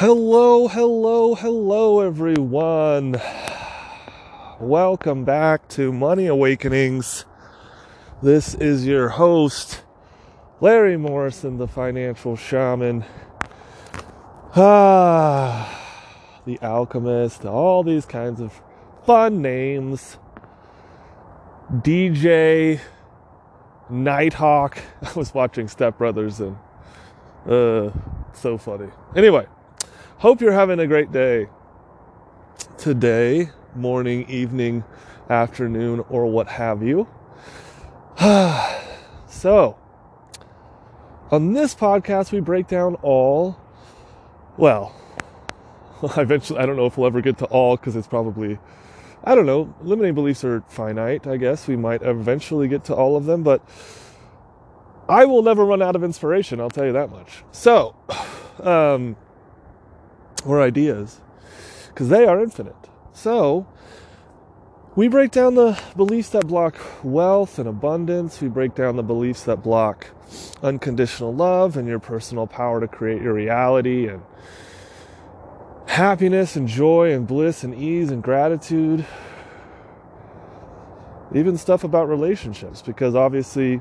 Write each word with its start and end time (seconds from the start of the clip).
Hello, 0.00 0.66
hello, 0.66 1.34
hello, 1.34 2.00
everyone. 2.00 3.20
Welcome 4.58 5.26
back 5.26 5.68
to 5.76 5.92
Money 5.92 6.26
Awakenings. 6.26 7.26
This 8.22 8.54
is 8.54 8.86
your 8.86 9.10
host, 9.10 9.82
Larry 10.58 10.96
Morrison, 10.96 11.58
the 11.58 11.68
financial 11.68 12.34
shaman. 12.34 13.04
Ah, 14.56 15.68
the 16.46 16.58
alchemist, 16.62 17.44
all 17.44 17.82
these 17.82 18.06
kinds 18.06 18.40
of 18.40 18.58
fun 19.04 19.42
names. 19.42 20.16
DJ, 21.70 22.80
Nighthawk. 23.90 24.78
I 25.02 25.12
was 25.12 25.34
watching 25.34 25.68
Step 25.68 25.98
Brothers 25.98 26.40
and 26.40 26.56
uh 27.46 27.90
so 28.32 28.56
funny. 28.56 28.88
Anyway, 29.14 29.46
hope 30.20 30.42
you're 30.42 30.52
having 30.52 30.78
a 30.78 30.86
great 30.86 31.10
day 31.10 31.48
today, 32.76 33.48
morning, 33.74 34.28
evening, 34.28 34.84
afternoon, 35.30 36.04
or 36.10 36.26
what 36.26 36.46
have 36.46 36.82
you. 36.82 37.08
so, 39.26 39.78
on 41.30 41.54
this 41.54 41.74
podcast, 41.74 42.32
we 42.32 42.40
break 42.40 42.68
down 42.68 42.96
all, 42.96 43.58
well, 44.58 44.94
eventually, 46.02 46.58
I 46.58 46.66
don't 46.66 46.76
know 46.76 46.84
if 46.84 46.98
we'll 46.98 47.06
ever 47.06 47.22
get 47.22 47.38
to 47.38 47.46
all 47.46 47.78
because 47.78 47.96
it's 47.96 48.06
probably, 48.06 48.58
I 49.24 49.34
don't 49.34 49.46
know, 49.46 49.74
limiting 49.80 50.14
beliefs 50.14 50.44
are 50.44 50.62
finite, 50.68 51.26
I 51.26 51.38
guess. 51.38 51.66
We 51.66 51.76
might 51.76 52.02
eventually 52.02 52.68
get 52.68 52.84
to 52.84 52.94
all 52.94 53.16
of 53.16 53.24
them, 53.24 53.42
but 53.42 53.66
I 55.08 55.24
will 55.24 55.42
never 55.42 55.64
run 55.64 55.80
out 55.80 55.96
of 55.96 56.04
inspiration, 56.04 56.60
I'll 56.60 56.68
tell 56.68 56.84
you 56.84 56.92
that 56.92 57.10
much. 57.10 57.42
So, 57.52 57.96
um, 58.62 59.16
or 60.44 60.60
ideas, 60.60 61.20
because 61.88 62.08
they 62.08 62.26
are 62.26 62.40
infinite. 62.40 62.88
So, 63.12 63.66
we 64.96 65.06
break 65.08 65.30
down 65.30 65.54
the 65.54 65.78
beliefs 65.96 66.30
that 66.30 66.48
block 66.48 66.76
wealth 67.04 67.58
and 67.58 67.68
abundance. 67.68 68.40
We 68.40 68.48
break 68.48 68.74
down 68.74 68.96
the 68.96 69.02
beliefs 69.02 69.44
that 69.44 69.62
block 69.62 70.08
unconditional 70.62 71.32
love 71.34 71.76
and 71.76 71.86
your 71.86 72.00
personal 72.00 72.46
power 72.46 72.80
to 72.80 72.88
create 72.88 73.22
your 73.22 73.34
reality 73.34 74.08
and 74.08 74.22
happiness 75.86 76.56
and 76.56 76.66
joy 76.66 77.12
and 77.12 77.26
bliss 77.26 77.62
and 77.62 77.74
ease 77.74 78.10
and 78.10 78.22
gratitude. 78.22 79.04
Even 81.32 81.56
stuff 81.56 81.84
about 81.84 82.08
relationships, 82.08 82.82
because 82.82 83.14
obviously 83.14 83.80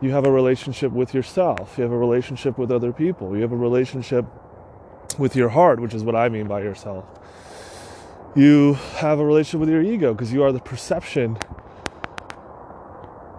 you 0.00 0.10
have 0.10 0.24
a 0.24 0.32
relationship 0.32 0.92
with 0.92 1.12
yourself, 1.12 1.74
you 1.76 1.82
have 1.82 1.92
a 1.92 1.98
relationship 1.98 2.56
with 2.56 2.70
other 2.70 2.92
people, 2.92 3.36
you 3.36 3.42
have 3.42 3.52
a 3.52 3.56
relationship 3.56 4.24
with 5.18 5.36
your 5.36 5.50
heart, 5.50 5.80
which 5.80 5.94
is 5.94 6.04
what 6.04 6.16
I 6.16 6.28
mean 6.28 6.46
by 6.46 6.62
yourself. 6.62 7.04
You 8.34 8.74
have 8.96 9.18
a 9.18 9.24
relationship 9.24 9.60
with 9.60 9.68
your 9.68 9.82
ego 9.82 10.14
because 10.14 10.32
you 10.32 10.42
are 10.44 10.52
the 10.52 10.60
perception. 10.60 11.38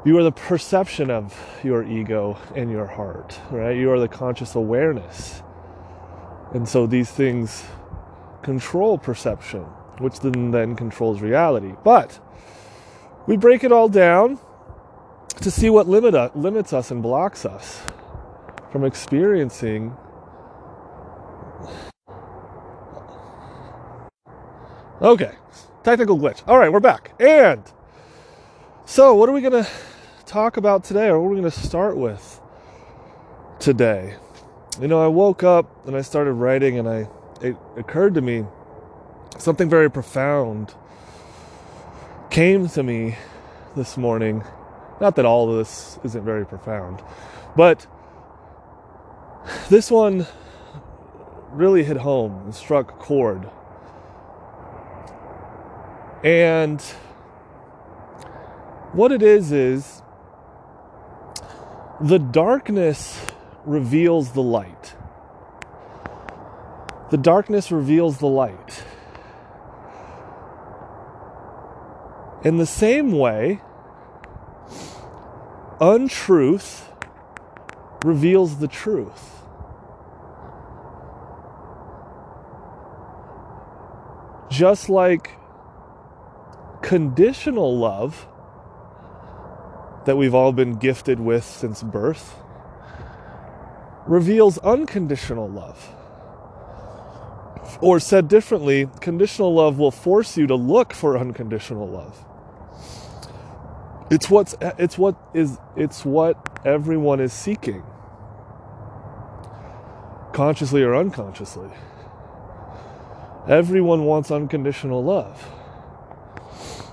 You 0.06 0.18
are 0.18 0.24
the 0.24 0.32
perception 0.32 1.10
of 1.10 1.38
your 1.64 1.84
ego 1.84 2.38
and 2.56 2.70
your 2.70 2.86
heart, 2.86 3.40
right? 3.50 3.76
You 3.76 3.92
are 3.92 4.00
the 4.00 4.08
conscious 4.08 4.56
awareness. 4.56 5.42
And 6.54 6.68
so 6.68 6.86
these 6.88 7.10
things 7.10 7.64
control 8.42 8.98
perception, 8.98 9.62
which 10.00 10.20
then, 10.20 10.52
then 10.52 10.76
controls 10.76 11.22
reality. 11.22 11.74
But 11.84 12.20
we 13.28 13.38
break 13.38 13.64
it 13.64 13.72
all 13.72 13.90
down 13.90 14.40
to 15.42 15.52
see 15.52 15.70
what 15.70 15.88
limit, 15.88 16.16
uh, 16.16 16.32
limits 16.36 16.74
us 16.74 16.92
and 16.92 17.02
blocks 17.02 17.46
us 17.46 17.82
from 18.72 18.84
experiencing 18.84 19.96
Okay, 25.02 25.32
technical 25.84 26.18
glitch. 26.18 26.44
All 26.48 26.58
right, 26.58 26.72
we're 26.72 26.82
back. 26.82 27.14
And 27.22 27.64
so, 28.86 29.16
what 29.16 29.30
are 29.30 29.32
we 29.32 29.40
going 29.40 29.64
to 29.64 29.70
talk 30.26 30.58
about 30.58 30.84
today, 30.84 31.08
or 31.08 31.20
what 31.20 31.28
are 31.28 31.30
we 31.30 31.40
going 31.40 31.52
to 31.52 31.60
start 31.60 31.96
with 31.96 32.42
today? 33.60 34.16
You 34.82 34.88
know, 34.88 35.02
I 35.02 35.08
woke 35.08 35.42
up 35.44 35.88
and 35.88 35.96
I 35.96 36.02
started 36.02 36.34
writing, 36.34 36.78
and 36.78 36.90
I 36.90 37.08
it 37.42 37.56
occurred 37.78 38.16
to 38.16 38.22
me 38.22 38.46
something 39.38 39.70
very 39.70 39.90
profound 39.90 40.74
came 42.30 42.68
to 42.70 42.84
me 42.84 43.18
this 43.76 43.98
morning. 43.98 44.44
Not 45.00 45.16
that 45.16 45.26
all 45.26 45.50
of 45.50 45.58
this 45.58 45.98
isn't 46.04 46.24
very 46.24 46.46
profound, 46.46 47.02
but 47.56 47.88
this 49.70 49.90
one 49.90 50.28
really 51.52 51.84
hit 51.84 51.98
home 51.98 52.42
and 52.46 52.56
struck 52.56 52.92
a 52.92 52.96
chord 52.96 53.50
and 56.24 56.82
what 58.92 59.12
it 59.12 59.22
is 59.22 59.52
is 59.52 60.02
the 62.02 62.20
darkness 62.20 63.26
reveals 63.66 64.32
the 64.32 64.42
light. 64.42 64.96
The 67.10 67.18
darkness 67.18 67.72
reveals 67.72 68.18
the 68.18 68.28
light. 68.28 68.84
In 72.44 72.58
the 72.58 72.66
same 72.66 73.12
way, 73.12 73.62
untruth 75.80 76.90
reveals 78.04 78.58
the 78.58 78.68
truth. 78.68 79.39
Just 84.60 84.90
like 84.90 85.38
conditional 86.82 87.78
love 87.78 88.28
that 90.04 90.18
we've 90.18 90.36
all 90.36 90.52
been 90.52 90.76
gifted 90.76 91.18
with 91.18 91.46
since 91.46 91.82
birth 91.82 92.36
reveals 94.06 94.58
unconditional 94.58 95.48
love. 95.48 95.96
Or 97.80 98.02
said 98.02 98.28
differently, 98.28 98.90
conditional 99.00 99.54
love 99.54 99.80
will 99.80 99.92
force 99.92 100.36
you 100.36 100.46
to 100.48 100.56
look 100.56 100.92
for 100.92 101.18
unconditional 101.18 101.88
love. 101.88 102.26
It's 104.12 104.30
what's 104.30 104.58
it's 104.78 104.98
what 104.98 105.16
is 105.34 105.58
it's 105.78 106.04
what 106.04 106.36
everyone 106.66 107.22
is 107.22 107.32
seeking. 107.32 107.82
Consciously 110.34 110.84
or 110.84 110.98
unconsciously. 110.98 111.70
Everyone 113.50 114.06
wants 114.06 114.30
unconditional 114.30 115.04
love 115.04 115.44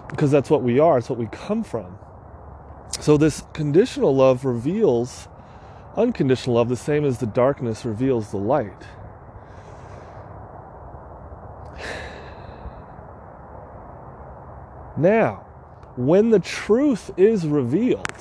because 0.08 0.30
that's 0.30 0.48
what 0.48 0.62
we 0.62 0.78
are, 0.78 0.96
it's 0.96 1.10
what 1.10 1.18
we 1.18 1.26
come 1.26 1.62
from. 1.62 1.98
So, 2.98 3.18
this 3.18 3.42
conditional 3.52 4.16
love 4.16 4.46
reveals 4.46 5.28
unconditional 5.96 6.56
love 6.56 6.70
the 6.70 6.76
same 6.76 7.04
as 7.04 7.18
the 7.18 7.26
darkness 7.26 7.84
reveals 7.84 8.30
the 8.30 8.38
light. 8.38 8.84
Now, 14.96 15.44
when 15.96 16.30
the 16.30 16.38
truth 16.38 17.10
is 17.18 17.46
revealed, 17.46 18.12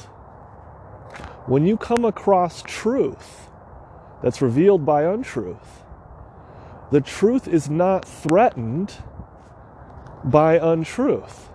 when 1.46 1.66
you 1.66 1.78
come 1.78 2.04
across 2.04 2.62
truth 2.64 3.48
that's 4.22 4.42
revealed 4.42 4.86
by 4.86 5.04
untruth, 5.04 5.85
the 6.92 7.02
truth 7.02 7.48
is 7.48 7.70
not 7.70 8.06
threatened 8.06 8.96
by 10.24 10.56
untruth. 10.58 11.50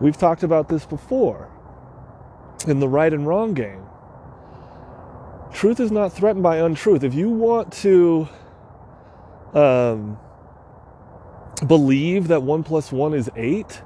We've 0.00 0.16
talked 0.16 0.42
about 0.42 0.68
this 0.68 0.84
before 0.86 1.50
in 2.66 2.80
the 2.80 2.88
right 2.88 3.12
and 3.12 3.26
wrong 3.26 3.54
game. 3.54 3.82
Truth 5.52 5.80
is 5.80 5.92
not 5.92 6.12
threatened 6.12 6.42
by 6.42 6.58
untruth. 6.58 7.04
If 7.04 7.14
you 7.14 7.30
want 7.30 7.72
to 7.74 8.28
um, 9.52 10.18
believe 11.66 12.28
that 12.28 12.42
1 12.42 12.64
plus 12.64 12.90
1 12.90 13.14
is 13.14 13.30
8, 13.36 13.82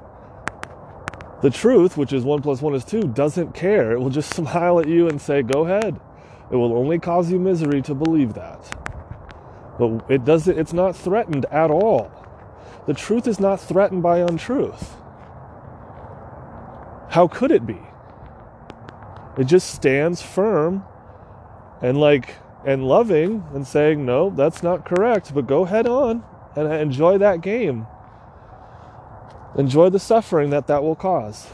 the 1.41 1.49
truth, 1.49 1.95
which 1.95 2.11
is 2.11 2.23
1 2.23 2.41
plus 2.41 2.61
1 2.61 2.73
is 2.75 2.83
2, 2.85 3.01
doesn't 3.09 3.53
care. 3.53 3.91
It 3.91 3.99
will 3.99 4.09
just 4.09 4.33
smile 4.35 4.79
at 4.79 4.87
you 4.87 5.07
and 5.07 5.21
say, 5.21 5.41
go 5.41 5.65
ahead. 5.65 5.99
It 6.51 6.55
will 6.55 6.73
only 6.73 6.97
cause 6.97 7.31
you 7.31 7.39
misery 7.39 7.81
to 7.83 7.93
believe 7.93 8.33
that. 8.33 8.78
But 9.79 10.05
it 10.09 10.25
doesn't, 10.25 10.59
it's 10.59 10.73
not 10.73 10.95
threatened 10.95 11.45
at 11.45 11.71
all. 11.71 12.11
The 12.85 12.93
truth 12.93 13.27
is 13.27 13.39
not 13.39 13.61
threatened 13.61 14.03
by 14.03 14.19
untruth. 14.19 14.97
How 17.09 17.27
could 17.27 17.49
it 17.49 17.65
be? 17.65 17.79
It 19.37 19.45
just 19.45 19.73
stands 19.73 20.21
firm 20.21 20.83
and 21.81 21.97
like 21.97 22.35
and 22.65 22.85
loving 22.85 23.45
and 23.53 23.65
saying, 23.65 24.05
no, 24.05 24.29
that's 24.29 24.61
not 24.61 24.85
correct, 24.85 25.33
but 25.33 25.47
go 25.47 25.63
head 25.63 25.87
on 25.87 26.23
and 26.55 26.71
enjoy 26.71 27.17
that 27.17 27.41
game. 27.41 27.87
Enjoy 29.57 29.89
the 29.89 29.99
suffering 29.99 30.49
that 30.49 30.67
that 30.67 30.83
will 30.83 30.95
cause. 30.95 31.47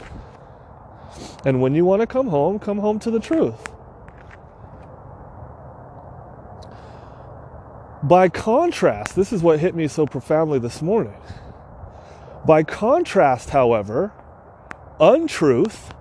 And 1.44 1.62
when 1.62 1.74
you 1.74 1.84
want 1.84 2.02
to 2.02 2.06
come 2.06 2.28
home, 2.28 2.58
come 2.58 2.78
home 2.78 2.98
to 3.00 3.10
the 3.10 3.20
truth. 3.20 3.75
By 8.06 8.28
contrast, 8.28 9.16
this 9.16 9.32
is 9.32 9.42
what 9.42 9.58
hit 9.58 9.74
me 9.74 9.88
so 9.88 10.06
profoundly 10.06 10.60
this 10.60 10.80
morning. 10.80 11.16
By 12.46 12.62
contrast, 12.62 13.50
however, 13.50 14.12
untruth 15.00 15.92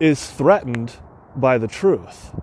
is 0.00 0.30
threatened 0.30 0.96
by 1.36 1.58
the 1.58 1.68
truth. 1.68 2.34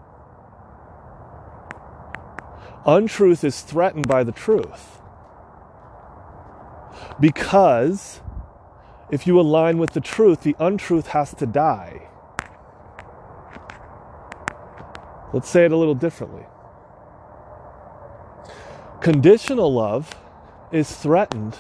Untruth 2.86 3.44
is 3.44 3.62
threatened 3.62 4.08
by 4.08 4.24
the 4.24 4.32
truth. 4.32 5.00
Because 7.20 8.22
if 9.10 9.26
you 9.26 9.40
align 9.40 9.80
with 9.80 9.94
the 9.94 10.02
truth, 10.02 10.44
the 10.44 10.56
untruth 10.60 11.08
has 11.08 11.34
to 11.34 11.48
die. 11.48 12.08
Let's 15.34 15.50
say 15.50 15.66
it 15.66 15.72
a 15.72 15.78
little 15.78 15.96
differently. 15.96 16.44
Conditional 19.02 19.74
love 19.74 20.14
is 20.74 20.94
threatened 20.94 21.58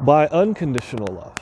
by 0.00 0.26
unconditional 0.26 1.14
love. 1.14 1.34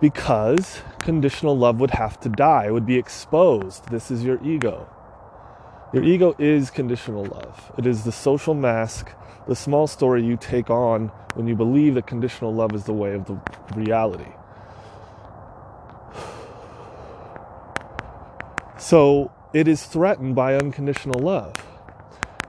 Because 0.00 0.82
conditional 1.00 1.58
love 1.58 1.80
would 1.80 1.90
have 1.90 2.20
to 2.20 2.28
die, 2.28 2.70
would 2.70 2.86
be 2.86 2.96
exposed. 2.96 3.88
This 3.88 4.12
is 4.12 4.22
your 4.22 4.40
ego. 4.44 4.88
Your 5.92 6.04
ego 6.04 6.36
is 6.38 6.70
conditional 6.70 7.24
love, 7.24 7.72
it 7.76 7.86
is 7.86 8.04
the 8.04 8.12
social 8.12 8.54
mask, 8.54 9.10
the 9.48 9.56
small 9.56 9.88
story 9.88 10.24
you 10.24 10.36
take 10.36 10.70
on 10.70 11.08
when 11.34 11.48
you 11.48 11.56
believe 11.56 11.96
that 11.96 12.06
conditional 12.06 12.54
love 12.54 12.72
is 12.72 12.84
the 12.84 12.92
way 12.92 13.14
of 13.14 13.26
the 13.26 13.38
reality. 13.74 14.30
So 18.78 19.32
it 19.52 19.66
is 19.66 19.84
threatened 19.84 20.36
by 20.36 20.54
unconditional 20.54 21.20
love. 21.20 21.52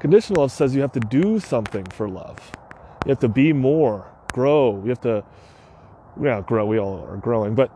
Conditional 0.03 0.41
love 0.41 0.51
says 0.51 0.75
you 0.75 0.81
have 0.81 0.91
to 0.91 0.99
do 0.99 1.39
something 1.39 1.85
for 1.85 2.09
love. 2.09 2.51
You 3.05 3.11
have 3.11 3.19
to 3.19 3.29
be 3.29 3.53
more, 3.53 4.05
grow. 4.33 4.81
You 4.83 4.89
have 4.89 4.99
to, 4.99 5.23
yeah, 6.21 6.41
grow. 6.41 6.65
We 6.65 6.77
all 6.77 7.07
are 7.07 7.15
growing, 7.15 7.55
but 7.55 7.71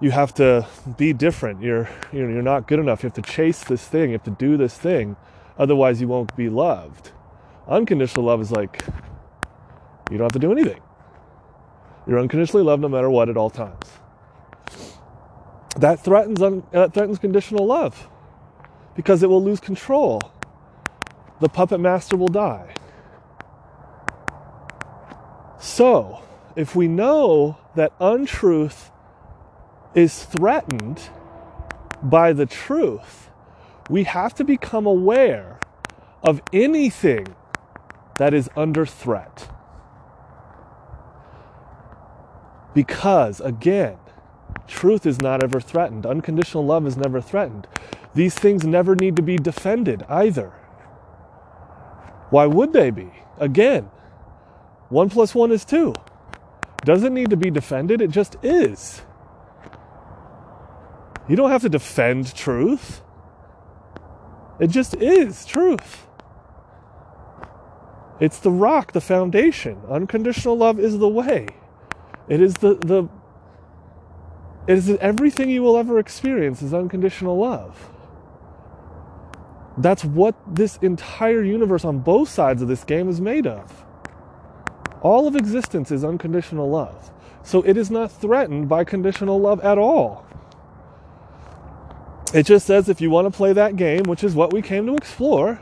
you 0.00 0.10
have 0.10 0.34
to 0.34 0.66
be 0.96 1.12
different. 1.12 1.62
You're, 1.62 1.88
you 2.12 2.26
know, 2.26 2.32
you're 2.34 2.42
not 2.42 2.66
good 2.66 2.80
enough. 2.80 3.04
You 3.04 3.06
have 3.06 3.14
to 3.14 3.22
chase 3.22 3.62
this 3.62 3.86
thing. 3.86 4.10
You 4.10 4.14
have 4.14 4.24
to 4.24 4.32
do 4.32 4.56
this 4.56 4.76
thing. 4.76 5.14
Otherwise, 5.58 6.00
you 6.00 6.08
won't 6.08 6.34
be 6.34 6.48
loved. 6.48 7.12
Unconditional 7.68 8.24
love 8.26 8.40
is 8.40 8.50
like, 8.50 8.84
you 10.10 10.18
don't 10.18 10.24
have 10.24 10.32
to 10.32 10.40
do 10.40 10.50
anything. 10.50 10.80
You're 12.04 12.18
unconditionally 12.18 12.64
loved 12.64 12.82
no 12.82 12.88
matter 12.88 13.10
what 13.10 13.28
at 13.28 13.36
all 13.36 13.48
times. 13.48 13.92
That 15.76 16.00
threatens, 16.00 16.42
un, 16.42 16.64
that 16.72 16.94
threatens 16.94 17.20
conditional 17.20 17.64
love 17.64 18.08
because 18.96 19.22
it 19.22 19.28
will 19.28 19.44
lose 19.44 19.60
control. 19.60 20.20
The 21.40 21.48
puppet 21.48 21.80
master 21.80 22.16
will 22.16 22.28
die. 22.28 22.74
So, 25.58 26.22
if 26.56 26.76
we 26.76 26.88
know 26.88 27.58
that 27.74 27.92
untruth 28.00 28.90
is 29.94 30.24
threatened 30.24 31.10
by 32.02 32.32
the 32.32 32.46
truth, 32.46 33.30
we 33.88 34.04
have 34.04 34.34
to 34.34 34.44
become 34.44 34.86
aware 34.86 35.58
of 36.22 36.42
anything 36.52 37.26
that 38.18 38.34
is 38.34 38.48
under 38.56 38.84
threat. 38.84 39.50
Because, 42.74 43.40
again, 43.40 43.96
truth 44.66 45.06
is 45.06 45.20
not 45.20 45.42
ever 45.42 45.60
threatened, 45.60 46.06
unconditional 46.06 46.64
love 46.64 46.86
is 46.86 46.96
never 46.96 47.20
threatened. 47.20 47.66
These 48.14 48.34
things 48.34 48.64
never 48.64 48.94
need 48.94 49.16
to 49.16 49.22
be 49.22 49.36
defended 49.36 50.04
either. 50.08 50.52
Why 52.30 52.46
would 52.46 52.72
they 52.72 52.90
be? 52.90 53.10
Again, 53.38 53.90
one 54.88 55.10
plus 55.10 55.34
one 55.34 55.52
is 55.52 55.64
two. 55.64 55.94
Doesn't 56.84 57.12
need 57.12 57.30
to 57.30 57.36
be 57.36 57.50
defended, 57.50 58.00
it 58.00 58.10
just 58.10 58.36
is. 58.42 59.02
You 61.28 61.36
don't 61.36 61.50
have 61.50 61.62
to 61.62 61.68
defend 61.68 62.34
truth. 62.34 63.02
It 64.58 64.68
just 64.68 64.94
is 64.96 65.44
truth. 65.44 66.06
It's 68.20 68.38
the 68.38 68.50
rock, 68.50 68.92
the 68.92 69.00
foundation. 69.00 69.80
Unconditional 69.88 70.56
love 70.56 70.78
is 70.78 70.98
the 70.98 71.08
way. 71.08 71.46
It 72.28 72.40
is 72.40 72.54
the, 72.54 72.74
the 72.74 73.08
it 74.66 74.78
is 74.78 74.90
everything 75.00 75.50
you 75.50 75.62
will 75.62 75.76
ever 75.78 75.98
experience 75.98 76.62
is 76.62 76.74
unconditional 76.74 77.38
love. 77.38 77.90
That's 79.80 80.04
what 80.04 80.34
this 80.46 80.76
entire 80.82 81.42
universe 81.42 81.86
on 81.86 82.00
both 82.00 82.28
sides 82.28 82.60
of 82.60 82.68
this 82.68 82.84
game 82.84 83.08
is 83.08 83.18
made 83.18 83.46
of. 83.46 83.84
All 85.00 85.26
of 85.26 85.34
existence 85.34 85.90
is 85.90 86.04
unconditional 86.04 86.68
love. 86.68 87.10
So 87.42 87.62
it 87.62 87.78
is 87.78 87.90
not 87.90 88.12
threatened 88.12 88.68
by 88.68 88.84
conditional 88.84 89.40
love 89.40 89.58
at 89.60 89.78
all. 89.78 90.26
It 92.34 92.44
just 92.44 92.66
says 92.66 92.90
if 92.90 93.00
you 93.00 93.08
want 93.08 93.26
to 93.26 93.30
play 93.30 93.54
that 93.54 93.76
game, 93.76 94.02
which 94.02 94.22
is 94.22 94.34
what 94.34 94.52
we 94.52 94.60
came 94.60 94.86
to 94.86 94.94
explore, 94.94 95.58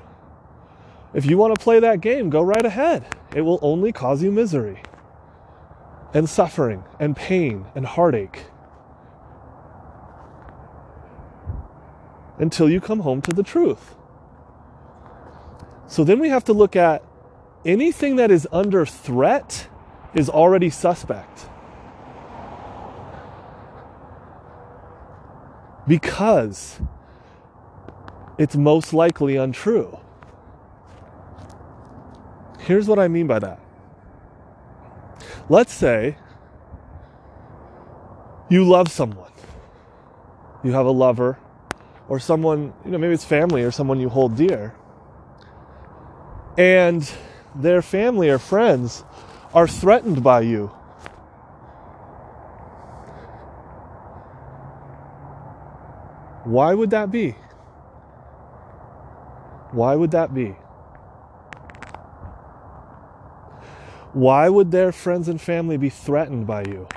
if 1.15 1.25
you 1.25 1.39
want 1.39 1.55
to 1.55 1.63
play 1.63 1.79
that 1.79 2.01
game, 2.01 2.29
go 2.29 2.43
right 2.43 2.67
ahead. 2.67 3.07
It 3.37 3.43
will 3.43 3.61
only 3.63 3.93
cause 3.93 4.21
you 4.21 4.33
misery 4.33 4.83
and 6.13 6.29
suffering 6.29 6.83
and 6.99 7.15
pain 7.15 7.67
and 7.77 7.87
heartache 7.87 8.47
until 12.39 12.69
you 12.69 12.81
come 12.81 13.01
home 13.01 13.23
to 13.23 13.31
the 13.33 13.45
truth. 13.45 13.95
So 15.89 16.05
then 16.05 16.19
we 16.21 16.29
have 16.29 16.45
to 16.45 16.53
look 16.53 16.77
at 16.77 17.03
anything 17.65 18.17
that 18.17 18.31
is 18.31 18.47
under 18.53 18.85
threat 18.87 19.69
is 20.15 20.29
already 20.29 20.71
suspect. 20.71 21.49
Because 25.87 26.81
it's 28.37 28.55
most 28.55 28.93
likely 28.93 29.37
untrue. 29.37 29.99
Here's 32.61 32.87
what 32.87 32.99
I 32.99 33.09
mean 33.09 33.27
by 33.27 33.39
that. 33.39 33.59
Let's 35.49 35.73
say 35.73 36.19
you 38.51 38.65
love 38.65 38.89
someone, 38.89 39.33
you 40.63 40.73
have 40.73 40.85
a 40.85 40.91
lover, 40.91 41.39
or 42.09 42.21
someone, 42.21 42.75
you 42.85 42.91
know, 42.91 42.99
maybe 42.99 43.15
it's 43.15 43.25
family 43.25 43.63
or 43.63 43.71
someone 43.71 44.01
you 44.01 44.11
hold 44.11 44.37
dear, 44.37 44.75
and 46.59 47.09
their 47.55 47.81
family 47.81 48.29
or 48.29 48.39
friends 48.39 49.05
are 49.55 49.69
threatened 49.69 50.25
by 50.25 50.41
you. 50.41 50.67
Why 56.45 56.75
would 56.75 56.91
that 56.91 57.13
be? 57.13 57.37
Why 59.71 59.95
would 59.95 60.11
that 60.11 60.35
be? 60.35 60.57
Why 64.13 64.49
would 64.49 64.73
their 64.73 64.91
friends 64.91 65.29
and 65.29 65.41
family 65.41 65.77
be 65.77 65.91
threatened 65.91 66.47
by 66.47 66.63
you? 66.63 66.89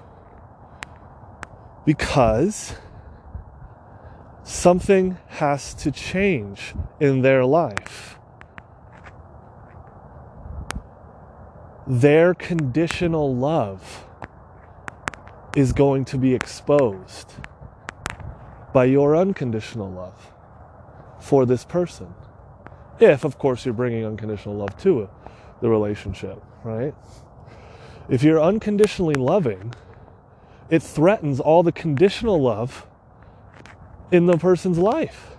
Because 1.86 2.74
something 4.44 5.18
has 5.28 5.76
to 5.76 5.92
change 5.92 6.74
in 7.00 7.22
their 7.22 7.46
life. 7.46 8.18
Their 11.88 12.34
conditional 12.34 13.36
love 13.36 14.06
is 15.56 15.74
going 15.74 16.06
to 16.06 16.18
be 16.18 16.34
exposed 16.34 17.34
by 18.74 18.86
your 18.86 19.16
unconditional 19.16 19.90
love 19.92 20.32
for 21.20 21.46
this 21.46 21.66
person. 21.66 22.14
If, 23.00 23.24
of 23.26 23.38
course, 23.38 23.66
you're 23.66 23.74
bringing 23.74 24.06
unconditional 24.06 24.56
love 24.56 24.78
to 24.84 25.10
the 25.62 25.70
relationship 25.70 26.42
right? 26.64 26.94
If 28.10 28.24
you're 28.24 28.42
unconditionally 28.42 29.16
loving, 29.16 29.74
it 30.70 30.82
threatens 30.82 31.40
all 31.40 31.64
the 31.64 31.72
conditional 31.72 32.42
love 32.42 32.88
in 34.12 34.26
the 34.26 34.38
person's 34.38 34.78
life. 34.78 35.31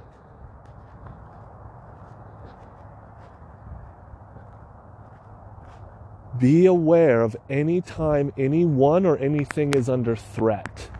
Be 6.42 6.66
aware 6.66 7.22
of 7.22 7.36
any 7.48 7.80
time 7.80 8.32
anyone 8.36 9.06
or 9.06 9.16
anything 9.18 9.74
is 9.74 9.88
under 9.88 10.16
threat. 10.16 10.90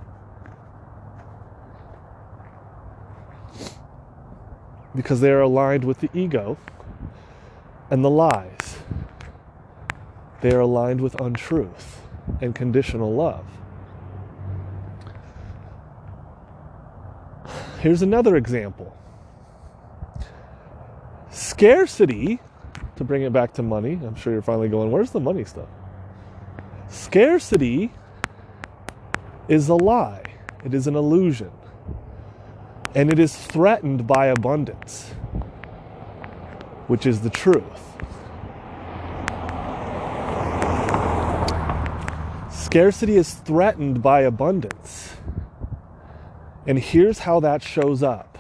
Because 4.95 5.21
they 5.21 5.33
are 5.33 5.41
aligned 5.41 5.83
with 5.83 5.99
the 5.99 6.09
ego 6.15 6.59
and 7.91 8.05
the 8.05 8.09
lies. 8.09 8.79
They 10.43 10.53
are 10.53 10.61
aligned 10.61 11.01
with 11.01 11.21
untruth 11.21 12.01
and 12.41 12.55
conditional 12.55 13.13
love. 13.13 13.45
Here's 17.81 18.01
another 18.01 18.37
example. 18.37 18.97
Scarcity, 21.31 22.39
to 22.97 23.05
bring 23.05 23.23
it 23.23 23.33
back 23.33 23.55
to 23.55 23.63
money, 23.63 23.93
I'm 23.93 24.15
sure 24.15 24.33
you're 24.33 24.43
finally 24.43 24.69
going, 24.69 24.91
where's 24.91 25.11
the 25.11 25.21
money 25.21 25.45
stuff? 25.45 25.69
Scarcity 26.89 27.91
is 29.49 29.69
a 29.69 29.75
lie, 29.75 30.23
it 30.65 30.75
is 30.75 30.87
an 30.87 30.95
illusion, 30.95 31.51
and 32.95 33.11
it 33.11 33.19
is 33.19 33.37
threatened 33.37 34.07
by 34.07 34.27
abundance, 34.27 35.11
which 36.87 37.07
is 37.07 37.23
the 37.23 37.31
truth. 37.31 37.93
Scarcity 42.51 43.17
is 43.17 43.35
threatened 43.35 44.03
by 44.03 44.23
abundance. 44.23 45.17
And 46.67 46.79
here's 46.79 47.19
how 47.19 47.41
that 47.41 47.63
shows 47.63 48.03
up. 48.03 48.32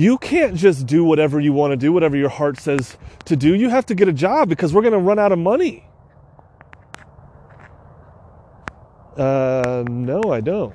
You 0.00 0.16
can't 0.16 0.54
just 0.54 0.86
do 0.86 1.04
whatever 1.04 1.38
you 1.40 1.52
want 1.52 1.72
to 1.72 1.76
do, 1.76 1.92
whatever 1.92 2.16
your 2.16 2.30
heart 2.30 2.58
says 2.58 2.96
to 3.26 3.36
do. 3.36 3.54
You 3.54 3.68
have 3.68 3.84
to 3.84 3.94
get 3.94 4.08
a 4.08 4.14
job 4.14 4.48
because 4.48 4.72
we're 4.72 4.80
going 4.80 4.94
to 4.94 4.98
run 4.98 5.18
out 5.18 5.30
of 5.30 5.38
money. 5.38 5.84
Uh, 9.14 9.84
no, 9.90 10.22
I 10.32 10.40
don't. 10.40 10.74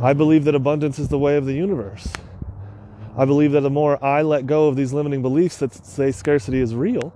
I 0.00 0.12
believe 0.12 0.44
that 0.44 0.54
abundance 0.54 1.00
is 1.00 1.08
the 1.08 1.18
way 1.18 1.36
of 1.36 1.44
the 1.44 1.54
universe. 1.54 2.06
I 3.18 3.24
believe 3.24 3.50
that 3.50 3.62
the 3.62 3.70
more 3.70 3.98
I 4.04 4.22
let 4.22 4.46
go 4.46 4.68
of 4.68 4.76
these 4.76 4.92
limiting 4.92 5.22
beliefs 5.22 5.56
that 5.56 5.74
say 5.74 6.12
scarcity 6.12 6.60
is 6.60 6.72
real, 6.72 7.12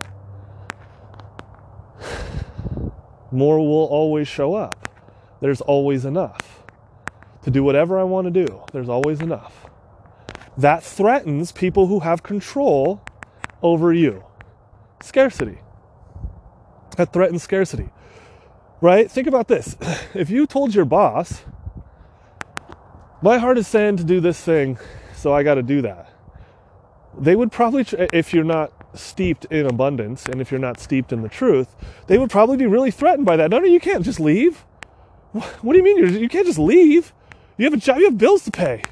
more 3.31 3.59
will 3.59 3.87
always 3.87 4.27
show 4.27 4.55
up. 4.57 4.89
There's 5.41 5.61
always 5.61 6.05
enough 6.05 6.50
to 7.43 7.51
do 7.51 7.65
whatever 7.65 7.99
I 7.99 8.05
want 8.05 8.27
to 8.27 8.47
do. 8.47 8.63
There's 8.73 8.89
always 8.89 9.21
enough. 9.21 9.67
That 10.57 10.83
threatens 10.83 11.53
people 11.53 11.87
who 11.87 12.01
have 12.01 12.23
control 12.23 13.03
over 13.63 13.93
you. 13.93 14.25
Scarcity. 15.03 15.59
That 16.97 17.13
threatens 17.13 17.43
scarcity. 17.43 17.89
Right? 18.81 19.11
Think 19.11 19.27
about 19.27 19.49
this. 19.49 19.77
If 20.15 20.29
you 20.29 20.47
told 20.47 20.75
your 20.75 20.85
boss, 20.85 21.45
my 23.23 23.39
heart 23.39 23.59
is 23.59 23.69
saying 23.69 23.99
to 23.99 24.05
do 24.05 24.21
this 24.21 24.41
thing, 24.41 24.79
so 25.15 25.33
I 25.33 25.43
got 25.43 25.55
to 25.55 25.63
do 25.63 25.83
that. 25.83 26.13
They 27.19 27.37
would 27.37 27.53
probably, 27.53 27.87
if 28.13 28.35
you're 28.35 28.45
not 28.45 28.73
steeped 28.95 29.45
in 29.47 29.67
abundance 29.67 30.27
and 30.27 30.41
if 30.41 30.51
you're 30.51 30.61
not 30.61 30.81
steeped 30.81 31.13
in 31.13 31.23
the 31.23 31.29
truth, 31.29 31.77
they 32.07 32.19
would 32.19 32.31
probably 32.31 32.57
be 32.57 32.67
really 32.67 32.91
threatened 32.91 33.27
by 33.27 33.37
that. 33.37 33.51
No, 33.51 33.59
no, 33.59 33.67
you 33.67 33.81
can't 33.81 34.05
just 34.05 34.21
leave. 34.21 34.65
What 35.33 35.73
do 35.73 35.79
you 35.79 35.85
mean 35.85 36.21
you 36.21 36.29
can't 36.29 36.47
just 36.47 36.59
leave? 36.59 37.13
You 37.61 37.67
have 37.67 37.75
a 37.75 37.77
job, 37.77 37.99
you 37.99 38.07
have 38.07 38.17
bills 38.17 38.45
to 38.45 38.51
pay. 38.51 38.83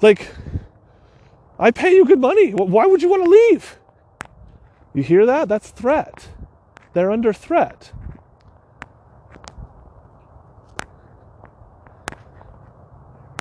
Like, 0.00 0.26
I 1.58 1.70
pay 1.70 1.94
you 1.94 2.06
good 2.06 2.18
money. 2.18 2.52
Why 2.52 2.86
would 2.86 3.02
you 3.02 3.10
want 3.10 3.24
to 3.24 3.28
leave? 3.28 3.78
You 4.94 5.02
hear 5.02 5.26
that? 5.26 5.46
That's 5.46 5.68
threat. 5.68 6.30
They're 6.94 7.10
under 7.10 7.34
threat. 7.34 7.92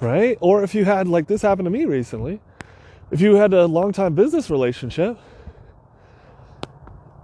Right? 0.02 0.38
Or 0.42 0.62
if 0.62 0.76
you 0.76 0.84
had, 0.84 1.08
like 1.08 1.28
this 1.28 1.42
happened 1.42 1.68
to 1.68 1.72
me 1.72 1.86
recently, 1.86 2.42
if 3.12 3.22
you 3.22 3.36
had 3.36 3.54
a 3.54 3.66
long 3.66 3.94
time 3.94 4.14
business 4.14 4.50
relationship 4.50 5.18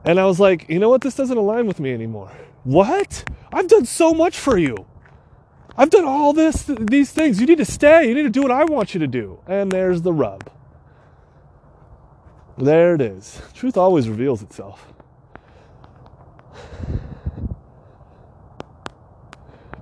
and 0.05 0.17
I 0.17 0.25
was 0.25 0.39
like, 0.39 0.69
you 0.69 0.79
know 0.79 0.87
what, 0.87 1.01
this 1.01 1.15
doesn't 1.15 1.37
align 1.37 1.67
with 1.67 1.81
me 1.81 1.93
anymore. 1.93 2.31
What? 2.63 3.29
I've 3.51 3.67
done 3.67 3.83
so 3.83 4.13
much 4.13 4.39
for 4.39 4.57
you. 4.57 4.85
I've 5.77 5.89
done 5.89 6.05
all 6.05 6.33
this, 6.33 6.63
these 6.79 7.11
things. 7.11 7.39
You 7.39 7.47
need 7.47 7.57
to 7.57 7.65
stay. 7.65 8.07
You 8.07 8.15
need 8.15 8.23
to 8.23 8.29
do 8.29 8.41
what 8.41 8.51
I 8.51 8.63
want 8.63 8.93
you 8.93 8.99
to 9.01 9.07
do. 9.07 9.39
And 9.47 9.71
there's 9.71 10.01
the 10.01 10.13
rub. 10.13 10.49
There 12.57 12.95
it 12.95 13.01
is. 13.01 13.41
Truth 13.53 13.75
always 13.75 14.07
reveals 14.07 14.41
itself. 14.41 14.93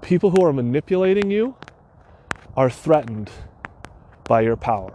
People 0.01 0.31
who 0.31 0.43
are 0.43 0.51
manipulating 0.51 1.29
you 1.29 1.55
are 2.57 2.69
threatened 2.69 3.29
by 4.25 4.41
your 4.41 4.55
power 4.55 4.91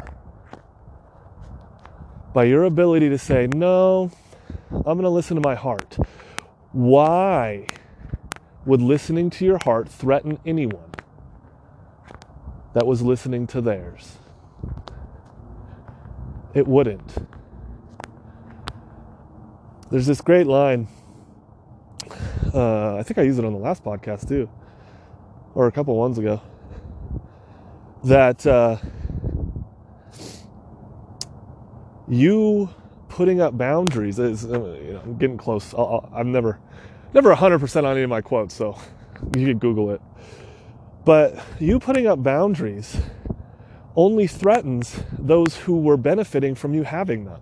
by 2.32 2.44
your 2.44 2.64
ability 2.64 3.08
to 3.08 3.18
say, 3.18 3.48
no, 3.48 4.10
I'm 4.70 4.82
going 4.82 5.02
to 5.02 5.08
listen 5.08 5.34
to 5.36 5.40
my 5.40 5.54
heart. 5.54 5.96
Why 6.72 7.66
would 8.64 8.82
listening 8.82 9.30
to 9.30 9.44
your 9.44 9.58
heart 9.64 9.88
threaten 9.88 10.38
anyone 10.46 10.88
that 12.75 12.87
was 12.87 13.02
listening 13.02 13.46
to 13.48 13.60
theirs? 13.60 14.16
It 16.54 16.66
wouldn't. 16.66 17.14
There's 19.90 20.06
this 20.06 20.20
great 20.20 20.46
line. 20.46 20.88
Uh, 22.52 22.96
I 22.96 23.02
think 23.02 23.18
I 23.18 23.22
used 23.22 23.38
it 23.38 23.44
on 23.44 23.52
the 23.52 23.58
last 23.58 23.84
podcast 23.84 24.28
too, 24.28 24.48
or 25.54 25.66
a 25.66 25.72
couple 25.72 25.96
ones 25.96 26.18
ago. 26.18 26.40
That 28.04 28.46
uh, 28.46 28.76
you 32.08 32.70
putting 33.08 33.40
up 33.40 33.56
boundaries 33.56 34.18
is, 34.18 34.44
uh, 34.44 34.78
you 34.84 34.92
know, 34.92 35.00
I'm 35.04 35.16
getting 35.16 35.37
close. 35.37 35.75
i 35.75 36.20
am 36.20 36.32
never, 36.32 36.58
never 37.14 37.34
100% 37.34 37.76
on 37.78 37.92
any 37.92 38.02
of 38.02 38.10
my 38.10 38.20
quotes, 38.20 38.54
so 38.54 38.78
you 39.37 39.46
can 39.46 39.58
Google 39.58 39.90
it. 39.90 40.00
But 41.08 41.42
you 41.58 41.78
putting 41.78 42.06
up 42.06 42.22
boundaries 42.22 42.98
only 43.96 44.26
threatens 44.26 45.00
those 45.18 45.56
who 45.56 45.78
were 45.78 45.96
benefiting 45.96 46.54
from 46.54 46.74
you 46.74 46.82
having 46.82 47.24
them. 47.24 47.40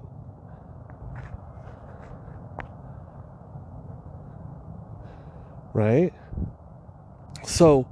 Right? 5.74 6.12
So, 7.42 7.88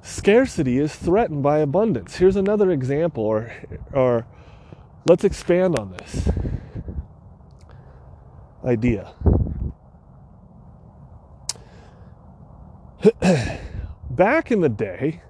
scarcity 0.00 0.78
is 0.78 0.96
threatened 0.96 1.42
by 1.42 1.58
abundance. 1.58 2.16
Here's 2.16 2.36
another 2.36 2.70
example, 2.70 3.24
or, 3.24 3.52
or 3.92 4.26
Let's 5.06 5.24
expand 5.24 5.78
on 5.78 5.92
this 5.92 6.30
idea. 8.64 9.12
Back 14.14 14.52
in 14.52 14.60
the 14.60 14.68
day, 14.68 15.22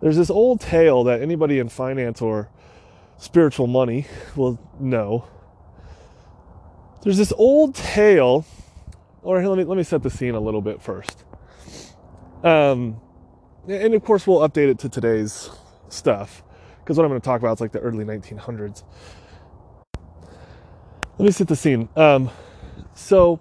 there's 0.00 0.16
this 0.16 0.30
old 0.30 0.60
tale 0.60 1.04
that 1.04 1.20
anybody 1.20 1.58
in 1.58 1.68
finance 1.68 2.22
or 2.22 2.48
spiritual 3.18 3.66
money 3.66 4.06
will 4.34 4.58
know. 4.80 5.26
There's 7.02 7.18
this 7.18 7.32
old 7.36 7.74
tale, 7.74 8.46
or 9.22 9.46
let 9.46 9.58
me 9.58 9.64
let 9.64 9.76
me 9.76 9.82
set 9.82 10.02
the 10.02 10.08
scene 10.08 10.34
a 10.34 10.40
little 10.40 10.62
bit 10.62 10.80
first. 10.80 11.24
Um, 12.42 13.00
and 13.68 13.92
of 13.92 14.02
course, 14.02 14.26
we'll 14.26 14.46
update 14.48 14.70
it 14.70 14.78
to 14.80 14.88
today's 14.88 15.50
stuff 15.90 16.42
because 16.80 16.96
what 16.96 17.04
I'm 17.04 17.10
going 17.10 17.20
to 17.20 17.24
talk 17.24 17.40
about 17.40 17.58
is 17.58 17.60
like 17.60 17.72
the 17.72 17.80
early 17.80 18.04
1900s. 18.04 18.82
Let 21.18 21.26
me 21.26 21.30
set 21.30 21.48
the 21.48 21.56
scene. 21.56 21.88
Um, 21.96 22.30
so, 22.94 23.40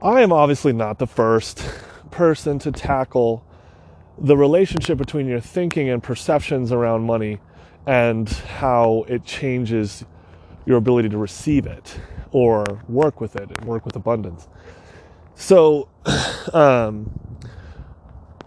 I 0.00 0.20
am 0.20 0.32
obviously 0.32 0.72
not 0.72 0.98
the 0.98 1.06
first 1.06 1.64
person 2.16 2.58
to 2.58 2.72
tackle 2.72 3.44
the 4.18 4.34
relationship 4.34 4.96
between 4.96 5.26
your 5.26 5.38
thinking 5.38 5.90
and 5.90 6.02
perceptions 6.02 6.72
around 6.72 7.02
money 7.02 7.38
and 7.86 8.26
how 8.30 9.04
it 9.06 9.22
changes 9.22 10.02
your 10.64 10.78
ability 10.78 11.10
to 11.10 11.18
receive 11.18 11.66
it 11.66 12.00
or 12.32 12.64
work 12.88 13.20
with 13.20 13.36
it 13.36 13.50
and 13.50 13.66
work 13.66 13.84
with 13.84 13.94
abundance. 13.96 14.48
So, 15.34 15.90
um, 16.54 17.10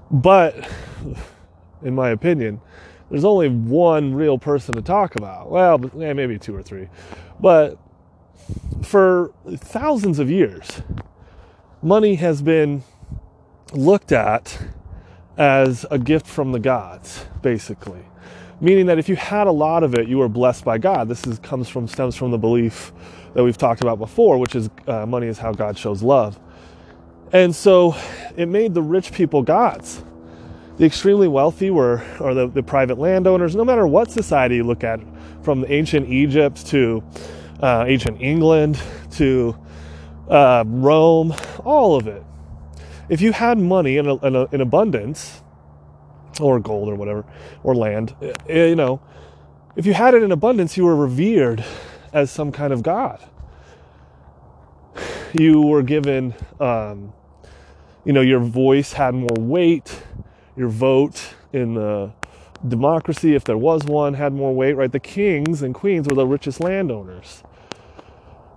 but 0.09 0.67
in 1.83 1.93
my 1.93 2.09
opinion, 2.09 2.61
there's 3.11 3.23
only 3.23 3.49
one 3.49 4.15
real 4.15 4.39
person 4.39 4.73
to 4.73 4.81
talk 4.81 5.15
about. 5.15 5.51
Well, 5.51 5.79
yeah, 5.95 6.13
maybe 6.13 6.39
two 6.39 6.55
or 6.55 6.63
three. 6.63 6.89
But 7.39 7.77
for 8.81 9.31
thousands 9.57 10.17
of 10.17 10.31
years, 10.31 10.81
money 11.83 12.15
has 12.15 12.41
been 12.41 12.83
looked 13.73 14.11
at 14.11 14.57
as 15.37 15.85
a 15.91 15.97
gift 15.97 16.27
from 16.27 16.51
the 16.51 16.59
gods, 16.59 17.25
basically. 17.41 18.05
Meaning 18.61 18.87
that 18.87 18.99
if 18.99 19.07
you 19.07 19.15
had 19.15 19.47
a 19.47 19.51
lot 19.51 19.83
of 19.83 19.95
it, 19.95 20.07
you 20.07 20.17
were 20.17 20.27
blessed 20.27 20.65
by 20.65 20.77
God. 20.77 21.07
This 21.07 21.25
is, 21.25 21.39
comes 21.39 21.69
from 21.69 21.87
stems 21.87 22.15
from 22.15 22.31
the 22.31 22.37
belief 22.37 22.91
that 23.33 23.43
we've 23.43 23.57
talked 23.57 23.81
about 23.81 23.99
before, 23.99 24.37
which 24.37 24.55
is 24.55 24.69
uh, 24.87 25.05
money 25.05 25.27
is 25.27 25.37
how 25.37 25.53
God 25.53 25.77
shows 25.77 26.03
love. 26.03 26.39
And 27.31 27.55
so 27.55 27.95
it 28.35 28.47
made 28.47 28.73
the 28.73 28.81
rich 28.81 29.13
people 29.13 29.43
gods 29.43 30.03
the 30.79 30.85
extremely 30.85 31.27
wealthy 31.27 31.69
were, 31.71 32.01
or 32.21 32.33
the, 32.33 32.47
the 32.47 32.63
private 32.63 32.97
landowners, 32.97 33.53
no 33.53 33.65
matter 33.65 33.85
what 33.85 34.09
society 34.09 34.55
you 34.55 34.63
look 34.63 34.85
at, 34.85 35.01
from 35.43 35.65
ancient 35.67 36.07
Egypt 36.07 36.65
to 36.67 37.03
uh, 37.61 37.83
ancient 37.85 38.21
England 38.21 38.81
to 39.11 39.53
uh, 40.29 40.63
Rome, 40.65 41.35
all 41.65 41.97
of 41.97 42.07
it. 42.07 42.23
If 43.09 43.21
you 43.21 43.31
had 43.31 43.57
money 43.57 43.97
in, 43.97 44.07
a, 44.07 44.15
in, 44.25 44.35
a, 44.35 44.45
in 44.51 44.61
abundance, 44.61 45.41
or 46.39 46.59
gold 46.59 46.89
or 46.89 46.95
whatever, 46.95 47.25
or 47.63 47.75
land. 47.75 48.15
Eh, 48.47 48.67
you 48.67 48.75
know, 48.75 49.01
if 49.75 49.85
you 49.85 49.93
had 49.93 50.13
it 50.13 50.23
in 50.23 50.31
abundance, 50.31 50.77
you 50.77 50.85
were 50.85 50.95
revered 50.95 51.63
as 52.13 52.31
some 52.31 52.51
kind 52.51 52.73
of 52.73 52.83
god. 52.83 53.23
You 55.39 55.61
were 55.61 55.83
given, 55.83 56.33
um, 56.59 57.13
you 58.05 58.13
know, 58.13 58.21
your 58.21 58.39
voice 58.39 58.93
had 58.93 59.13
more 59.13 59.35
weight, 59.37 60.03
your 60.55 60.69
vote 60.69 61.35
in 61.53 61.75
the 61.75 62.11
democracy, 62.67 63.35
if 63.35 63.43
there 63.43 63.57
was 63.57 63.83
one, 63.85 64.13
had 64.15 64.33
more 64.33 64.53
weight, 64.53 64.73
right? 64.73 64.91
The 64.91 64.99
kings 64.99 65.61
and 65.61 65.73
queens 65.73 66.07
were 66.07 66.15
the 66.15 66.27
richest 66.27 66.59
landowners, 66.59 67.43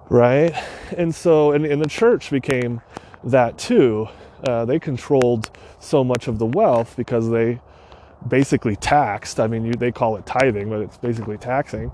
right? 0.09 0.55
And 0.97 1.15
so, 1.15 1.53
and, 1.53 1.65
and 1.67 1.81
the 1.81 1.89
church 1.89 2.31
became 2.31 2.81
that 3.25 3.59
too. 3.59 4.09
Uh, 4.43 4.65
they 4.65 4.79
controlled 4.79 5.51
so 5.79 6.03
much 6.03 6.29
of 6.29 6.39
the 6.39 6.47
wealth 6.47 6.95
because 6.97 7.31
they 7.31 7.61
basically 8.27 8.77
taxed. 8.77 9.41
I 9.41 9.47
mean, 9.47 9.65
you, 9.65 9.73
they 9.73 9.93
call 9.93 10.17
it 10.17 10.27
tithing, 10.27 10.69
but 10.69 10.81
it's 10.81 10.97
basically 10.99 11.39
taxing 11.39 11.91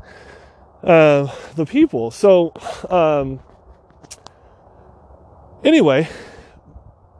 uh, 0.82 1.32
the 1.54 1.66
people. 1.66 2.10
So, 2.10 2.52
um, 2.90 3.40
anyway, 5.64 6.08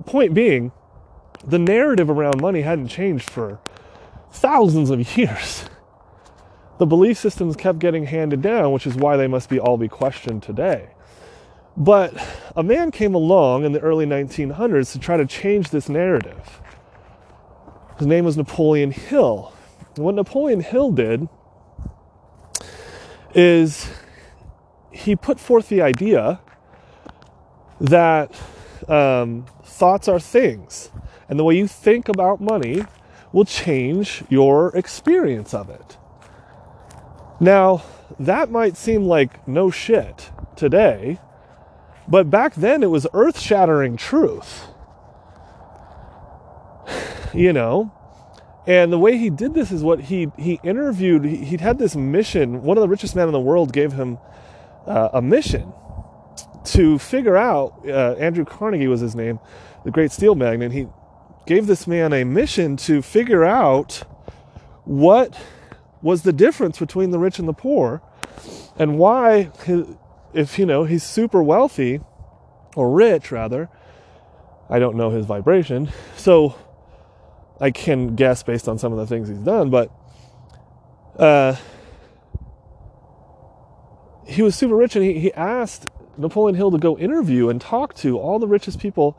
point 0.06 0.34
being, 0.34 0.72
the 1.44 1.58
narrative 1.58 2.10
around 2.10 2.40
money 2.40 2.62
hadn't 2.62 2.88
changed 2.88 3.30
for 3.30 3.60
thousands 4.30 4.90
of 4.90 5.16
years. 5.16 5.64
The 6.78 6.86
belief 6.86 7.18
systems 7.18 7.56
kept 7.56 7.80
getting 7.80 8.06
handed 8.06 8.40
down, 8.40 8.72
which 8.72 8.86
is 8.86 8.94
why 8.94 9.16
they 9.16 9.26
must 9.26 9.48
be 9.48 9.58
all 9.58 9.76
be 9.76 9.88
questioned 9.88 10.42
today. 10.42 10.90
But 11.78 12.12
a 12.56 12.64
man 12.64 12.90
came 12.90 13.14
along 13.14 13.64
in 13.64 13.70
the 13.70 13.78
early 13.78 14.04
1900s 14.04 14.90
to 14.92 14.98
try 14.98 15.16
to 15.16 15.24
change 15.24 15.70
this 15.70 15.88
narrative. 15.88 16.60
His 17.98 18.06
name 18.08 18.24
was 18.24 18.36
Napoleon 18.36 18.90
Hill. 18.90 19.52
And 19.94 20.04
what 20.04 20.16
Napoleon 20.16 20.60
Hill 20.60 20.90
did 20.90 21.28
is 23.32 23.88
he 24.90 25.14
put 25.14 25.38
forth 25.38 25.68
the 25.68 25.80
idea 25.80 26.40
that 27.80 28.34
um, 28.88 29.46
thoughts 29.62 30.08
are 30.08 30.18
things, 30.18 30.90
and 31.28 31.38
the 31.38 31.44
way 31.44 31.56
you 31.56 31.68
think 31.68 32.08
about 32.08 32.40
money 32.40 32.84
will 33.32 33.44
change 33.44 34.24
your 34.28 34.76
experience 34.76 35.54
of 35.54 35.70
it. 35.70 35.96
Now, 37.38 37.84
that 38.18 38.50
might 38.50 38.76
seem 38.76 39.04
like 39.04 39.46
no 39.46 39.70
shit 39.70 40.32
today, 40.56 41.20
but 42.08 42.30
back 42.30 42.54
then 42.54 42.82
it 42.82 42.90
was 42.90 43.06
earth 43.12 43.38
shattering 43.38 43.96
truth. 43.96 44.66
You 47.34 47.52
know? 47.52 47.92
And 48.66 48.92
the 48.92 48.98
way 48.98 49.16
he 49.16 49.30
did 49.30 49.54
this 49.54 49.70
is 49.70 49.82
what 49.82 50.00
he, 50.00 50.30
he 50.36 50.60
interviewed, 50.62 51.24
he, 51.24 51.52
would 51.52 51.60
had 51.60 51.78
this 51.78 51.96
mission. 51.96 52.62
One 52.62 52.76
of 52.76 52.82
the 52.82 52.88
richest 52.88 53.16
men 53.16 53.26
in 53.26 53.32
the 53.32 53.40
world 53.40 53.72
gave 53.72 53.92
him 53.92 54.18
uh, 54.86 55.10
a 55.14 55.22
mission 55.22 55.72
to 56.64 56.98
figure 56.98 57.36
out, 57.36 57.82
uh, 57.86 58.14
Andrew 58.18 58.44
Carnegie 58.44 58.88
was 58.88 59.00
his 59.00 59.14
name, 59.14 59.38
the 59.84 59.90
great 59.90 60.12
steel 60.12 60.34
magnate. 60.34 60.72
He 60.72 60.86
gave 61.46 61.66
this 61.66 61.86
man 61.86 62.12
a 62.12 62.24
mission 62.24 62.76
to 62.76 63.00
figure 63.00 63.44
out 63.44 64.02
what 64.84 65.34
was 66.02 66.22
the 66.22 66.32
difference 66.32 66.78
between 66.78 67.10
the 67.10 67.18
rich 67.18 67.38
and 67.38 67.48
the 67.48 67.54
poor 67.54 68.02
and 68.78 68.98
why 68.98 69.44
if 70.38 70.58
you 70.58 70.64
know 70.64 70.84
he's 70.84 71.02
super 71.02 71.42
wealthy 71.42 72.00
or 72.76 72.90
rich 72.90 73.32
rather 73.32 73.68
i 74.70 74.78
don't 74.78 74.96
know 74.96 75.10
his 75.10 75.26
vibration 75.26 75.90
so 76.16 76.54
i 77.60 77.70
can 77.70 78.14
guess 78.14 78.42
based 78.42 78.68
on 78.68 78.78
some 78.78 78.92
of 78.92 78.98
the 78.98 79.06
things 79.06 79.28
he's 79.28 79.38
done 79.38 79.70
but 79.70 79.90
uh, 81.18 81.56
he 84.24 84.40
was 84.40 84.54
super 84.54 84.76
rich 84.76 84.94
and 84.94 85.04
he, 85.04 85.18
he 85.18 85.32
asked 85.34 85.90
napoleon 86.16 86.54
hill 86.54 86.70
to 86.70 86.78
go 86.78 86.96
interview 86.96 87.48
and 87.48 87.60
talk 87.60 87.92
to 87.94 88.16
all 88.16 88.38
the 88.38 88.46
richest 88.46 88.78
people 88.78 89.18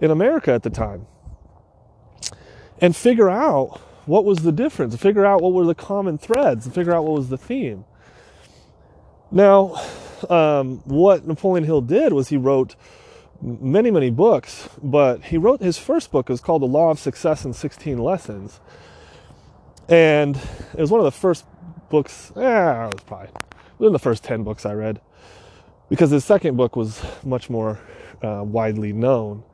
in 0.00 0.10
america 0.10 0.52
at 0.52 0.64
the 0.64 0.70
time 0.70 1.06
and 2.80 2.94
figure 2.96 3.30
out 3.30 3.80
what 4.06 4.24
was 4.24 4.38
the 4.38 4.52
difference, 4.52 4.96
figure 4.96 5.26
out 5.26 5.42
what 5.42 5.52
were 5.52 5.64
the 5.64 5.74
common 5.74 6.16
threads, 6.16 6.64
and 6.64 6.74
figure 6.74 6.94
out 6.94 7.04
what 7.04 7.14
was 7.14 7.28
the 7.28 7.38
theme. 7.38 7.84
Now, 9.32 9.82
um, 10.30 10.82
what 10.84 11.26
Napoleon 11.26 11.64
Hill 11.64 11.80
did 11.80 12.12
was 12.12 12.28
he 12.28 12.36
wrote 12.36 12.76
many, 13.40 13.90
many 13.90 14.10
books, 14.10 14.68
but 14.82 15.24
he 15.24 15.38
wrote 15.38 15.60
his 15.60 15.78
first 15.78 16.10
book 16.10 16.30
is 16.30 16.40
called 16.40 16.62
The 16.62 16.66
Law 16.66 16.90
of 16.90 16.98
Success 16.98 17.44
in 17.44 17.52
16 17.52 17.98
Lessons. 17.98 18.60
And 19.88 20.36
it 20.36 20.80
was 20.80 20.90
one 20.90 21.00
of 21.00 21.04
the 21.04 21.10
first 21.10 21.44
books, 21.88 22.32
yeah, 22.36 22.88
it 22.88 22.94
was 22.94 23.04
probably 23.04 23.28
within 23.78 23.92
the 23.92 23.98
first 23.98 24.24
10 24.24 24.42
books 24.42 24.66
I 24.66 24.72
read, 24.72 25.00
because 25.88 26.10
his 26.10 26.24
second 26.24 26.56
book 26.56 26.76
was 26.76 27.02
much 27.24 27.48
more 27.48 27.78
uh, 28.22 28.42
widely 28.44 28.92
known. 28.92 29.44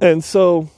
And 0.00 0.22
so 0.22 0.68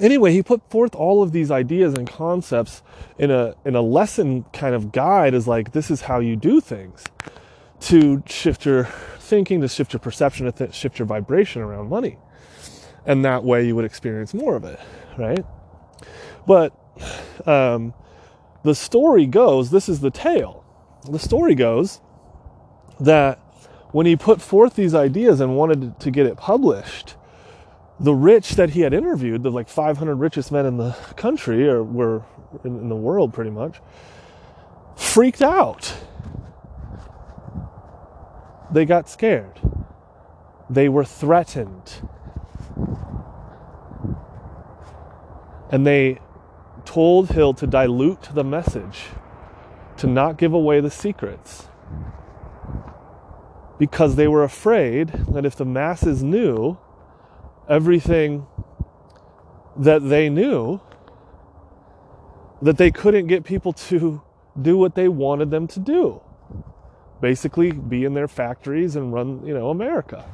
anyway, 0.00 0.32
he 0.32 0.42
put 0.42 0.68
forth 0.70 0.94
all 0.94 1.22
of 1.22 1.32
these 1.32 1.50
ideas 1.50 1.94
and 1.94 2.08
concepts 2.08 2.82
in 3.18 3.30
a 3.30 3.54
in 3.64 3.74
a 3.74 3.80
lesson 3.80 4.44
kind 4.52 4.74
of 4.74 4.92
guide 4.92 5.34
as 5.34 5.46
like 5.46 5.72
this 5.72 5.90
is 5.90 6.02
how 6.02 6.20
you 6.20 6.36
do 6.36 6.60
things 6.60 7.04
to 7.80 8.22
shift 8.26 8.64
your 8.64 8.84
thinking, 9.18 9.60
to 9.60 9.68
shift 9.68 9.92
your 9.92 10.00
perception, 10.00 10.50
to 10.50 10.72
shift 10.72 10.98
your 10.98 11.06
vibration 11.06 11.62
around 11.62 11.88
money. 11.88 12.18
And 13.06 13.24
that 13.24 13.44
way 13.44 13.66
you 13.66 13.76
would 13.76 13.84
experience 13.84 14.34
more 14.34 14.56
of 14.56 14.64
it, 14.64 14.78
right? 15.16 15.44
But 16.46 16.72
um, 17.46 17.94
the 18.64 18.74
story 18.74 19.26
goes, 19.26 19.70
this 19.70 19.88
is 19.88 20.00
the 20.00 20.10
tale. 20.10 20.64
The 21.10 21.18
story 21.18 21.54
goes 21.54 22.00
that 23.00 23.38
when 23.92 24.06
he 24.06 24.16
put 24.16 24.42
forth 24.42 24.74
these 24.74 24.94
ideas 24.94 25.40
and 25.40 25.56
wanted 25.56 25.98
to 26.00 26.10
get 26.10 26.26
it 26.26 26.36
published, 26.36 27.14
the 28.00 28.14
rich 28.14 28.50
that 28.50 28.70
he 28.70 28.82
had 28.82 28.92
interviewed, 28.92 29.42
the 29.42 29.50
like 29.50 29.68
500 29.68 30.16
richest 30.16 30.52
men 30.52 30.66
in 30.66 30.76
the 30.76 30.92
country 31.16 31.68
or 31.68 31.82
were 31.82 32.22
in, 32.64 32.78
in 32.78 32.88
the 32.88 32.96
world 32.96 33.32
pretty 33.32 33.50
much, 33.50 33.80
freaked 34.96 35.42
out. 35.42 35.94
They 38.70 38.84
got 38.84 39.08
scared. 39.08 39.60
They 40.68 40.88
were 40.88 41.04
threatened. 41.04 42.02
And 45.70 45.86
they 45.86 46.20
told 46.84 47.30
Hill 47.30 47.54
to 47.54 47.66
dilute 47.66 48.28
the 48.34 48.44
message, 48.44 49.06
to 49.98 50.06
not 50.06 50.36
give 50.38 50.52
away 50.52 50.80
the 50.80 50.90
secrets. 50.90 51.68
Because 53.78 54.16
they 54.16 54.28
were 54.28 54.44
afraid 54.44 55.08
that 55.28 55.46
if 55.46 55.56
the 55.56 55.64
masses 55.64 56.22
knew, 56.22 56.78
everything 57.68 58.46
that 59.76 60.08
they 60.08 60.28
knew 60.28 60.80
that 62.60 62.76
they 62.76 62.90
couldn't 62.90 63.28
get 63.28 63.44
people 63.44 63.72
to 63.72 64.20
do 64.60 64.76
what 64.76 64.94
they 64.96 65.08
wanted 65.08 65.50
them 65.50 65.68
to 65.68 65.78
do 65.78 66.20
basically 67.20 67.72
be 67.72 68.04
in 68.04 68.14
their 68.14 68.28
factories 68.28 68.96
and 68.96 69.12
run 69.12 69.44
you 69.46 69.54
know 69.54 69.70
america 69.70 70.24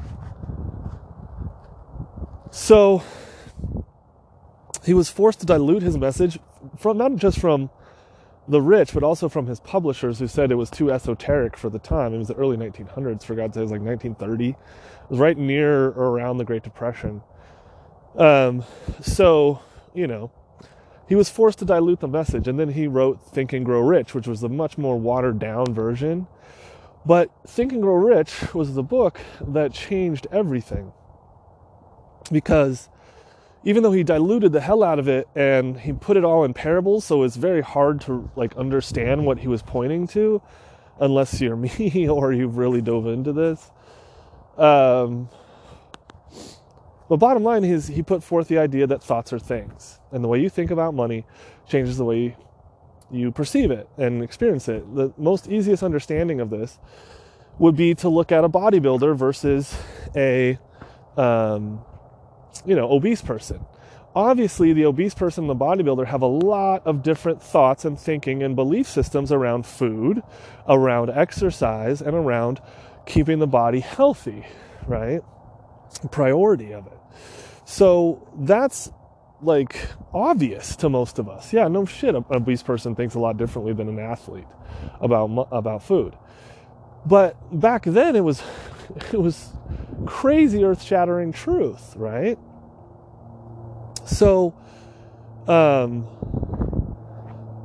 so 2.51 3.03
he 4.85 4.95
was 4.95 5.09
forced 5.11 5.41
to 5.41 5.47
dilute 5.47 5.83
his 5.83 5.97
message 5.97 6.39
from 6.79 6.99
not 6.99 7.17
just 7.17 7.39
from 7.39 7.71
the 8.47 8.61
rich, 8.61 8.93
but 8.93 9.03
also 9.03 9.29
from 9.29 9.47
his 9.47 9.61
publishers 9.61 10.19
who 10.19 10.29
said 10.29 10.51
it 10.51 10.57
was 10.57 10.71
too 10.71 10.93
esoteric 10.93 11.57
for 11.57 11.71
the 11.71 11.79
time. 11.79 12.15
It 12.15 12.19
was 12.19 12.29
the 12.29 12.35
early 12.35 12.57
1900s, 12.57 13.25
for 13.25 13.35
God's 13.35 13.55
sake, 13.55 13.61
it 13.61 13.65
was 13.65 13.71
like 13.71 13.81
1930. 13.81 14.51
It 14.51 14.57
was 15.09 15.19
right 15.19 15.37
near 15.37 15.89
or 15.89 16.11
around 16.11 16.39
the 16.39 16.45
Great 16.45 16.63
Depression. 16.63 17.23
Um, 18.17 18.65
so, 19.01 19.61
you 19.95 20.07
know, 20.07 20.31
he 21.09 21.15
was 21.15 21.29
forced 21.29 21.59
to 21.61 21.65
dilute 21.65 22.01
the 22.01 22.09
message, 22.09 22.49
and 22.49 22.59
then 22.59 22.71
he 22.71 22.87
wrote 22.87 23.25
Think 23.27 23.53
and 23.53 23.65
Grow 23.65 23.81
Rich, 23.81 24.15
which 24.15 24.27
was 24.27 24.43
a 24.43 24.49
much 24.49 24.77
more 24.79 24.99
watered 24.99 25.39
down 25.39 25.73
version. 25.73 26.27
But 27.07 27.31
Think 27.47 27.73
and 27.73 27.83
Grow 27.83 27.95
Rich 27.95 28.55
was 28.55 28.75
the 28.75 28.83
book 28.83 29.21
that 29.41 29.73
changed 29.73 30.27
everything. 30.33 30.93
Because 32.33 32.89
even 33.65 33.83
though 33.83 33.93
he 33.93 34.03
diluted 34.03 34.53
the 34.53 34.61
hell 34.61 34.83
out 34.83 34.99
of 34.99 35.09
it 35.09 35.29
and 35.35 35.79
he 35.79 35.93
put 35.93 36.17
it 36.17 36.25
all 36.25 36.45
in 36.45 36.55
parables, 36.55 37.05
so 37.05 37.23
it's 37.23 37.37
very 37.37 37.63
hard 37.63 38.01
to 38.03 38.31
like 38.37 38.57
understand 38.57 39.27
what 39.27 39.39
he 39.39 39.49
was 39.49 39.63
pointing 39.63 40.07
to, 40.09 40.41
unless 41.01 41.41
you're 41.41 41.57
me 41.79 42.09
or 42.09 42.33
you've 42.33 42.57
really 42.57 42.81
dove 42.81 43.07
into 43.07 43.33
this. 43.33 43.71
Um, 44.57 45.29
but 47.09 47.17
bottom 47.17 47.43
line 47.43 47.65
is 47.65 47.87
he 47.87 48.03
put 48.03 48.23
forth 48.23 48.49
the 48.49 48.59
idea 48.59 48.87
that 48.87 49.03
thoughts 49.03 49.33
are 49.33 49.39
things, 49.39 49.99
and 50.11 50.25
the 50.25 50.29
way 50.29 50.41
you 50.41 50.49
think 50.49 50.71
about 50.71 50.95
money 50.95 51.27
changes 51.69 51.99
the 51.99 52.05
way 52.05 52.37
you 53.15 53.33
perceive 53.33 53.71
it 53.71 53.89
and 53.99 54.23
experience 54.23 54.69
it. 54.69 54.95
The 54.95 55.13
most 55.17 55.49
easiest 55.49 55.83
understanding 55.83 56.41
of 56.41 56.51
this 56.51 56.79
would 57.59 57.77
be 57.77 57.95
to 57.97 58.09
look 58.09 58.33
at 58.33 58.45
a 58.45 58.49
bodybuilder 58.49 59.17
versus 59.17 59.77
a 60.17 60.59
um, 61.17 61.81
you 62.67 62.75
know, 62.77 62.91
obese 62.91 63.23
person. 63.23 63.61
obviously 64.15 64.73
the 64.73 64.85
obese 64.85 65.15
person 65.15 65.45
and 65.45 65.51
the 65.51 65.65
bodybuilder 65.65 66.07
have 66.07 66.23
a 66.23 66.27
lot 66.27 66.87
of 66.87 67.03
different 67.03 67.43
thoughts 67.43 67.85
and 67.85 67.99
thinking 67.99 68.43
and 68.43 68.55
belief 68.57 68.87
systems 68.89 69.33
around 69.33 69.67
food, 69.67 70.23
around 70.69 71.11
exercise, 71.11 72.01
and 72.01 72.15
around 72.15 72.61
keeping 73.07 73.39
the 73.39 73.47
body 73.47 73.81
healthy, 73.81 74.47
right? 74.87 75.21
Priority 76.11 76.73
of 76.73 76.87
it. 76.87 76.99
So 77.65 78.29
that's 78.39 78.91
like 79.45 79.89
obvious 80.13 80.77
to 80.77 80.89
most 80.89 81.19
of 81.19 81.29
us. 81.29 81.53
Yeah, 81.53 81.69
no 81.69 81.85
shit. 81.85 82.15
An 82.15 82.25
obese 82.31 82.63
person 82.63 82.95
thinks 82.95 83.15
a 83.15 83.19
lot 83.19 83.37
differently 83.37 83.73
than 83.73 83.89
an 83.89 83.99
athlete 83.99 84.47
about 85.01 85.49
about 85.53 85.83
food. 85.83 86.17
But 87.07 87.37
back 87.59 87.85
then, 87.85 88.17
it 88.17 88.25
was 88.25 88.43
it 89.13 89.21
was 89.21 89.51
crazy, 90.07 90.65
earth-shattering 90.65 91.33
truth, 91.33 91.95
right? 91.97 92.39
So, 94.07 94.55
um, 95.49 96.03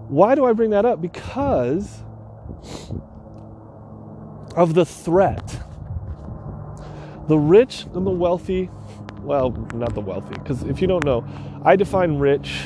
why 0.09 0.35
do 0.35 0.45
I 0.45 0.53
bring 0.53 0.69
that 0.71 0.85
up? 0.85 1.01
Because 1.01 2.03
of 4.55 4.73
the 4.73 4.85
threat. 4.85 5.59
The 7.27 7.37
rich 7.37 7.85
and 7.93 8.07
the 8.07 8.11
wealthy, 8.11 8.69
well, 9.23 9.51
not 9.73 9.93
the 9.93 10.01
wealthy, 10.01 10.35
because 10.35 10.63
if 10.63 10.81
you 10.81 10.87
don't 10.87 11.03
know, 11.03 11.25
I 11.63 11.75
define 11.75 12.17
rich 12.17 12.61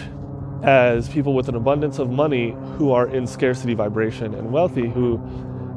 as 0.63 1.09
people 1.09 1.33
with 1.33 1.49
an 1.49 1.55
abundance 1.55 1.99
of 1.99 2.09
money 2.09 2.55
who 2.77 2.91
are 2.91 3.07
in 3.07 3.27
scarcity 3.27 3.73
vibration, 3.73 4.33
and 4.33 4.51
wealthy 4.51 4.87
who 4.87 5.19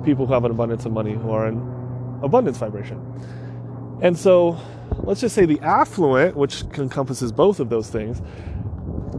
people 0.04 0.26
who 0.26 0.32
have 0.32 0.44
an 0.44 0.52
abundance 0.52 0.86
of 0.86 0.92
money 0.92 1.12
who 1.12 1.30
are 1.30 1.48
in 1.48 1.56
abundance 2.22 2.58
vibration. 2.58 3.00
And 4.00 4.16
so, 4.16 4.58
let's 4.98 5.20
just 5.20 5.34
say 5.34 5.46
the 5.46 5.60
affluent, 5.60 6.36
which 6.36 6.62
encompasses 6.78 7.32
both 7.32 7.60
of 7.60 7.68
those 7.68 7.90
things, 7.90 8.22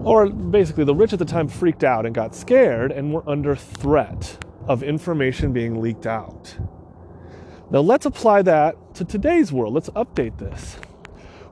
or 0.03 0.29
basically 0.29 0.85
the 0.85 0.95
rich 0.95 1.11
at 1.11 1.19
the 1.19 1.25
time 1.25 1.47
freaked 1.47 1.83
out 1.83 2.05
and 2.05 2.15
got 2.15 2.33
scared 2.33 2.91
and 2.91 3.13
were 3.13 3.27
under 3.27 3.55
threat 3.55 4.37
of 4.67 4.83
information 4.83 5.51
being 5.51 5.81
leaked 5.81 6.05
out. 6.05 6.57
Now, 7.69 7.79
let's 7.79 8.05
apply 8.05 8.43
that 8.43 8.95
to 8.95 9.03
today's 9.03 9.51
world. 9.51 9.73
Let's 9.73 9.89
update 9.89 10.37
this. 10.37 10.77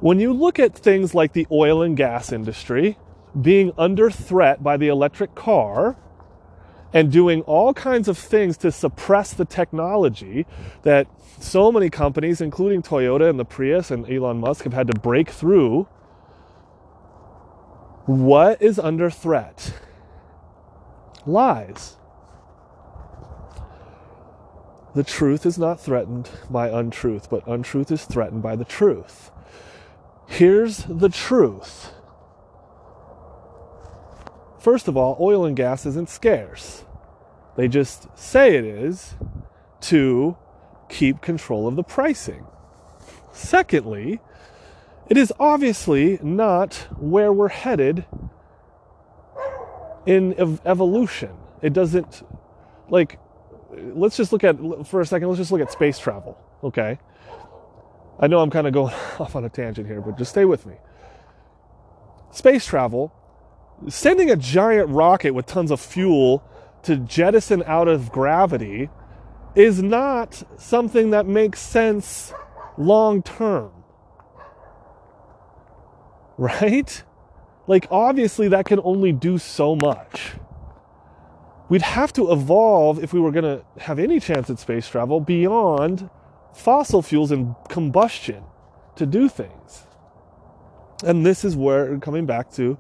When 0.06 0.20
you 0.20 0.34
look 0.34 0.60
at 0.60 0.76
things 0.76 1.16
like 1.16 1.34
the 1.34 1.48
oil 1.52 1.82
and 1.82 1.98
gas 1.98 2.32
industry 2.32 3.00
being 3.42 3.74
under 3.76 4.12
threat 4.12 4.62
by 4.62 4.78
the 4.78 4.88
electric 4.88 5.34
car 5.34 5.98
and 6.94 7.12
doing 7.12 7.42
all 7.42 7.74
kinds 7.74 8.08
of 8.08 8.16
things 8.16 8.56
to 8.58 8.72
suppress 8.72 9.34
the 9.34 9.46
technology 9.46 10.46
that 10.84 11.08
so 11.40 11.72
many 11.72 11.90
companies, 11.90 12.40
including 12.40 12.84
Toyota 12.84 13.28
and 13.28 13.40
the 13.40 13.46
Prius 13.46 13.90
and 13.90 14.08
Elon 14.08 14.38
Musk, 14.38 14.64
have 14.66 14.74
had 14.74 14.86
to 14.92 15.00
break 15.00 15.32
through, 15.32 15.88
what 18.06 18.62
is 18.62 18.78
under 18.78 19.10
threat? 19.10 19.74
Lies. 21.26 21.96
The 24.94 25.04
truth 25.04 25.48
is 25.48 25.58
not 25.58 25.80
threatened 25.80 26.30
by 26.48 26.70
untruth, 26.70 27.28
but 27.28 27.42
untruth 27.48 27.92
is 27.92 28.06
threatened 28.06 28.44
by 28.44 28.56
the 28.56 28.66
truth. 28.66 29.32
Here's 30.28 30.80
the 30.86 31.10
truth. 31.10 31.92
First 34.60 34.88
of 34.88 34.98
all, 34.98 35.18
oil 35.20 35.46
and 35.46 35.56
gas 35.56 35.86
isn't 35.86 36.10
scarce. 36.10 36.86
They 37.56 37.68
just 37.68 38.08
say 38.18 38.56
it 38.56 38.66
is 38.66 39.16
to 39.82 40.36
keep 40.90 41.22
control 41.22 41.68
of 41.68 41.76
the 41.76 41.84
pricing. 41.84 42.46
Secondly, 43.32 44.20
it 45.08 45.18
is 45.18 45.32
obviously 45.40 46.20
not 46.22 46.88
where 46.98 47.32
we're 47.32 47.50
headed 47.50 48.06
in 50.06 50.34
ev- 50.40 50.62
evolution. 50.66 51.32
It 51.62 51.74
doesn't, 51.74 52.24
like, 52.90 53.20
let's 53.78 54.18
just 54.18 54.32
look 54.32 54.44
at 54.44 54.58
for 54.88 55.02
a 55.02 55.06
second 55.06 55.28
let's 55.28 55.38
just 55.40 55.52
look 55.52 55.62
at 55.62 55.72
space 55.72 56.00
travel 56.00 56.38
okay 56.64 56.98
i 58.20 58.28
know 58.28 58.42
i'm 58.42 58.50
kind 58.50 58.68
of 58.68 58.74
going 58.74 58.94
off 59.20 59.36
on 59.36 59.46
a 59.46 59.50
tangent 59.50 59.88
here 59.88 60.02
but 60.02 60.18
just 60.18 60.32
stay 60.32 60.46
with 60.46 60.66
me. 60.66 60.76
Space 62.32 62.66
travel 62.66 63.14
sending 63.90 64.32
a 64.32 64.36
giant 64.36 64.90
rocket 64.90 65.34
with 65.34 65.46
tons 65.46 65.72
of 65.72 65.80
fuel 65.82 66.44
to 66.84 66.98
jettison 66.98 67.64
out 67.66 67.88
of 67.88 68.12
gravity 68.12 68.90
is 69.56 69.82
not 69.84 70.44
something 70.58 71.12
that 71.12 71.26
makes 71.26 71.60
sense 71.60 72.34
long 72.78 73.24
term 73.24 73.72
right? 76.38 77.04
Like 77.68 77.88
obviously 77.92 78.48
that 78.50 78.66
can 78.66 78.80
only 78.84 79.12
do 79.12 79.38
so 79.38 79.76
much. 79.76 80.34
We'd 81.70 81.82
have 81.82 82.14
to 82.14 82.32
evolve 82.32 83.04
if 83.04 83.14
we 83.14 83.20
were 83.20 83.32
going 83.32 83.46
to 83.46 83.66
have 83.82 83.98
any 84.00 84.20
chance 84.20 84.50
at 84.50 84.60
space 84.60 84.88
travel 84.88 85.20
beyond 85.20 86.10
fossil 86.56 87.02
fuels 87.02 87.32
and 87.32 87.56
combustion 87.70 88.44
to 88.96 89.06
do 89.06 89.30
things. 89.30 89.84
And 91.04 91.26
this 91.26 91.44
is 91.44 91.56
where, 91.56 91.98
coming 92.00 92.26
back 92.26 92.52
to 92.54 92.78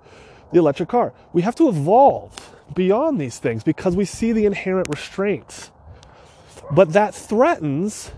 the 0.51 0.59
electric 0.59 0.89
car, 0.89 1.13
we 1.33 1.41
have 1.41 1.55
to 1.55 1.67
evolve 1.67 2.55
beyond 2.73 3.19
these 3.19 3.37
things 3.37 3.63
because 3.63 3.95
we 3.95 4.05
see 4.05 4.31
the 4.31 4.45
inherent 4.45 4.87
restraints. 4.89 5.71
But 6.71 6.93
that 6.93 7.13
threatens 7.13 8.11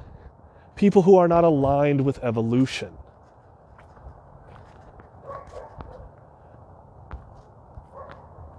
people 0.75 1.01
who 1.01 1.17
are 1.17 1.27
not 1.27 1.43
aligned 1.43 2.05
with 2.05 2.23
evolution. 2.23 2.89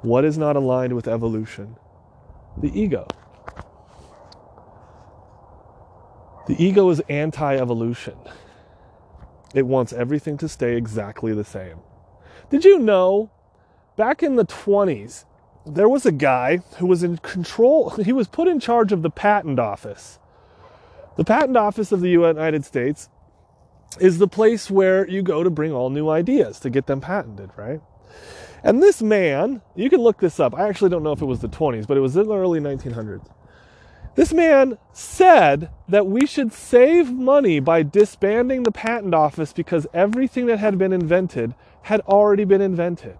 What 0.02 0.24
is 0.24 0.36
not 0.36 0.56
aligned 0.56 0.94
with 0.94 1.08
evolution? 1.08 1.76
the 2.60 2.78
ego. 2.78 3.06
The 6.48 6.62
ego 6.62 6.88
is 6.88 7.00
anti 7.10 7.56
evolution. 7.56 8.16
It 9.54 9.66
wants 9.66 9.92
everything 9.92 10.38
to 10.38 10.48
stay 10.48 10.76
exactly 10.76 11.34
the 11.34 11.44
same. 11.44 11.78
Did 12.50 12.64
you 12.64 12.78
know 12.78 13.30
back 13.96 14.22
in 14.22 14.36
the 14.36 14.46
20s, 14.46 15.26
there 15.66 15.88
was 15.88 16.06
a 16.06 16.12
guy 16.12 16.58
who 16.78 16.86
was 16.86 17.02
in 17.02 17.18
control, 17.18 17.90
he 18.02 18.14
was 18.14 18.28
put 18.28 18.48
in 18.48 18.60
charge 18.60 18.92
of 18.92 19.02
the 19.02 19.10
patent 19.10 19.58
office. 19.58 20.18
The 21.16 21.24
patent 21.24 21.56
office 21.58 21.92
of 21.92 22.00
the 22.00 22.08
United 22.08 22.64
States 22.64 23.10
is 24.00 24.18
the 24.18 24.28
place 24.28 24.70
where 24.70 25.06
you 25.06 25.20
go 25.20 25.42
to 25.42 25.50
bring 25.50 25.72
all 25.72 25.90
new 25.90 26.08
ideas 26.08 26.60
to 26.60 26.70
get 26.70 26.86
them 26.86 27.00
patented, 27.02 27.50
right? 27.56 27.80
And 28.62 28.82
this 28.82 29.02
man, 29.02 29.60
you 29.74 29.90
can 29.90 30.00
look 30.00 30.18
this 30.18 30.40
up. 30.40 30.54
I 30.54 30.68
actually 30.68 30.90
don't 30.90 31.02
know 31.02 31.12
if 31.12 31.20
it 31.20 31.26
was 31.26 31.40
the 31.40 31.48
20s, 31.48 31.86
but 31.86 31.96
it 31.96 32.00
was 32.00 32.16
in 32.16 32.26
the 32.26 32.36
early 32.36 32.60
1900s. 32.60 33.28
This 34.18 34.32
man 34.32 34.78
said 34.92 35.70
that 35.88 36.08
we 36.08 36.26
should 36.26 36.52
save 36.52 37.12
money 37.12 37.60
by 37.60 37.84
disbanding 37.84 38.64
the 38.64 38.72
patent 38.72 39.14
office 39.14 39.52
because 39.52 39.86
everything 39.94 40.46
that 40.46 40.58
had 40.58 40.76
been 40.76 40.92
invented 40.92 41.54
had 41.82 42.00
already 42.00 42.44
been 42.44 42.60
invented. 42.60 43.18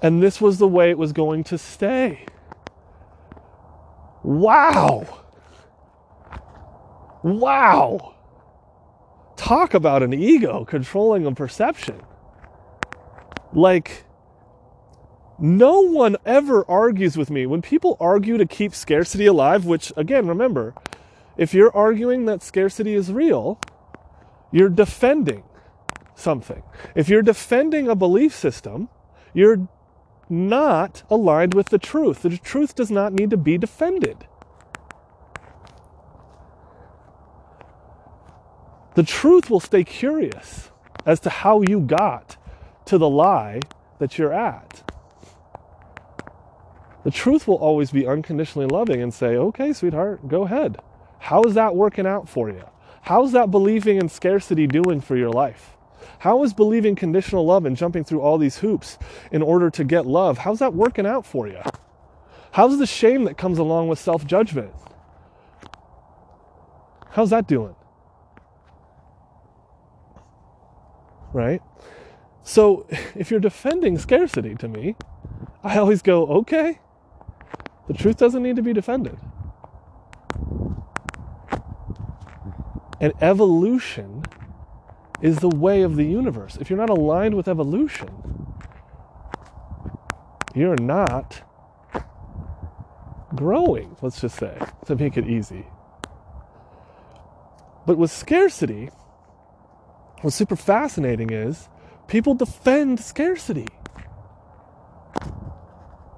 And 0.00 0.22
this 0.22 0.40
was 0.40 0.56
the 0.56 0.66
way 0.66 0.88
it 0.88 0.96
was 0.96 1.12
going 1.12 1.44
to 1.44 1.58
stay. 1.58 2.24
Wow. 4.22 5.22
Wow. 7.22 8.14
Talk 9.36 9.74
about 9.74 10.02
an 10.02 10.14
ego 10.14 10.64
controlling 10.64 11.26
a 11.26 11.32
perception. 11.32 12.00
Like, 13.52 14.05
no 15.38 15.80
one 15.80 16.16
ever 16.24 16.64
argues 16.70 17.16
with 17.16 17.30
me. 17.30 17.46
When 17.46 17.62
people 17.62 17.96
argue 18.00 18.38
to 18.38 18.46
keep 18.46 18.74
scarcity 18.74 19.26
alive, 19.26 19.66
which, 19.66 19.92
again, 19.96 20.26
remember, 20.26 20.74
if 21.36 21.52
you're 21.52 21.74
arguing 21.76 22.24
that 22.26 22.42
scarcity 22.42 22.94
is 22.94 23.12
real, 23.12 23.60
you're 24.50 24.70
defending 24.70 25.44
something. 26.14 26.62
If 26.94 27.08
you're 27.08 27.22
defending 27.22 27.88
a 27.88 27.94
belief 27.94 28.34
system, 28.34 28.88
you're 29.34 29.68
not 30.28 31.02
aligned 31.10 31.54
with 31.54 31.68
the 31.68 31.78
truth. 31.78 32.22
The 32.22 32.38
truth 32.38 32.74
does 32.74 32.90
not 32.90 33.12
need 33.12 33.30
to 33.30 33.36
be 33.36 33.58
defended. 33.58 34.26
The 38.94 39.02
truth 39.02 39.50
will 39.50 39.60
stay 39.60 39.84
curious 39.84 40.70
as 41.04 41.20
to 41.20 41.30
how 41.30 41.62
you 41.68 41.80
got 41.80 42.38
to 42.86 42.96
the 42.96 43.08
lie 43.08 43.60
that 43.98 44.16
you're 44.16 44.32
at. 44.32 44.85
The 47.06 47.12
truth 47.12 47.46
will 47.46 47.54
always 47.54 47.92
be 47.92 48.04
unconditionally 48.04 48.66
loving 48.66 49.00
and 49.00 49.14
say, 49.14 49.36
okay, 49.36 49.72
sweetheart, 49.72 50.26
go 50.26 50.42
ahead. 50.42 50.78
How's 51.20 51.54
that 51.54 51.76
working 51.76 52.04
out 52.04 52.28
for 52.28 52.48
you? 52.48 52.64
How's 53.02 53.30
that 53.30 53.52
believing 53.52 53.98
in 53.98 54.08
scarcity 54.08 54.66
doing 54.66 55.00
for 55.00 55.16
your 55.16 55.30
life? 55.30 55.76
How 56.18 56.42
is 56.42 56.52
believing 56.52 56.96
conditional 56.96 57.46
love 57.46 57.64
and 57.64 57.76
jumping 57.76 58.02
through 58.02 58.22
all 58.22 58.38
these 58.38 58.58
hoops 58.58 58.98
in 59.30 59.40
order 59.40 59.70
to 59.70 59.84
get 59.84 60.04
love? 60.04 60.38
How's 60.38 60.58
that 60.58 60.74
working 60.74 61.06
out 61.06 61.24
for 61.24 61.46
you? 61.46 61.62
How's 62.50 62.76
the 62.76 62.86
shame 62.88 63.22
that 63.26 63.38
comes 63.38 63.58
along 63.58 63.86
with 63.86 64.00
self 64.00 64.26
judgment? 64.26 64.72
How's 67.10 67.30
that 67.30 67.46
doing? 67.46 67.76
Right? 71.32 71.62
So 72.42 72.88
if 73.14 73.30
you're 73.30 73.38
defending 73.38 73.96
scarcity 73.96 74.56
to 74.56 74.66
me, 74.66 74.96
I 75.62 75.78
always 75.78 76.02
go, 76.02 76.26
okay, 76.38 76.80
the 77.86 77.94
truth 77.94 78.16
doesn't 78.16 78.42
need 78.42 78.56
to 78.56 78.62
be 78.62 78.72
defended. 78.72 79.18
And 83.00 83.12
evolution 83.20 84.22
is 85.20 85.38
the 85.38 85.48
way 85.48 85.82
of 85.82 85.96
the 85.96 86.04
universe. 86.04 86.56
If 86.60 86.70
you're 86.70 86.78
not 86.78 86.90
aligned 86.90 87.34
with 87.34 87.48
evolution, 87.48 88.10
you're 90.54 90.76
not 90.76 91.42
growing, 93.34 93.96
let's 94.00 94.20
just 94.20 94.38
say, 94.38 94.58
to 94.86 94.96
make 94.96 95.16
it 95.16 95.28
easy. 95.28 95.66
But 97.86 97.98
with 97.98 98.10
scarcity, 98.10 98.90
what's 100.22 100.36
super 100.36 100.56
fascinating 100.56 101.30
is 101.30 101.68
people 102.08 102.34
defend 102.34 103.00
scarcity. 103.00 103.66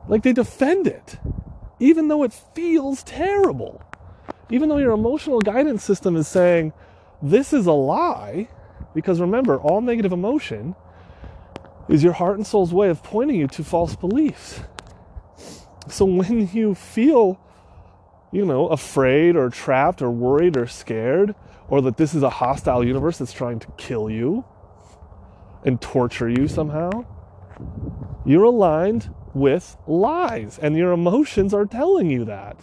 Like 0.08 0.22
they 0.22 0.32
defend 0.32 0.86
it, 0.86 1.18
even 1.80 2.08
though 2.08 2.22
it 2.22 2.32
feels 2.32 3.02
terrible. 3.02 3.82
Even 4.50 4.68
though 4.68 4.78
your 4.78 4.92
emotional 4.92 5.40
guidance 5.40 5.84
system 5.84 6.16
is 6.16 6.26
saying, 6.26 6.72
this 7.22 7.52
is 7.52 7.66
a 7.66 7.72
lie, 7.72 8.48
because 8.94 9.20
remember, 9.20 9.58
all 9.58 9.80
negative 9.80 10.12
emotion 10.12 10.74
is 11.88 12.02
your 12.02 12.12
heart 12.12 12.36
and 12.36 12.46
soul's 12.46 12.72
way 12.72 12.88
of 12.88 13.02
pointing 13.02 13.36
you 13.36 13.46
to 13.48 13.64
false 13.64 13.96
beliefs. 13.96 14.60
So 15.88 16.04
when 16.04 16.48
you 16.52 16.74
feel, 16.74 17.40
you 18.32 18.44
know, 18.44 18.68
afraid 18.68 19.36
or 19.36 19.50
trapped 19.50 20.02
or 20.02 20.10
worried 20.10 20.56
or 20.56 20.66
scared, 20.66 21.34
or 21.68 21.82
that 21.82 21.96
this 21.96 22.14
is 22.14 22.22
a 22.22 22.30
hostile 22.30 22.84
universe 22.84 23.18
that's 23.18 23.32
trying 23.32 23.58
to 23.60 23.66
kill 23.76 24.08
you 24.08 24.44
and 25.64 25.80
torture 25.80 26.28
you 26.28 26.48
somehow, 26.48 27.04
you're 28.24 28.44
aligned 28.44 29.12
with 29.38 29.76
lies, 29.86 30.58
and 30.58 30.76
your 30.76 30.92
emotions 30.92 31.54
are 31.54 31.66
telling 31.66 32.10
you 32.10 32.24
that. 32.24 32.56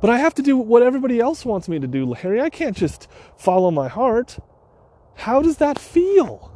But 0.00 0.10
I 0.10 0.18
have 0.18 0.34
to 0.34 0.42
do 0.42 0.56
what 0.56 0.82
everybody 0.82 1.18
else 1.18 1.44
wants 1.44 1.68
me 1.68 1.78
to 1.78 1.86
do, 1.86 2.04
Larry. 2.04 2.40
I 2.40 2.50
can't 2.50 2.76
just 2.76 3.08
follow 3.36 3.70
my 3.70 3.88
heart. 3.88 4.38
How 5.16 5.40
does 5.40 5.56
that 5.58 5.78
feel? 5.78 6.52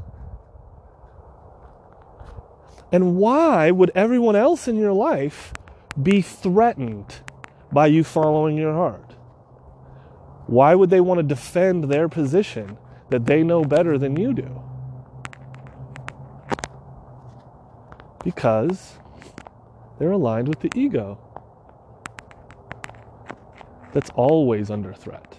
And 2.92 3.16
why 3.16 3.70
would 3.70 3.90
everyone 3.94 4.36
else 4.36 4.68
in 4.68 4.76
your 4.76 4.92
life 4.92 5.52
be 6.00 6.20
threatened 6.20 7.22
by 7.72 7.86
you 7.86 8.04
following 8.04 8.56
your 8.56 8.74
heart? 8.74 9.14
Why 10.46 10.74
would 10.74 10.90
they 10.90 11.00
want 11.00 11.18
to 11.18 11.22
defend 11.22 11.84
their 11.84 12.08
position 12.08 12.78
that 13.10 13.26
they 13.26 13.42
know 13.42 13.64
better 13.64 13.98
than 13.98 14.16
you 14.16 14.32
do? 14.32 14.67
Because 18.24 18.98
they're 19.98 20.12
aligned 20.12 20.48
with 20.48 20.60
the 20.60 20.70
ego 20.74 21.18
that's 23.92 24.10
always 24.10 24.70
under 24.70 24.92
threat. 24.92 25.38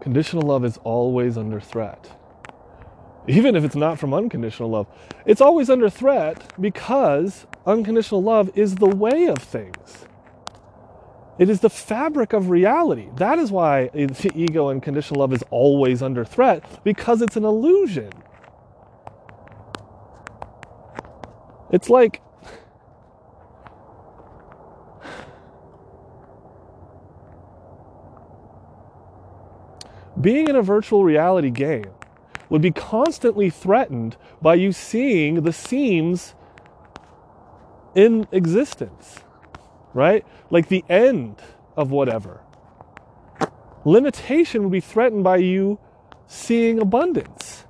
Conditional 0.00 0.42
love 0.42 0.64
is 0.64 0.78
always 0.78 1.36
under 1.36 1.60
threat. 1.60 2.16
Even 3.28 3.54
if 3.54 3.64
it's 3.64 3.76
not 3.76 3.98
from 3.98 4.14
unconditional 4.14 4.70
love, 4.70 4.86
it's 5.26 5.40
always 5.40 5.68
under 5.68 5.90
threat 5.90 6.52
because 6.60 7.46
unconditional 7.66 8.22
love 8.22 8.50
is 8.54 8.76
the 8.76 8.88
way 8.88 9.26
of 9.26 9.38
things. 9.38 10.06
It 11.38 11.48
is 11.48 11.60
the 11.60 11.70
fabric 11.70 12.32
of 12.32 12.50
reality. 12.50 13.08
That 13.16 13.38
is 13.38 13.50
why 13.50 13.88
the 13.88 14.32
ego 14.34 14.68
and 14.68 14.82
conditional 14.82 15.20
love 15.20 15.32
is 15.32 15.42
always 15.50 16.02
under 16.02 16.24
threat 16.24 16.82
because 16.84 17.22
it's 17.22 17.36
an 17.36 17.44
illusion. 17.44 18.10
It's 21.72 21.88
like 21.88 22.20
being 30.20 30.48
in 30.48 30.56
a 30.56 30.62
virtual 30.62 31.04
reality 31.04 31.50
game 31.50 31.90
would 32.48 32.62
be 32.62 32.72
constantly 32.72 33.48
threatened 33.48 34.16
by 34.42 34.54
you 34.54 34.72
seeing 34.72 35.42
the 35.42 35.52
seams 35.52 36.34
in 37.94 38.26
existence, 38.32 39.20
right? 39.94 40.24
Like 40.50 40.68
the 40.68 40.84
end 40.88 41.40
of 41.76 41.90
whatever. 41.90 42.40
Limitation 43.84 44.64
would 44.64 44.72
be 44.72 44.80
threatened 44.80 45.24
by 45.24 45.36
you 45.36 45.78
seeing 46.26 46.80
abundance. 46.80 47.64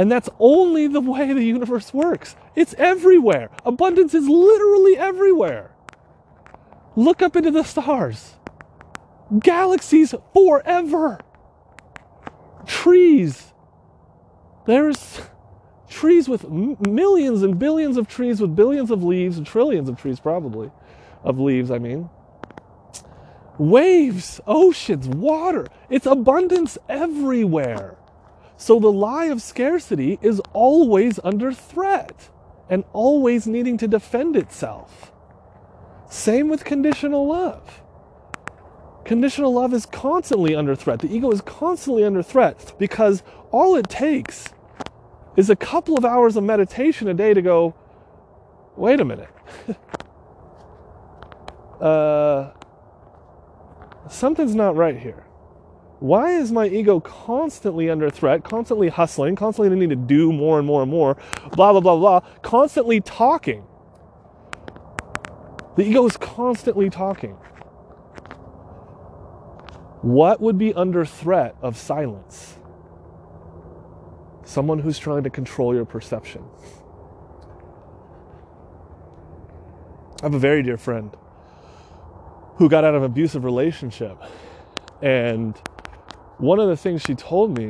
And 0.00 0.10
that's 0.10 0.30
only 0.38 0.86
the 0.86 1.02
way 1.02 1.30
the 1.30 1.44
universe 1.44 1.92
works. 1.92 2.34
It's 2.56 2.72
everywhere. 2.78 3.50
Abundance 3.66 4.14
is 4.14 4.26
literally 4.26 4.96
everywhere. 4.96 5.72
Look 6.96 7.20
up 7.20 7.36
into 7.36 7.50
the 7.50 7.64
stars 7.64 8.36
galaxies 9.38 10.14
forever. 10.32 11.20
Trees. 12.64 13.52
There's 14.66 15.20
trees 15.90 16.30
with 16.30 16.48
millions 16.48 17.42
and 17.42 17.58
billions 17.58 17.98
of 17.98 18.08
trees 18.08 18.40
with 18.40 18.56
billions 18.56 18.90
of 18.90 19.04
leaves 19.04 19.36
and 19.36 19.46
trillions 19.46 19.90
of 19.90 19.98
trees, 19.98 20.18
probably, 20.18 20.70
of 21.24 21.38
leaves, 21.38 21.70
I 21.70 21.78
mean. 21.78 22.08
Waves, 23.58 24.40
oceans, 24.46 25.06
water. 25.08 25.66
It's 25.90 26.06
abundance 26.06 26.78
everywhere. 26.88 27.98
So 28.60 28.78
the 28.78 28.92
lie 28.92 29.24
of 29.24 29.40
scarcity 29.40 30.18
is 30.20 30.38
always 30.52 31.18
under 31.24 31.50
threat 31.50 32.28
and 32.68 32.84
always 32.92 33.46
needing 33.46 33.78
to 33.78 33.88
defend 33.88 34.36
itself. 34.36 35.12
Same 36.10 36.50
with 36.50 36.66
conditional 36.66 37.26
love. 37.26 37.80
Conditional 39.06 39.54
love 39.54 39.72
is 39.72 39.86
constantly 39.86 40.54
under 40.54 40.76
threat. 40.76 40.98
The 40.98 41.10
ego 41.10 41.30
is 41.30 41.40
constantly 41.40 42.04
under 42.04 42.22
threat 42.22 42.74
because 42.78 43.22
all 43.50 43.76
it 43.76 43.88
takes 43.88 44.50
is 45.38 45.48
a 45.48 45.56
couple 45.56 45.96
of 45.96 46.04
hours 46.04 46.36
of 46.36 46.44
meditation 46.44 47.08
a 47.08 47.14
day 47.14 47.32
to 47.32 47.40
go, 47.40 47.74
wait 48.76 49.00
a 49.00 49.06
minute. 49.06 49.30
uh, 51.80 52.50
something's 54.10 54.54
not 54.54 54.76
right 54.76 54.98
here. 54.98 55.24
Why 56.00 56.30
is 56.32 56.50
my 56.50 56.66
ego 56.66 56.98
constantly 56.98 57.90
under 57.90 58.08
threat, 58.08 58.42
constantly 58.42 58.88
hustling, 58.88 59.36
constantly 59.36 59.74
needing 59.74 59.90
to 59.90 59.96
do 59.96 60.32
more 60.32 60.58
and 60.58 60.66
more 60.66 60.82
and 60.82 60.90
more, 60.90 61.18
blah, 61.52 61.72
blah, 61.72 61.80
blah, 61.80 61.96
blah, 61.96 62.20
constantly 62.40 63.00
talking? 63.02 63.64
The 65.76 65.84
ego 65.84 66.06
is 66.06 66.16
constantly 66.16 66.88
talking. 66.88 67.36
What 70.00 70.40
would 70.40 70.56
be 70.56 70.72
under 70.72 71.04
threat 71.04 71.54
of 71.60 71.76
silence? 71.76 72.56
Someone 74.44 74.78
who's 74.78 74.98
trying 74.98 75.24
to 75.24 75.30
control 75.30 75.74
your 75.74 75.84
perception. 75.84 76.42
I 80.22 80.26
have 80.26 80.34
a 80.34 80.38
very 80.38 80.62
dear 80.62 80.78
friend 80.78 81.14
who 82.56 82.70
got 82.70 82.84
out 82.84 82.94
of 82.94 83.02
an 83.02 83.10
abusive 83.10 83.44
relationship. 83.44 84.16
And 85.02 85.60
one 86.40 86.58
of 86.58 86.68
the 86.68 86.76
things 86.76 87.02
she 87.02 87.14
told 87.14 87.56
me 87.56 87.68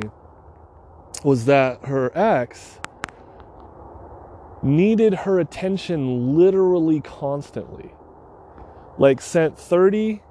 was 1.23 1.45
that 1.45 1.85
her 1.85 2.11
ex 2.17 2.79
needed 4.63 5.13
her 5.13 5.39
attention 5.39 6.37
literally 6.37 7.01
constantly. 7.01 7.91
Like, 8.97 9.21
sent 9.21 9.57
30 9.57 10.21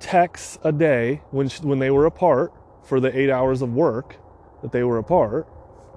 texts 0.00 0.58
a 0.64 0.72
day 0.72 1.22
when, 1.30 1.48
she, 1.48 1.62
when 1.62 1.78
they 1.78 1.90
were 1.90 2.06
apart 2.06 2.52
for 2.82 2.98
the 2.98 3.16
eight 3.16 3.30
hours 3.30 3.62
of 3.62 3.72
work 3.72 4.16
that 4.62 4.72
they 4.72 4.82
were 4.82 4.98
apart, 4.98 5.46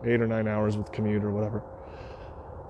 eight 0.06 0.22
or 0.22 0.28
nine 0.28 0.48
hours 0.48 0.78
with 0.78 0.92
commute 0.92 1.24
or 1.24 1.32
whatever. 1.32 1.64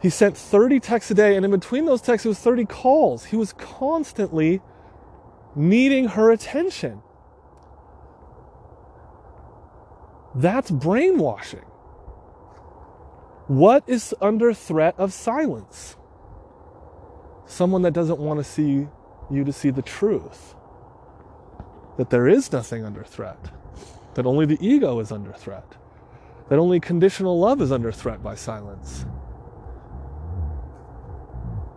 He 0.01 0.09
sent 0.09 0.37
30 0.37 0.79
texts 0.79 1.11
a 1.11 1.13
day, 1.13 1.35
and 1.35 1.45
in 1.45 1.51
between 1.51 1.85
those 1.85 2.01
texts, 2.01 2.25
it 2.25 2.29
was 2.29 2.39
30 2.39 2.65
calls. 2.65 3.25
He 3.25 3.35
was 3.35 3.53
constantly 3.53 4.61
needing 5.55 6.09
her 6.09 6.31
attention. 6.31 7.02
That's 10.35 10.71
brainwashing. 10.71 11.65
What 13.47 13.83
is 13.87 14.15
under 14.21 14.53
threat 14.53 14.95
of 14.97 15.13
silence? 15.13 15.97
Someone 17.45 17.81
that 17.83 17.93
doesn't 17.93 18.19
want 18.19 18.39
to 18.39 18.43
see 18.43 18.87
you 19.31 19.43
to 19.43 19.53
see 19.53 19.69
the 19.69 19.81
truth 19.81 20.55
that 21.97 22.09
there 22.09 22.27
is 22.27 22.51
nothing 22.51 22.83
under 22.83 23.03
threat, 23.03 23.51
that 24.15 24.25
only 24.25 24.45
the 24.45 24.57
ego 24.65 24.99
is 24.99 25.11
under 25.11 25.33
threat, 25.33 25.75
that 26.49 26.59
only 26.59 26.79
conditional 26.79 27.39
love 27.39 27.61
is 27.61 27.71
under 27.71 27.91
threat 27.91 28.23
by 28.23 28.35
silence. 28.35 29.05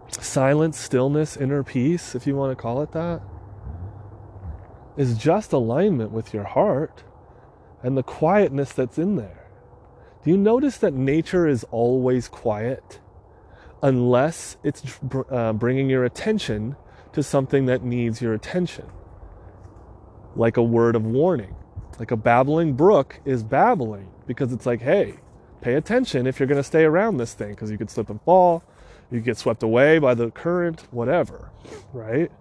Silence, 0.08 0.78
stillness, 0.78 1.36
inner 1.36 1.62
peace, 1.62 2.14
if 2.14 2.26
you 2.26 2.36
want 2.36 2.56
to 2.56 2.60
call 2.60 2.82
it 2.82 2.92
that. 2.92 3.20
is 4.96 5.18
just 5.18 5.52
alignment 5.52 6.10
with 6.10 6.32
your 6.32 6.44
heart 6.44 7.04
and 7.86 7.96
the 7.96 8.02
quietness 8.02 8.72
that's 8.72 8.98
in 8.98 9.14
there. 9.14 9.46
Do 10.24 10.30
you 10.32 10.36
notice 10.36 10.76
that 10.78 10.92
nature 10.92 11.46
is 11.46 11.62
always 11.70 12.26
quiet 12.26 12.98
unless 13.80 14.56
it's 14.64 14.98
uh, 15.30 15.52
bringing 15.52 15.88
your 15.88 16.04
attention 16.04 16.74
to 17.12 17.22
something 17.22 17.66
that 17.66 17.84
needs 17.84 18.20
your 18.20 18.34
attention? 18.34 18.86
Like 20.34 20.56
a 20.56 20.64
word 20.64 20.96
of 20.96 21.06
warning. 21.06 21.54
Like 22.00 22.10
a 22.10 22.16
babbling 22.16 22.72
brook 22.72 23.20
is 23.24 23.44
babbling 23.44 24.08
because 24.26 24.52
it's 24.52 24.66
like, 24.66 24.80
hey, 24.80 25.14
pay 25.60 25.74
attention 25.74 26.26
if 26.26 26.40
you're 26.40 26.48
going 26.48 26.58
to 26.58 26.64
stay 26.64 26.82
around 26.82 27.18
this 27.18 27.34
thing 27.34 27.50
because 27.50 27.70
you 27.70 27.78
could 27.78 27.88
slip 27.88 28.10
and 28.10 28.20
fall, 28.22 28.64
you 29.12 29.20
get 29.20 29.38
swept 29.38 29.62
away 29.62 30.00
by 30.00 30.12
the 30.12 30.32
current, 30.32 30.88
whatever, 30.90 31.52
right? 31.92 32.32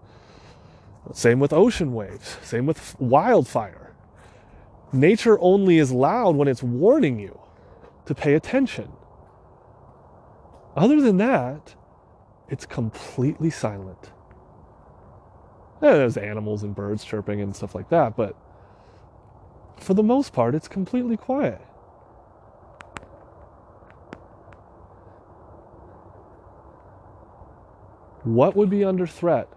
Same 1.13 1.39
with 1.39 1.53
ocean 1.53 1.93
waves, 1.93 2.39
same 2.41 2.65
with 2.65 2.99
wildfire. 2.99 3.84
Nature 4.95 5.37
only 5.41 5.77
is 5.77 5.91
loud 5.91 6.37
when 6.37 6.47
it's 6.47 6.63
warning 6.63 7.19
you 7.19 7.37
to 8.05 8.15
pay 8.15 8.33
attention. 8.33 8.93
Other 10.73 11.01
than 11.01 11.17
that, 11.17 11.75
it's 12.47 12.65
completely 12.65 13.49
silent. 13.49 14.11
Yeah, 15.81 15.93
there's 15.93 16.15
animals 16.15 16.63
and 16.63 16.73
birds 16.73 17.03
chirping 17.03 17.41
and 17.41 17.53
stuff 17.53 17.75
like 17.75 17.89
that, 17.89 18.15
but 18.15 18.37
for 19.77 19.93
the 19.93 20.03
most 20.03 20.31
part, 20.31 20.55
it's 20.55 20.69
completely 20.69 21.17
quiet. 21.17 21.61
What 28.23 28.55
would 28.55 28.69
be 28.69 28.85
under 28.85 29.05
threat 29.05 29.49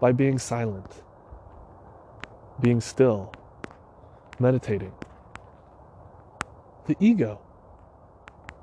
by 0.00 0.10
being 0.10 0.38
silent, 0.40 1.02
being 2.60 2.80
still, 2.80 3.32
meditating? 4.38 4.92
The 6.86 6.96
ego. 7.00 7.40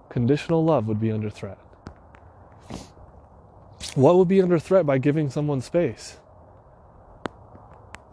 Conditional 0.09 0.63
love 0.63 0.87
would 0.87 0.99
be 0.99 1.11
under 1.11 1.29
threat. 1.29 1.57
What 3.95 4.15
would 4.15 4.27
be 4.27 4.41
under 4.41 4.59
threat 4.59 4.85
by 4.85 4.97
giving 4.97 5.29
someone 5.29 5.61
space? 5.61 6.17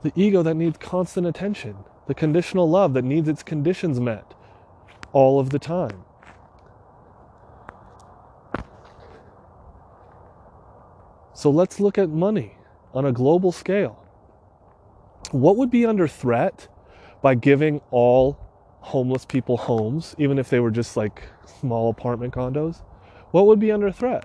The 0.03 0.12
ego 0.14 0.42
that 0.42 0.55
needs 0.55 0.79
constant 0.79 1.27
attention, 1.27 1.77
the 2.07 2.14
conditional 2.14 2.68
love 2.68 2.94
that 2.94 3.05
needs 3.05 3.29
its 3.29 3.42
conditions 3.42 4.01
met 4.01 4.35
all 5.12 5.40
of 5.40 5.51
the 5.51 5.59
time. 5.59 6.05
So 11.35 11.51
let's 11.51 11.79
look 11.79 11.99
at 11.99 12.09
money 12.09 12.57
on 12.92 13.05
a 13.05 13.12
global 13.12 13.53
scale. 13.53 14.05
What 15.31 15.57
would 15.57 15.71
be 15.71 15.87
under 15.87 16.09
threat 16.09 16.68
by 17.22 17.35
giving 17.35 17.81
all 17.90 18.38
homeless 18.81 19.24
people 19.24 19.57
homes, 19.57 20.14
even 20.18 20.38
if 20.38 20.48
they 20.50 20.61
were 20.61 20.70
just 20.70 20.96
like 20.96 21.24
small 21.61 21.90
apartment 21.90 22.35
condos? 22.35 22.83
What 23.31 23.46
would 23.46 23.61
be 23.61 23.70
under 23.70 23.90
threat? 23.90 24.24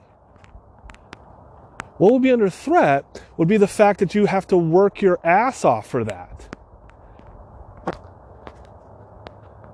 What 1.97 2.11
would 2.13 2.21
be 2.21 2.31
under 2.31 2.49
threat 2.49 3.23
would 3.37 3.47
be 3.47 3.57
the 3.57 3.67
fact 3.67 3.99
that 3.99 4.15
you 4.15 4.25
have 4.25 4.47
to 4.47 4.57
work 4.57 5.01
your 5.01 5.19
ass 5.23 5.63
off 5.63 5.87
for 5.87 6.03
that. 6.03 6.49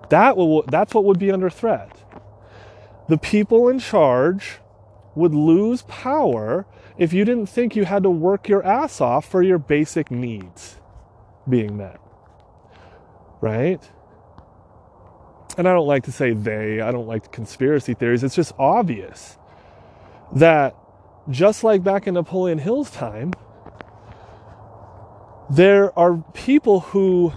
That 0.10 0.36
will, 0.36 0.64
that's 0.64 0.94
what 0.94 1.06
would 1.06 1.20
be 1.20 1.32
under 1.32 1.50
threat. 1.50 2.04
The 3.08 3.18
people 3.18 3.70
in 3.70 3.80
charge 3.80 4.60
would 5.16 5.34
lose 5.34 5.84
power 5.84 6.66
if 6.98 7.14
you 7.14 7.26
didn't 7.26 7.48
think 7.48 7.76
you 7.76 7.86
had 7.86 8.04
to 8.04 8.10
work 8.10 8.48
your 8.48 8.64
ass 8.66 9.02
off 9.02 9.26
for 9.26 9.42
your 9.42 9.58
basic 9.58 10.12
needs 10.12 10.78
being 11.48 11.78
met. 11.78 12.00
Right? 13.42 13.82
And 15.58 15.68
I 15.68 15.74
don't 15.74 15.88
like 15.88 16.04
to 16.04 16.12
say 16.12 16.34
they, 16.34 16.82
I 16.82 16.92
don't 16.92 17.08
like 17.08 17.32
conspiracy 17.32 17.94
theories. 17.94 18.24
It's 18.24 18.36
just 18.36 18.54
obvious 18.58 19.38
that 20.34 20.76
just 21.30 21.64
like 21.64 21.84
back 21.84 22.08
in 22.08 22.14
Napoleon 22.14 22.60
Hill's 22.60 22.92
time, 22.92 23.34
there 25.50 25.98
are 25.98 26.24
people 26.34 26.82
who, 26.82 27.34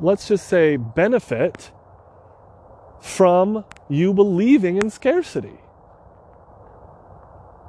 let's 0.00 0.28
just 0.28 0.48
say, 0.48 0.76
benefit 0.76 1.70
from 3.00 3.64
you 3.88 4.12
believing 4.12 4.76
in 4.76 4.90
scarcity. 4.90 5.58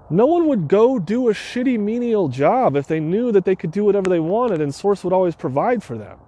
No 0.10 0.26
one 0.26 0.48
would 0.48 0.68
go 0.68 1.00
do 1.00 1.30
a 1.30 1.34
shitty 1.34 1.80
menial 1.80 2.30
job 2.30 2.76
if 2.76 2.88
they 2.88 3.00
knew 3.00 3.32
that 3.34 3.46
they 3.46 3.56
could 3.56 3.72
do 3.72 3.84
whatever 3.84 4.10
they 4.10 4.20
wanted 4.20 4.62
and 4.62 4.74
Source 4.74 5.04
would 5.04 5.14
always 5.14 5.36
provide 5.36 5.84
for 5.84 5.98
them. 5.98 6.20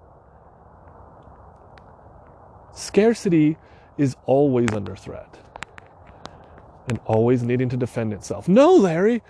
Scarcity 2.79 3.57
is 3.97 4.15
always 4.25 4.69
under 4.71 4.95
threat 4.95 5.37
and 6.87 6.99
always 7.05 7.43
needing 7.43 7.69
to 7.69 7.77
defend 7.77 8.13
itself. 8.13 8.47
No, 8.47 8.73
Larry, 8.73 9.21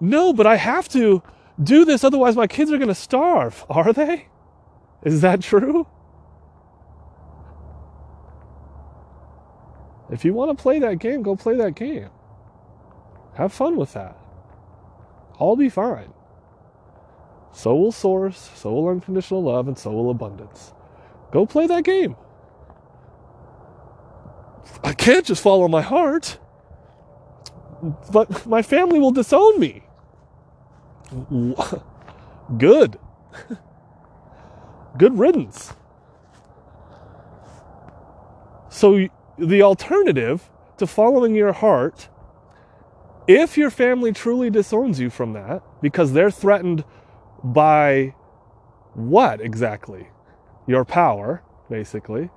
no, 0.00 0.32
but 0.32 0.46
I 0.46 0.56
have 0.56 0.88
to 0.90 1.22
do 1.62 1.84
this, 1.84 2.04
otherwise, 2.04 2.36
my 2.36 2.46
kids 2.46 2.72
are 2.72 2.76
going 2.76 2.88
to 2.88 2.94
starve. 2.94 3.64
Are 3.70 3.92
they? 3.92 4.26
Is 5.04 5.20
that 5.20 5.42
true? 5.42 5.86
If 10.10 10.24
you 10.24 10.34
want 10.34 10.56
to 10.56 10.60
play 10.60 10.78
that 10.80 10.98
game, 10.98 11.22
go 11.22 11.36
play 11.36 11.54
that 11.56 11.74
game. 11.74 12.10
Have 13.34 13.52
fun 13.52 13.76
with 13.76 13.92
that. 13.92 14.16
I'll 15.38 15.56
be 15.56 15.68
fine. 15.68 16.12
So 17.52 17.76
will 17.76 17.92
Source, 17.92 18.50
so 18.56 18.72
will 18.72 18.88
unconditional 18.88 19.42
love, 19.42 19.68
and 19.68 19.78
so 19.78 19.92
will 19.92 20.10
abundance. 20.10 20.72
Go 21.30 21.46
play 21.46 21.66
that 21.68 21.84
game. 21.84 22.16
I 24.84 24.92
can't 24.94 25.26
just 25.26 25.42
follow 25.42 25.68
my 25.68 25.82
heart, 25.82 26.38
but 28.12 28.46
my 28.46 28.62
family 28.62 28.98
will 28.98 29.12
disown 29.12 29.60
me. 29.60 29.84
Good. 32.58 32.98
Good 34.98 35.18
riddance. 35.18 35.74
So, 38.70 39.08
the 39.38 39.62
alternative 39.62 40.50
to 40.78 40.86
following 40.86 41.34
your 41.34 41.52
heart 41.52 42.08
if 43.28 43.58
your 43.58 43.70
family 43.70 44.12
truly 44.12 44.50
disowns 44.50 45.00
you 45.00 45.10
from 45.10 45.34
that, 45.34 45.62
because 45.82 46.14
they're 46.14 46.30
threatened 46.30 46.84
by 47.44 48.14
what 48.94 49.40
exactly? 49.40 50.08
Your 50.66 50.84
power, 50.84 51.42
basically, 51.70 52.30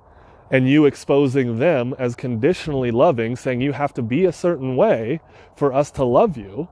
and 0.52 0.68
you 0.68 0.84
exposing 0.84 1.58
them 1.58 1.94
as 1.98 2.14
conditionally 2.14 2.90
loving, 2.90 3.34
saying 3.34 3.62
you 3.62 3.72
have 3.72 3.94
to 3.94 4.02
be 4.02 4.26
a 4.26 4.32
certain 4.32 4.76
way 4.76 5.18
for 5.56 5.72
us 5.72 5.90
to 5.90 6.04
love 6.04 6.36
you. 6.36 6.68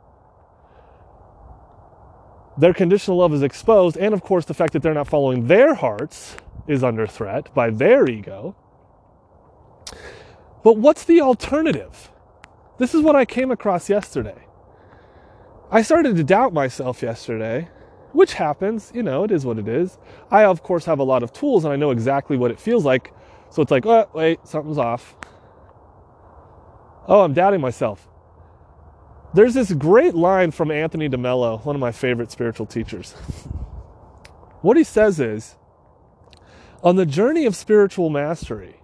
Their 2.59 2.75
conditional 2.75 3.17
love 3.17 3.33
is 3.33 3.43
exposed, 3.43 3.97
and 3.97 4.13
of 4.13 4.23
course, 4.23 4.45
the 4.45 4.55
fact 4.55 4.75
that 4.75 4.83
they're 4.83 4.93
not 4.93 5.09
following 5.09 5.47
their 5.47 5.75
hearts 5.75 6.37
is 6.69 6.85
under 6.85 7.07
threat 7.07 7.53
by 7.55 7.71
their 7.71 8.09
ego. 8.09 8.55
But 10.63 10.77
what's 10.77 11.05
the 11.05 11.23
alternative? 11.23 12.11
This 12.79 12.95
is 12.95 13.01
what 13.01 13.17
I 13.17 13.25
came 13.25 13.51
across 13.51 13.89
yesterday. 13.89 14.47
I 15.71 15.83
started 15.83 16.17
to 16.17 16.25
doubt 16.25 16.53
myself 16.53 17.03
yesterday, 17.03 17.69
which 18.13 18.35
happens, 18.35 18.93
you 18.95 19.03
know, 19.03 19.25
it 19.25 19.31
is 19.31 19.47
what 19.47 19.59
it 19.59 19.69
is. 19.69 19.97
I, 20.31 20.45
of 20.45 20.63
course, 20.63 20.85
have 20.85 20.99
a 20.99 21.05
lot 21.05 21.23
of 21.23 21.33
tools 21.33 21.65
and 21.65 21.73
I 21.73 21.77
know 21.77 21.93
exactly 21.93 22.37
what 22.37 22.51
it 22.51 22.61
feels 22.61 22.85
like. 22.85 23.15
So 23.51 23.63
it's 23.63 23.71
like, 23.71 23.85
oh, 23.87 24.09
wait, 24.15 24.47
something's 24.47 24.79
off. 24.79 25.17
Oh, 27.07 27.23
I'm 27.23 27.35
doubting 27.35 27.61
myself. 27.61 28.09
There's 29.35 29.55
this 29.55 29.73
great 29.73 30.15
line 30.15 30.51
from 30.51 30.71
Anthony 30.71 31.09
DeMello, 31.09 31.65
one 31.65 31.77
of 31.77 31.81
my 31.81 31.93
favorite 31.93 32.31
spiritual 32.31 32.67
teachers. 32.67 33.13
what 34.63 34.77
he 34.77 34.85
says 34.85 35.21
is, 35.21 35.57
on 36.83 36.97
the 36.97 37.07
journey 37.07 37.47
of 37.47 37.55
spiritual 37.55 38.11
mastery, 38.11 38.77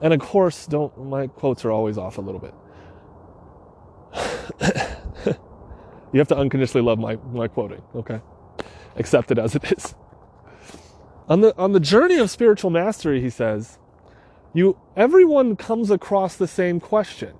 and 0.00 0.12
of 0.12 0.20
course, 0.20 0.66
don't 0.66 1.06
my 1.06 1.26
quotes 1.26 1.64
are 1.64 1.70
always 1.72 1.96
off 1.96 2.18
a 2.18 2.20
little 2.20 2.40
bit. 2.40 2.54
you 6.12 6.18
have 6.18 6.28
to 6.28 6.36
unconditionally 6.36 6.84
love 6.84 6.98
my, 6.98 7.16
my 7.32 7.48
quoting, 7.48 7.82
okay? 7.94 8.20
Accept 8.96 9.30
it 9.30 9.38
as 9.38 9.54
it 9.54 9.64
is. 9.72 9.94
On 11.28 11.40
the 11.40 11.56
on 11.58 11.72
the 11.72 11.80
journey 11.80 12.18
of 12.18 12.30
spiritual 12.30 12.70
mastery, 12.70 13.20
he 13.20 13.30
says, 13.30 13.78
you 14.54 14.78
everyone 14.96 15.56
comes 15.56 15.90
across 15.90 16.36
the 16.36 16.46
same 16.46 16.80
question. 16.80 17.34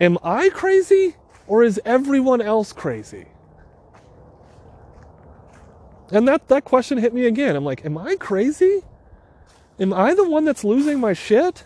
Am 0.00 0.18
I 0.22 0.50
crazy 0.50 1.16
or 1.46 1.62
is 1.62 1.80
everyone 1.84 2.40
else 2.40 2.72
crazy? 2.72 3.26
And 6.10 6.28
that, 6.28 6.48
that 6.48 6.64
question 6.64 6.98
hit 6.98 7.14
me 7.14 7.24
again. 7.24 7.56
I'm 7.56 7.64
like, 7.64 7.86
am 7.86 7.96
I 7.96 8.16
crazy? 8.16 8.82
Am 9.80 9.94
I 9.94 10.14
the 10.14 10.28
one 10.28 10.44
that's 10.44 10.62
losing 10.62 11.00
my 11.00 11.14
shit? 11.14 11.64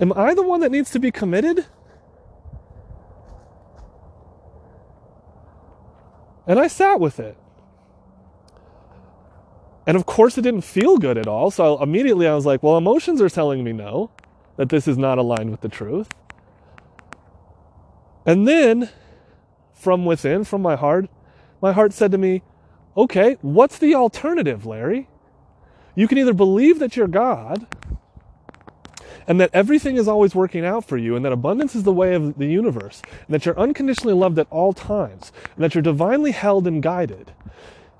Am 0.00 0.12
I 0.12 0.34
the 0.34 0.42
one 0.42 0.60
that 0.60 0.70
needs 0.70 0.90
to 0.90 0.98
be 0.98 1.10
committed? 1.10 1.64
And 6.46 6.58
I 6.58 6.66
sat 6.66 7.00
with 7.00 7.18
it. 7.18 7.38
And 9.86 9.96
of 9.96 10.06
course, 10.06 10.38
it 10.38 10.42
didn't 10.42 10.62
feel 10.62 10.96
good 10.96 11.18
at 11.18 11.26
all. 11.26 11.50
So 11.50 11.82
immediately 11.82 12.26
I 12.26 12.34
was 12.34 12.46
like, 12.46 12.62
well, 12.62 12.76
emotions 12.76 13.20
are 13.20 13.28
telling 13.28 13.62
me 13.62 13.72
no, 13.72 14.10
that 14.56 14.68
this 14.68 14.88
is 14.88 14.96
not 14.96 15.18
aligned 15.18 15.50
with 15.50 15.60
the 15.60 15.68
truth. 15.68 16.08
And 18.26 18.48
then 18.48 18.88
from 19.72 20.06
within, 20.06 20.44
from 20.44 20.62
my 20.62 20.76
heart, 20.76 21.10
my 21.60 21.72
heart 21.72 21.92
said 21.92 22.10
to 22.12 22.18
me, 22.18 22.42
okay, 22.96 23.36
what's 23.42 23.78
the 23.78 23.94
alternative, 23.94 24.64
Larry? 24.64 25.08
You 25.94 26.08
can 26.08 26.18
either 26.18 26.32
believe 26.32 26.78
that 26.78 26.96
you're 26.96 27.08
God 27.08 27.66
and 29.26 29.40
that 29.40 29.50
everything 29.52 29.96
is 29.96 30.08
always 30.08 30.34
working 30.34 30.64
out 30.64 30.84
for 30.84 30.96
you 30.96 31.16
and 31.16 31.24
that 31.24 31.32
abundance 31.32 31.74
is 31.74 31.84
the 31.84 31.92
way 31.92 32.14
of 32.14 32.36
the 32.38 32.46
universe 32.46 33.02
and 33.26 33.34
that 33.34 33.46
you're 33.46 33.58
unconditionally 33.58 34.14
loved 34.14 34.38
at 34.38 34.46
all 34.50 34.72
times 34.72 35.32
and 35.54 35.64
that 35.64 35.74
you're 35.74 35.82
divinely 35.82 36.32
held 36.32 36.66
and 36.66 36.82
guided 36.82 37.32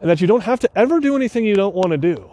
and 0.00 0.10
that 0.10 0.20
you 0.20 0.26
don't 0.26 0.42
have 0.42 0.60
to 0.60 0.78
ever 0.78 1.00
do 1.00 1.16
anything 1.16 1.44
you 1.44 1.54
don't 1.54 1.74
want 1.74 1.90
to 1.90 1.98
do, 1.98 2.30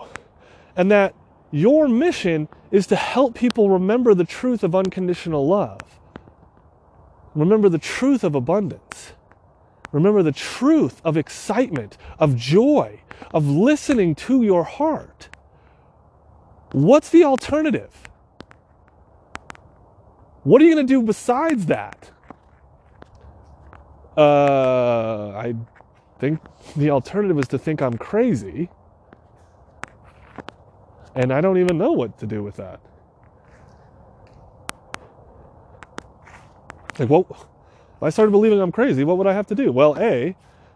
and 0.76 0.92
that 0.92 1.14
your 1.52 1.88
mission 1.88 2.48
is 2.72 2.88
to 2.88 2.96
help 2.96 3.36
people 3.36 3.70
remember 3.70 4.14
the 4.14 4.24
truth 4.24 4.64
of 4.64 4.76
unconditional 4.76 5.48
love. 5.48 5.82
Remember 7.36 7.70
the 7.70 7.78
truth 7.78 8.24
of 8.24 8.36
abundance. 8.36 9.14
Remember 9.92 10.24
the 10.24 10.32
truth 10.32 11.02
of 11.04 11.18
excitement, 11.18 11.98
of 12.20 12.36
joy, 12.38 13.02
of 13.34 13.48
listening 13.48 14.16
to 14.16 14.42
your 14.44 14.64
heart. 14.64 15.30
What's 16.72 17.10
the 17.10 17.26
alternative? 17.26 18.10
What 20.44 20.62
are 20.62 20.66
you 20.66 20.74
going 20.74 20.88
to 20.88 20.94
do 20.94 21.02
besides 21.02 21.66
that? 21.68 22.12
Uh, 24.18 25.30
I 25.36 25.56
think 26.22 26.40
the 26.78 26.92
alternative 26.92 27.40
is 27.40 27.48
to 27.48 27.58
think 27.58 27.82
I'm 27.82 27.98
crazy. 27.98 28.70
And 31.16 31.34
I 31.34 31.42
don't 31.42 31.58
even 31.58 31.78
know 31.80 31.92
what 31.92 32.20
to 32.20 32.28
do 32.28 32.44
with 32.44 32.56
that. 32.58 32.80
Like, 37.00 37.10
well, 37.10 37.26
if 37.30 38.04
I 38.04 38.10
started 38.12 38.32
believing 38.32 38.62
I'm 38.62 38.72
crazy, 38.72 39.04
what 39.04 39.18
would 39.18 39.26
I 39.26 39.34
have 39.34 39.48
to 39.48 39.56
do? 39.56 39.72
Well, 39.72 39.98
A, 40.00 40.36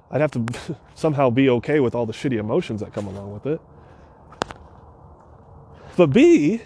I'd 0.10 0.22
have 0.22 0.32
to 0.32 0.46
somehow 0.96 1.30
be 1.30 1.48
okay 1.52 1.80
with 1.80 1.94
all 1.94 2.08
the 2.08 2.14
shitty 2.14 2.40
emotions 2.40 2.82
that 2.82 2.92
come 2.92 3.06
along 3.06 3.32
with 3.32 3.46
it. 3.46 3.62
But 5.96 6.08
B, 6.08 6.62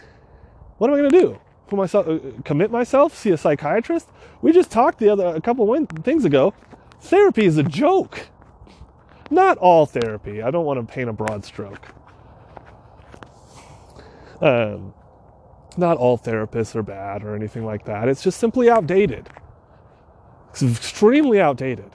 what 0.78 0.90
am 0.90 0.96
I 0.96 1.00
going 1.00 1.12
to 1.12 1.20
do? 1.20 1.40
Put 1.68 1.76
myself, 1.76 2.08
uh, 2.08 2.20
commit 2.46 2.72
myself, 2.72 3.14
see 3.14 3.32
a 3.32 3.38
psychiatrist? 3.38 4.08
We 4.42 4.54
just 4.54 4.72
talked 4.72 5.00
the 5.00 5.10
other 5.10 5.28
a 5.28 5.42
couple 5.42 5.72
of 5.72 5.90
things 6.04 6.24
ago. 6.24 6.54
Therapy 7.02 7.46
is 7.46 7.58
a 7.58 7.64
joke. 7.64 8.30
Not 9.30 9.58
all 9.58 9.86
therapy. 9.86 10.42
I 10.42 10.52
don't 10.52 10.66
want 10.66 10.86
to 10.86 10.94
paint 10.94 11.10
a 11.10 11.14
broad 11.14 11.46
stroke. 11.46 11.88
Um, 14.42 14.94
not 15.78 15.98
all 15.98 16.18
therapists 16.18 16.76
are 16.76 16.84
bad 16.84 17.24
or 17.24 17.36
anything 17.36 17.66
like 17.66 17.86
that. 17.86 18.08
It's 18.08 18.24
just 18.24 18.40
simply 18.40 18.70
outdated. 18.70 19.30
It's 20.52 20.64
extremely 20.64 21.40
outdated. 21.40 21.92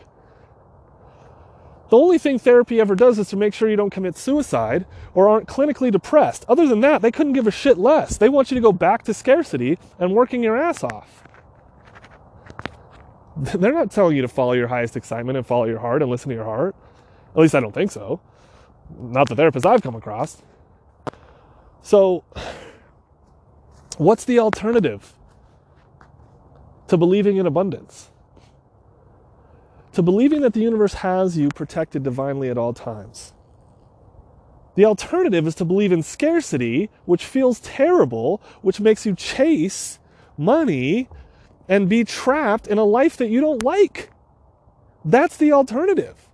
The 1.90 1.98
only 1.98 2.18
thing 2.18 2.38
therapy 2.38 2.80
ever 2.80 2.94
does 2.94 3.18
is 3.18 3.28
to 3.28 3.36
make 3.36 3.52
sure 3.52 3.68
you 3.68 3.76
don't 3.76 3.90
commit 3.90 4.16
suicide 4.16 4.86
or 5.12 5.28
aren't 5.28 5.48
clinically 5.48 5.92
depressed. 5.92 6.44
Other 6.48 6.66
than 6.66 6.80
that, 6.80 7.02
they 7.02 7.10
couldn't 7.10 7.34
give 7.34 7.46
a 7.46 7.50
shit 7.50 7.78
less. 7.78 8.16
They 8.16 8.28
want 8.28 8.50
you 8.50 8.54
to 8.54 8.60
go 8.60 8.72
back 8.72 9.04
to 9.04 9.14
scarcity 9.14 9.78
and 9.98 10.14
working 10.14 10.42
your 10.42 10.56
ass 10.56 10.82
off. 10.82 11.22
They're 13.36 13.72
not 13.72 13.90
telling 13.90 14.16
you 14.16 14.22
to 14.22 14.28
follow 14.28 14.52
your 14.52 14.68
highest 14.68 14.96
excitement 14.96 15.36
and 15.36 15.46
follow 15.46 15.64
your 15.64 15.78
heart 15.78 16.02
and 16.02 16.10
listen 16.10 16.30
to 16.30 16.34
your 16.34 16.44
heart. 16.44 16.74
At 17.34 17.40
least 17.40 17.54
I 17.54 17.60
don't 17.60 17.74
think 17.74 17.90
so. 17.90 18.20
Not 18.98 19.28
the 19.28 19.34
therapist 19.34 19.66
I've 19.66 19.82
come 19.82 19.96
across. 19.96 20.42
So, 21.82 22.24
what's 23.98 24.24
the 24.24 24.38
alternative 24.38 25.14
to 26.88 26.96
believing 26.96 27.36
in 27.36 27.46
abundance? 27.46 28.10
To 29.92 30.02
believing 30.02 30.40
that 30.42 30.54
the 30.54 30.60
universe 30.60 30.94
has 30.94 31.36
you 31.36 31.48
protected 31.48 32.02
divinely 32.02 32.48
at 32.50 32.58
all 32.58 32.72
times. 32.72 33.32
The 34.74 34.84
alternative 34.84 35.46
is 35.46 35.54
to 35.56 35.64
believe 35.64 35.92
in 35.92 36.02
scarcity, 36.02 36.90
which 37.04 37.24
feels 37.24 37.60
terrible, 37.60 38.42
which 38.62 38.80
makes 38.80 39.06
you 39.06 39.14
chase 39.14 39.98
money 40.36 41.08
and 41.68 41.88
be 41.88 42.04
trapped 42.04 42.66
in 42.66 42.78
a 42.78 42.84
life 42.84 43.16
that 43.18 43.28
you 43.28 43.40
don't 43.40 43.62
like. 43.62 44.10
That's 45.04 45.36
the 45.36 45.52
alternative. 45.52 46.28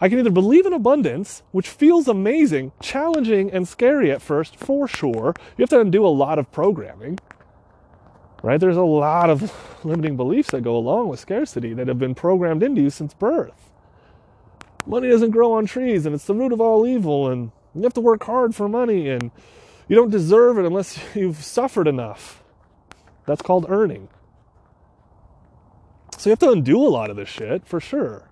I 0.00 0.08
can 0.08 0.18
either 0.18 0.30
believe 0.30 0.64
in 0.64 0.72
abundance, 0.72 1.42
which 1.52 1.68
feels 1.68 2.08
amazing, 2.08 2.72
challenging, 2.80 3.50
and 3.50 3.68
scary 3.68 4.10
at 4.10 4.22
first, 4.22 4.56
for 4.56 4.88
sure. 4.88 5.34
You 5.58 5.62
have 5.62 5.68
to 5.70 5.80
undo 5.80 6.06
a 6.06 6.08
lot 6.08 6.38
of 6.38 6.50
programming, 6.50 7.18
right? 8.42 8.58
There's 8.58 8.78
a 8.78 8.82
lot 8.82 9.28
of 9.28 9.52
limiting 9.84 10.16
beliefs 10.16 10.52
that 10.52 10.62
go 10.62 10.74
along 10.74 11.08
with 11.08 11.20
scarcity 11.20 11.74
that 11.74 11.86
have 11.86 11.98
been 11.98 12.14
programmed 12.14 12.62
into 12.62 12.80
you 12.80 12.88
since 12.88 13.12
birth. 13.12 13.70
Money 14.86 15.08
doesn't 15.08 15.32
grow 15.32 15.52
on 15.52 15.66
trees, 15.66 16.06
and 16.06 16.14
it's 16.14 16.24
the 16.24 16.34
root 16.34 16.52
of 16.52 16.62
all 16.62 16.86
evil, 16.86 17.28
and 17.28 17.52
you 17.74 17.82
have 17.82 17.92
to 17.94 18.00
work 18.00 18.24
hard 18.24 18.54
for 18.54 18.70
money, 18.70 19.10
and 19.10 19.30
you 19.86 19.96
don't 19.96 20.10
deserve 20.10 20.58
it 20.58 20.64
unless 20.64 20.98
you've 21.14 21.44
suffered 21.44 21.86
enough. 21.86 22.42
That's 23.26 23.42
called 23.42 23.66
earning. 23.68 24.08
So 26.16 26.30
you 26.30 26.32
have 26.32 26.38
to 26.40 26.50
undo 26.50 26.78
a 26.82 26.88
lot 26.88 27.10
of 27.10 27.16
this 27.16 27.28
shit, 27.28 27.66
for 27.66 27.80
sure. 27.80 28.29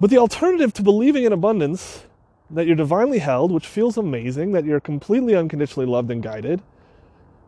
But 0.00 0.10
the 0.10 0.18
alternative 0.18 0.72
to 0.74 0.82
believing 0.82 1.24
in 1.24 1.32
abundance, 1.32 2.04
that 2.50 2.66
you're 2.66 2.76
divinely 2.76 3.18
held, 3.18 3.50
which 3.50 3.66
feels 3.66 3.96
amazing, 3.96 4.52
that 4.52 4.64
you're 4.64 4.80
completely 4.80 5.34
unconditionally 5.34 5.86
loved 5.86 6.10
and 6.10 6.22
guided, 6.22 6.62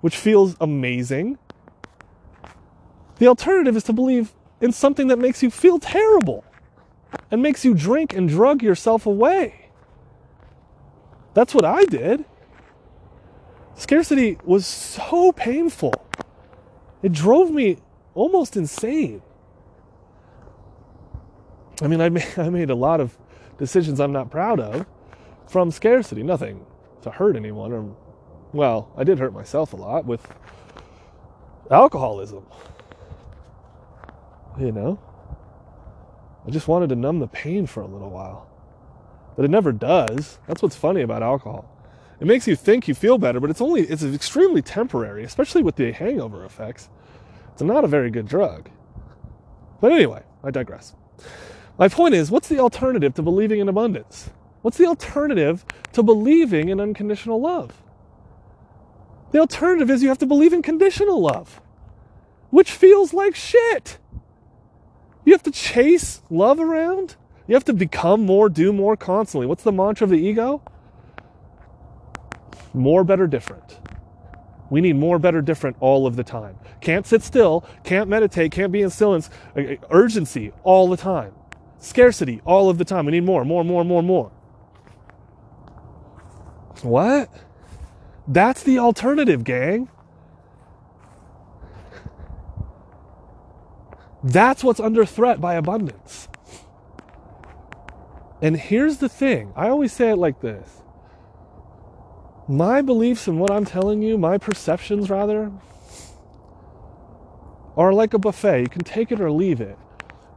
which 0.01 0.17
feels 0.17 0.57
amazing, 0.61 1.39
the 3.19 3.27
alternative 3.27 3.77
is 3.77 3.85
to 3.85 3.93
believe 3.93 4.33
in 4.61 4.73
something 4.73 5.09
that 5.09 5.19
makes 5.19 5.43
you 5.43 5.51
feel 5.51 5.79
terrible 5.79 6.45
and 7.31 7.43
makes 7.43 7.65
you 7.65 7.75
drink 7.75 8.15
and 8.15 8.29
drug 8.29 8.63
yourself 8.63 9.07
away. 9.07 9.71
That's 11.35 11.55
what 11.55 11.65
I 11.65 11.85
did. 11.85 12.25
Scarcity 13.75 14.39
was 14.45 14.67
so 14.67 15.33
painful. 15.33 15.93
It 17.03 17.13
drove 17.13 17.51
me 17.51 17.79
almost 18.15 18.57
insane. 18.57 19.23
I 21.83 21.87
mean, 21.87 22.01
I 22.01 22.09
made, 22.09 22.27
I 22.37 22.49
made 22.49 22.71
a 22.71 22.75
lot 22.75 23.01
of 23.01 23.17
decisions 23.59 24.01
I'm 24.01 24.13
not 24.13 24.31
proud 24.31 24.61
of 24.61 24.87
from 25.49 25.71
scarcity. 25.71 26.23
Nothing 26.23 26.65
to 27.03 27.11
hurt 27.11 27.37
anyone, 27.37 27.73
or, 27.73 27.97
well, 28.53 28.93
I 28.97 29.05
did 29.05 29.19
hurt 29.19 29.33
myself 29.33 29.73
a 29.73 29.77
lot 29.77 30.05
with 30.05 30.27
alcoholism. 31.71 32.45
You 34.59 34.73
know? 34.73 35.01
I 36.47 36.51
just 36.51 36.67
wanted 36.67 36.89
to 36.89 36.97
numb 36.97 37.19
the 37.19 37.29
pain 37.29 37.67
for 37.67 37.83
a 37.83 37.87
little 37.87 38.11
while. 38.11 38.49
But 39.37 39.45
it 39.45 39.51
never 39.51 39.71
does. 39.71 40.39
That's 40.47 40.63
what's 40.63 40.75
funny 40.75 41.03
about 41.03 41.23
alcohol. 41.23 41.71
It 42.21 42.27
makes 42.27 42.49
you 42.49 42.57
think 42.57 42.89
you 42.89 42.95
feel 42.95 43.19
better, 43.19 43.39
but 43.39 43.51
it's 43.51 43.61
only 43.61 43.83
it's 43.83 44.03
extremely 44.03 44.63
temporary, 44.63 45.23
especially 45.23 45.63
with 45.63 45.77
the 45.77 45.93
hangover 45.93 46.45
effects. 46.45 46.89
It's 47.53 47.63
not 47.63 47.85
a 47.85 47.89
very 47.89 48.11
good 48.11 48.27
drug. 48.27 48.69
But 49.81 49.93
anyway, 49.93 50.25
I 50.43 50.51
digress. 50.51 50.95
My 51.79 51.89
point 51.89 52.15
is, 52.15 52.31
what's 52.31 52.49
the 52.49 52.59
alternative 52.59 53.15
to 53.15 53.23
believing 53.23 53.61
in 53.61 53.69
abundance? 53.69 54.31
What's 54.63 54.77
the 54.77 54.87
alternative 54.87 55.65
to 55.93 56.03
believing 56.03 56.69
in 56.69 56.81
unconditional 56.81 57.41
love? 57.41 57.73
The 59.31 59.39
alternative 59.39 59.91
is 59.91 60.03
you 60.03 60.09
have 60.09 60.19
to 60.19 60.27
believe 60.27 60.53
in 60.53 60.63
conditional 60.63 61.21
love, 61.21 61.61
which 62.51 62.73
feels 62.73 63.15
like 63.15 63.37
shit. 63.37 63.99
You 65.25 65.33
have 65.33 65.43
to 65.45 65.51
chase 65.51 66.23
love 66.31 66.59
around. 66.59 67.17
You 67.47 67.55
have 67.55 67.65
to 67.65 67.73
become 67.73 68.27
more, 68.27 68.49
do 68.49 68.73
more 68.73 68.97
constantly. 68.97 69.47
What's 69.47 69.63
the 69.63 69.73
mantra 69.73 70.05
of 70.05 70.11
the 70.11 70.19
ego? 70.19 70.63
More, 72.75 73.05
better, 73.05 73.27
different. 73.27 73.79
We 74.71 74.81
need 74.81 74.97
more, 74.97 75.19
better, 75.19 75.41
different 75.41 75.77
all 75.81 76.07
of 76.07 76.17
the 76.17 76.25
time. 76.25 76.59
Can't 76.81 77.07
sit 77.07 77.23
still, 77.23 77.65
can't 77.85 78.09
meditate, 78.09 78.53
can't 78.53 78.73
be 78.73 78.83
in 78.83 78.91
silence, 78.91 79.31
uh, 79.57 79.61
uh, 79.61 79.77
Urgency 79.91 80.53
all 80.63 80.89
the 80.89 80.97
time. 80.97 81.33
Scarcity 81.79 82.41
all 82.45 82.69
of 82.69 82.79
the 82.79 82.85
time. 82.85 83.07
We 83.07 83.13
need 83.13 83.25
more, 83.25 83.45
more, 83.45 83.65
more, 83.65 83.85
more, 83.85 84.03
more. 84.03 84.31
What? 86.83 87.31
That's 88.27 88.63
the 88.63 88.79
alternative, 88.79 89.45
gang. 89.45 89.89
That's 94.23 94.65
what's 94.65 94.81
under 94.81 95.05
threat 95.07 95.41
by 95.41 95.55
abundance. 95.55 96.29
And 98.43 98.57
here's 98.57 98.99
the 98.99 99.09
thing 99.09 99.53
I 99.57 99.69
always 99.69 99.93
say 99.93 100.11
it 100.11 100.17
like 100.17 100.41
this 100.41 100.83
my 102.49 102.81
beliefs 102.81 103.29
and 103.29 103.39
what 103.39 103.51
I'm 103.51 103.65
telling 103.65 104.03
you, 104.03 104.17
my 104.17 104.39
perceptions 104.39 105.11
rather, 105.11 105.53
are 107.77 107.93
like 107.93 108.15
a 108.15 108.19
buffet. 108.19 108.63
You 108.63 108.69
can 108.69 108.85
take 108.85 109.13
it 109.13 109.21
or 109.21 109.31
leave 109.31 109.61
it. 109.61 109.79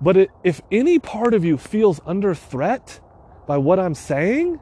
But 0.02 0.18
it, 0.18 0.30
if 0.44 0.62
any 0.72 0.98
part 0.98 1.34
of 1.34 1.46
you 1.46 1.58
feels 1.58 2.02
under 2.06 2.34
threat 2.34 3.00
by 3.48 3.58
what 3.58 3.80
I'm 3.80 3.94
saying, 3.94 4.60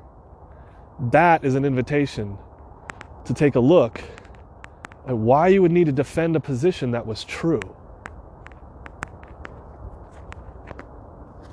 that 1.12 1.46
is 1.46 1.56
an 1.56 1.64
invitation 1.64 2.38
to 3.26 3.34
take 3.34 3.56
a 3.56 3.60
look 3.60 4.02
at 5.08 5.18
why 5.18 5.48
you 5.48 5.62
would 5.62 5.72
need 5.72 5.86
to 5.86 5.94
defend 5.94 6.36
a 6.36 6.40
position 6.40 6.92
that 6.92 7.08
was 7.08 7.24
true. 7.24 7.62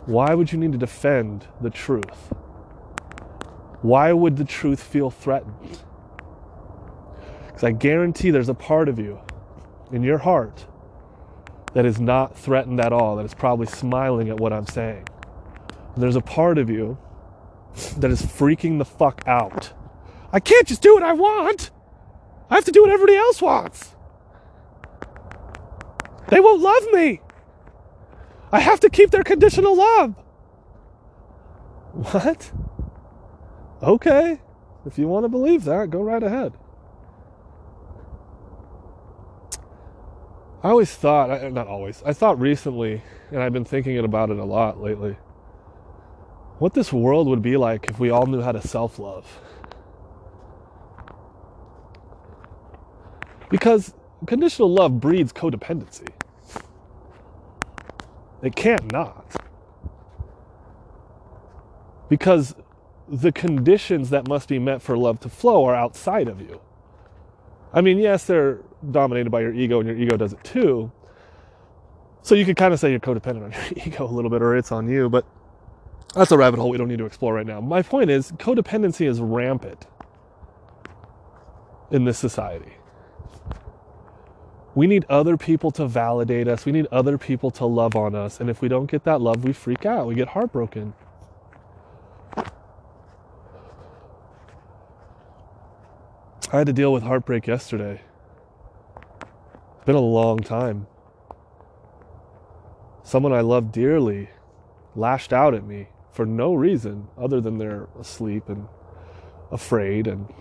Why 0.06 0.34
would 0.34 0.50
you 0.52 0.58
need 0.58 0.72
to 0.72 0.78
defend 0.78 1.46
the 1.60 1.70
truth? 1.70 2.32
Why 3.82 4.12
would 4.12 4.36
the 4.36 4.44
truth 4.44 4.82
feel 4.82 5.10
threatened? 5.10 5.78
Because 7.46 7.64
I 7.64 7.70
guarantee 7.70 8.30
there's 8.30 8.48
a 8.48 8.54
part 8.54 8.88
of 8.88 8.98
you 8.98 9.20
in 9.92 10.02
your 10.02 10.18
heart 10.18 10.66
that 11.76 11.84
is 11.84 12.00
not 12.00 12.34
threatened 12.34 12.80
at 12.80 12.90
all, 12.90 13.16
that 13.16 13.26
is 13.26 13.34
probably 13.34 13.66
smiling 13.66 14.30
at 14.30 14.40
what 14.40 14.50
I'm 14.50 14.64
saying. 14.64 15.06
And 15.92 16.02
there's 16.02 16.16
a 16.16 16.22
part 16.22 16.56
of 16.56 16.70
you 16.70 16.96
that 17.98 18.10
is 18.10 18.22
freaking 18.22 18.78
the 18.78 18.84
fuck 18.86 19.22
out. 19.26 19.74
I 20.32 20.40
can't 20.40 20.66
just 20.66 20.80
do 20.80 20.94
what 20.94 21.02
I 21.02 21.12
want. 21.12 21.70
I 22.48 22.54
have 22.54 22.64
to 22.64 22.72
do 22.72 22.80
what 22.80 22.90
everybody 22.90 23.18
else 23.18 23.42
wants. 23.42 23.94
They 26.28 26.40
won't 26.40 26.62
love 26.62 26.82
me. 26.94 27.20
I 28.50 28.60
have 28.60 28.80
to 28.80 28.88
keep 28.88 29.10
their 29.10 29.22
conditional 29.22 29.76
love. 29.76 30.14
What? 31.92 32.52
Okay. 33.82 34.40
If 34.86 34.96
you 34.96 35.08
want 35.08 35.24
to 35.24 35.28
believe 35.28 35.64
that, 35.64 35.90
go 35.90 36.00
right 36.00 36.22
ahead. 36.22 36.54
I 40.66 40.70
always 40.70 40.92
thought, 40.92 41.52
not 41.52 41.68
always, 41.68 42.02
I 42.04 42.12
thought 42.12 42.40
recently, 42.40 43.00
and 43.30 43.40
I've 43.40 43.52
been 43.52 43.64
thinking 43.64 43.98
about 43.98 44.30
it 44.30 44.38
a 44.38 44.44
lot 44.44 44.82
lately, 44.82 45.16
what 46.58 46.74
this 46.74 46.92
world 46.92 47.28
would 47.28 47.40
be 47.40 47.56
like 47.56 47.88
if 47.88 48.00
we 48.00 48.10
all 48.10 48.26
knew 48.26 48.40
how 48.40 48.50
to 48.50 48.60
self 48.60 48.98
love. 48.98 49.40
Because 53.48 53.94
conditional 54.26 54.68
love 54.68 54.98
breeds 54.98 55.32
codependency. 55.32 56.08
It 58.42 58.56
can't 58.56 58.90
not. 58.90 59.36
Because 62.08 62.56
the 63.06 63.30
conditions 63.30 64.10
that 64.10 64.26
must 64.26 64.48
be 64.48 64.58
met 64.58 64.82
for 64.82 64.98
love 64.98 65.20
to 65.20 65.28
flow 65.28 65.64
are 65.64 65.76
outside 65.76 66.26
of 66.26 66.40
you. 66.40 66.60
I 67.76 67.82
mean, 67.82 67.98
yes, 67.98 68.24
they're 68.26 68.60
dominated 68.90 69.30
by 69.30 69.42
your 69.42 69.54
ego, 69.54 69.80
and 69.80 69.88
your 69.88 69.98
ego 69.98 70.18
does 70.18 70.34
it 70.34 70.44
too. 70.44 70.90
So 72.22 72.34
you 72.34 72.46
could 72.46 72.56
kind 72.56 72.74
of 72.74 72.80
say 72.80 72.90
you're 72.90 73.00
codependent 73.00 73.44
on 73.44 73.52
your 73.76 73.86
ego 73.86 74.06
a 74.06 74.12
little 74.12 74.30
bit, 74.30 74.42
or 74.42 74.56
it's 74.56 74.72
on 74.72 74.88
you, 74.88 75.10
but 75.10 75.26
that's 76.14 76.32
a 76.32 76.38
rabbit 76.38 76.58
hole 76.58 76.70
we 76.70 76.78
don't 76.78 76.88
need 76.88 76.98
to 76.98 77.06
explore 77.06 77.34
right 77.34 77.46
now. 77.46 77.60
My 77.60 77.82
point 77.82 78.10
is, 78.10 78.32
codependency 78.32 79.08
is 79.08 79.20
rampant 79.20 79.86
in 81.92 82.04
this 82.04 82.18
society. 82.18 82.72
We 84.74 84.86
need 84.86 85.06
other 85.08 85.36
people 85.36 85.70
to 85.72 85.86
validate 85.86 86.48
us. 86.48 86.66
We 86.66 86.72
need 86.72 86.88
other 86.92 87.18
people 87.18 87.50
to 87.52 87.66
love 87.66 87.96
on 87.96 88.14
us. 88.14 88.40
And 88.40 88.50
if 88.50 88.62
we 88.62 88.68
don't 88.68 88.90
get 88.90 89.04
that 89.04 89.20
love, 89.20 89.44
we 89.44 89.52
freak 89.52 89.86
out. 89.86 90.06
We 90.06 90.14
get 90.16 90.28
heartbroken. 90.28 90.94
I 96.52 96.58
had 96.58 96.68
to 96.68 96.72
deal 96.72 96.92
with 96.92 97.02
heartbreak 97.02 97.48
yesterday. 97.48 98.00
It's 98.96 99.84
been 99.84 99.96
a 99.96 100.00
long 100.00 100.38
time. 100.38 100.86
Someone 103.02 103.32
I 103.32 103.40
love 103.40 103.72
dearly 103.72 104.30
lashed 104.94 105.32
out 105.32 105.54
at 105.54 105.64
me 105.64 105.88
for 106.12 106.24
no 106.24 106.54
reason 106.54 107.08
other 107.18 107.40
than 107.40 107.58
they're 107.58 107.88
asleep 107.98 108.48
and 108.48 108.68
afraid 109.50 110.06
and 110.06 110.32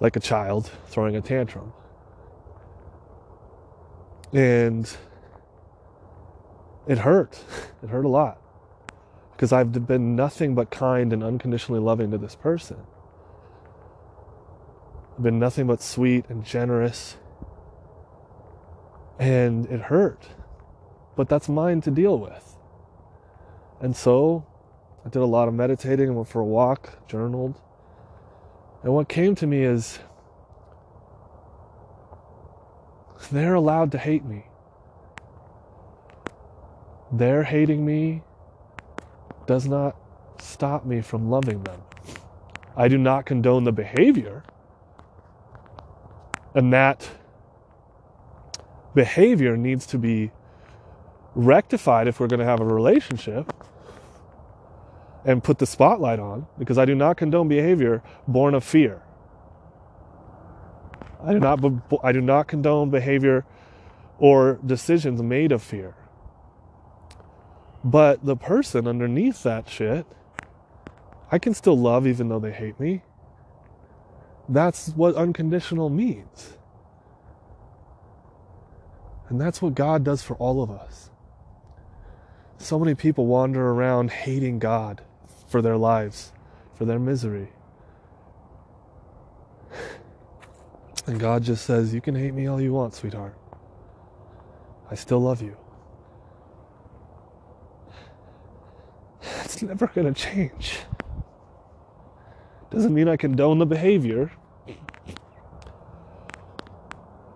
like 0.00 0.16
a 0.16 0.20
child 0.20 0.70
throwing 0.88 1.16
a 1.16 1.22
tantrum. 1.22 1.72
And 4.34 4.94
it 6.86 6.98
hurt. 6.98 7.42
It 7.82 7.88
hurt 7.88 8.04
a 8.04 8.08
lot. 8.08 8.38
Because 9.32 9.54
I've 9.54 9.86
been 9.86 10.14
nothing 10.14 10.54
but 10.54 10.70
kind 10.70 11.14
and 11.14 11.24
unconditionally 11.24 11.80
loving 11.80 12.10
to 12.10 12.18
this 12.18 12.34
person. 12.34 12.76
Been 15.20 15.38
nothing 15.38 15.66
but 15.66 15.82
sweet 15.82 16.24
and 16.28 16.44
generous. 16.44 17.16
And 19.18 19.66
it 19.66 19.82
hurt. 19.82 20.28
But 21.16 21.28
that's 21.28 21.48
mine 21.48 21.80
to 21.82 21.90
deal 21.90 22.18
with. 22.18 22.56
And 23.80 23.94
so 23.94 24.46
I 25.04 25.08
did 25.08 25.20
a 25.20 25.26
lot 25.26 25.48
of 25.48 25.54
meditating, 25.54 26.08
and 26.08 26.16
went 26.16 26.28
for 26.28 26.40
a 26.40 26.44
walk, 26.44 27.06
journaled. 27.08 27.60
And 28.82 28.94
what 28.94 29.08
came 29.08 29.34
to 29.36 29.46
me 29.46 29.62
is 29.62 29.98
They're 33.30 33.54
allowed 33.54 33.92
to 33.92 33.98
hate 33.98 34.24
me. 34.24 34.46
Their 37.12 37.44
hating 37.44 37.84
me 37.84 38.22
does 39.46 39.66
not 39.66 39.96
stop 40.40 40.84
me 40.84 41.00
from 41.00 41.30
loving 41.30 41.62
them. 41.62 41.80
I 42.76 42.88
do 42.88 42.98
not 42.98 43.26
condone 43.26 43.64
the 43.64 43.72
behavior. 43.72 44.42
And 46.54 46.72
that 46.72 47.08
behavior 48.94 49.56
needs 49.56 49.86
to 49.86 49.98
be 49.98 50.32
rectified 51.34 52.08
if 52.08 52.18
we're 52.18 52.26
going 52.26 52.40
to 52.40 52.46
have 52.46 52.60
a 52.60 52.64
relationship 52.64 53.52
and 55.24 55.44
put 55.44 55.58
the 55.58 55.66
spotlight 55.66 56.18
on 56.18 56.46
because 56.58 56.78
I 56.78 56.84
do 56.84 56.94
not 56.94 57.16
condone 57.16 57.48
behavior 57.48 58.02
born 58.26 58.54
of 58.54 58.64
fear. 58.64 59.02
I 61.22 61.32
do 61.32 61.38
not, 61.40 61.60
I 62.02 62.12
do 62.12 62.20
not 62.20 62.48
condone 62.48 62.90
behavior 62.90 63.44
or 64.18 64.58
decisions 64.64 65.22
made 65.22 65.52
of 65.52 65.62
fear. 65.62 65.94
But 67.84 68.24
the 68.24 68.36
person 68.36 68.86
underneath 68.86 69.42
that 69.42 69.68
shit, 69.68 70.06
I 71.30 71.38
can 71.38 71.54
still 71.54 71.78
love 71.78 72.06
even 72.06 72.28
though 72.28 72.38
they 72.38 72.52
hate 72.52 72.78
me. 72.80 73.02
That's 74.50 74.88
what 74.88 75.14
unconditional 75.14 75.88
means. 75.90 76.54
And 79.28 79.40
that's 79.40 79.62
what 79.62 79.76
God 79.76 80.02
does 80.02 80.24
for 80.24 80.34
all 80.34 80.60
of 80.60 80.72
us. 80.72 81.10
So 82.58 82.76
many 82.76 82.96
people 82.96 83.26
wander 83.26 83.70
around 83.70 84.10
hating 84.10 84.58
God 84.58 85.02
for 85.46 85.62
their 85.62 85.76
lives, 85.76 86.32
for 86.74 86.84
their 86.84 86.98
misery. 86.98 87.52
And 91.06 91.18
God 91.18 91.42
just 91.42 91.64
says, 91.64 91.94
You 91.94 92.00
can 92.00 92.14
hate 92.14 92.34
me 92.34 92.46
all 92.46 92.60
you 92.60 92.72
want, 92.74 92.94
sweetheart. 92.94 93.34
I 94.90 94.96
still 94.96 95.20
love 95.20 95.40
you. 95.42 95.56
It's 99.44 99.62
never 99.62 99.86
going 99.86 100.12
to 100.12 100.20
change. 100.20 100.80
Doesn't 102.70 102.92
mean 102.92 103.08
I 103.08 103.16
condone 103.16 103.58
the 103.58 103.66
behavior. 103.66 104.30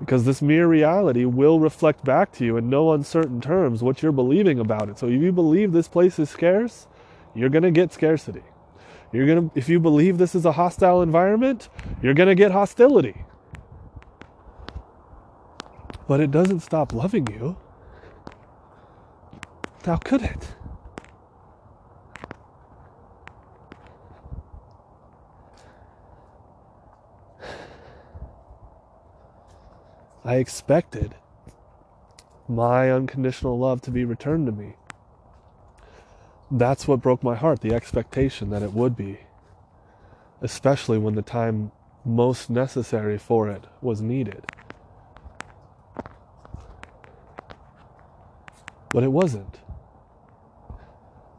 Because 0.05 0.25
this 0.25 0.43
mere 0.43 0.67
reality 0.67 1.25
will 1.25 1.61
reflect 1.61 2.05
back 2.05 2.33
to 2.33 2.45
you 2.45 2.57
in 2.57 2.69
no 2.69 2.93
uncertain 2.93 3.41
terms 3.41 3.83
what 3.83 4.03
you're 4.03 4.13
believing 4.13 4.59
about 4.59 4.89
it. 4.89 4.99
So 4.99 5.07
if 5.07 5.21
you 5.23 5.33
believe 5.33 5.73
this 5.73 5.89
place 5.89 6.19
is 6.19 6.29
scarce, 6.29 6.87
you're 7.35 7.49
going 7.49 7.63
to 7.63 7.71
get 7.71 7.93
scarcity. 7.93 8.43
You're 9.13 9.27
going 9.27 9.51
to 9.51 9.59
if 9.59 9.69
you 9.69 9.81
believe 9.81 10.19
this 10.19 10.35
is 10.35 10.45
a 10.45 10.53
hostile 10.53 11.01
environment, 11.03 11.69
you're 12.03 12.15
going 12.15 12.29
to 12.29 12.35
get 12.35 12.51
hostility 12.51 13.25
but 16.07 16.21
it 16.21 16.31
doesn't 16.31 16.61
stop 16.61 16.93
loving 16.93 17.27
you. 17.29 17.57
How 19.85 19.97
could 19.97 20.23
it? 20.23 20.55
I 30.35 30.39
expected 30.39 31.15
my 32.49 32.91
unconditional 32.91 33.57
love 33.57 33.81
to 33.83 33.93
be 33.93 34.05
returned 34.05 34.47
to 34.47 34.53
me. 34.53 34.75
That's 36.51 36.89
what 36.89 37.01
broke 37.01 37.23
my 37.23 37.37
heart, 37.37 37.61
the 37.61 37.73
expectation 37.73 38.51
that 38.51 38.61
it 38.61 38.73
would 38.73 38.97
be, 38.97 39.21
especially 40.43 40.99
when 40.99 41.15
the 41.15 41.23
time 41.23 41.71
most 42.05 42.51
necessary 42.51 43.17
for 43.17 43.49
it 43.49 43.65
was 43.81 44.01
needed. 44.01 44.45
but 48.95 49.03
it 49.03 49.11
wasn't. 49.11 49.59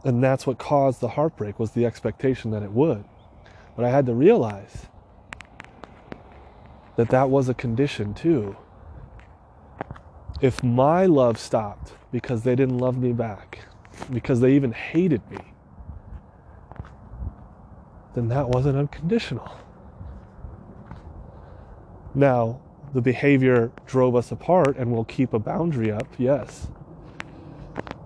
And 0.04 0.22
that's 0.22 0.46
what 0.46 0.58
caused 0.58 1.00
the 1.00 1.08
heartbreak 1.08 1.58
was 1.58 1.72
the 1.72 1.86
expectation 1.86 2.52
that 2.52 2.64
it 2.64 2.72
would. 2.72 3.06
But 3.78 3.86
I 3.86 3.90
had 3.90 4.06
to 4.08 4.14
realize 4.14 4.88
that 6.98 7.10
that 7.12 7.30
was 7.30 7.48
a 7.48 7.54
condition 7.54 8.14
too. 8.14 8.58
If 10.42 10.64
my 10.64 11.06
love 11.06 11.38
stopped 11.38 11.94
because 12.12 12.44
they 12.44 12.56
didn't 12.56 12.78
love 12.78 12.98
me 12.98 13.14
back, 13.14 13.68
because 14.12 14.42
they 14.42 14.54
even 14.54 14.72
hated 14.72 15.22
me, 15.30 15.38
then 18.14 18.28
that 18.30 18.50
wasn't 18.50 18.78
unconditional. 18.78 19.58
Now, 22.14 22.62
the 22.94 23.02
behavior 23.02 23.72
drove 23.86 24.16
us 24.16 24.32
apart 24.32 24.78
and 24.78 24.92
will 24.92 25.04
keep 25.04 25.34
a 25.34 25.40
boundary 25.40 25.92
up, 25.92 26.08
yes. 26.18 26.68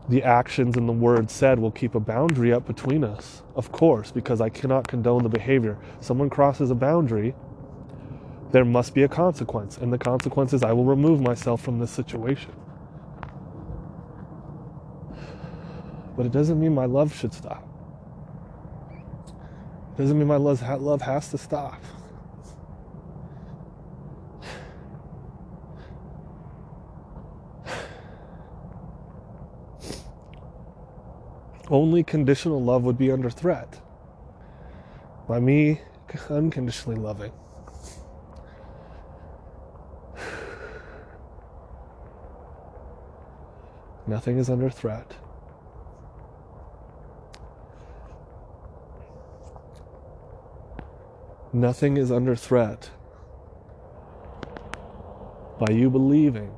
The 0.10 0.24
actions 0.24 0.78
and 0.78 0.90
the 0.90 0.94
words 0.94 1.32
said 1.32 1.60
will 1.60 1.70
keep 1.70 1.94
a 1.94 2.00
boundary 2.00 2.52
up 2.52 2.66
between 2.66 3.04
us, 3.04 3.44
of 3.56 3.72
course, 3.72 4.12
because 4.12 4.42
I 4.42 4.50
cannot 4.50 4.88
condone 4.88 5.22
the 5.22 5.30
behavior. 5.30 5.78
Someone 6.00 6.32
crosses 6.32 6.72
a 6.72 6.76
boundary, 6.76 7.36
there 8.52 8.66
must 8.66 8.94
be 8.94 9.04
a 9.04 9.08
consequence, 9.08 9.78
and 9.78 9.94
the 9.94 9.98
consequence 9.98 10.54
is 10.54 10.64
I 10.64 10.74
will 10.74 10.86
remove 10.86 11.22
myself 11.22 11.62
from 11.62 11.80
this 11.80 11.92
situation. 11.92 12.52
But 16.18 16.26
it 16.26 16.32
doesn't 16.32 16.60
mean 16.60 16.74
my 16.74 16.86
love 16.86 17.16
should 17.16 17.34
stop. 17.34 17.66
It 19.94 19.98
doesn't 19.98 20.18
mean 20.18 20.28
my 20.28 20.38
love 20.38 20.62
has 20.62 21.30
to 21.32 21.38
stop. 21.38 21.82
Only 31.70 32.04
conditional 32.04 32.64
love 32.64 32.84
would 32.84 32.98
be 32.98 33.12
under 33.12 33.30
threat 33.30 33.80
by 35.28 35.40
me 35.40 35.82
unconditionally 36.32 37.00
loving. 37.00 37.32
Nothing 44.10 44.40
is 44.40 44.50
under 44.50 44.72
threat. 44.72 45.18
Nothing 51.54 51.96
is 51.96 52.12
under 52.12 52.36
threat 52.36 52.90
by 55.60 55.72
you 55.72 55.92
believing 55.92 56.58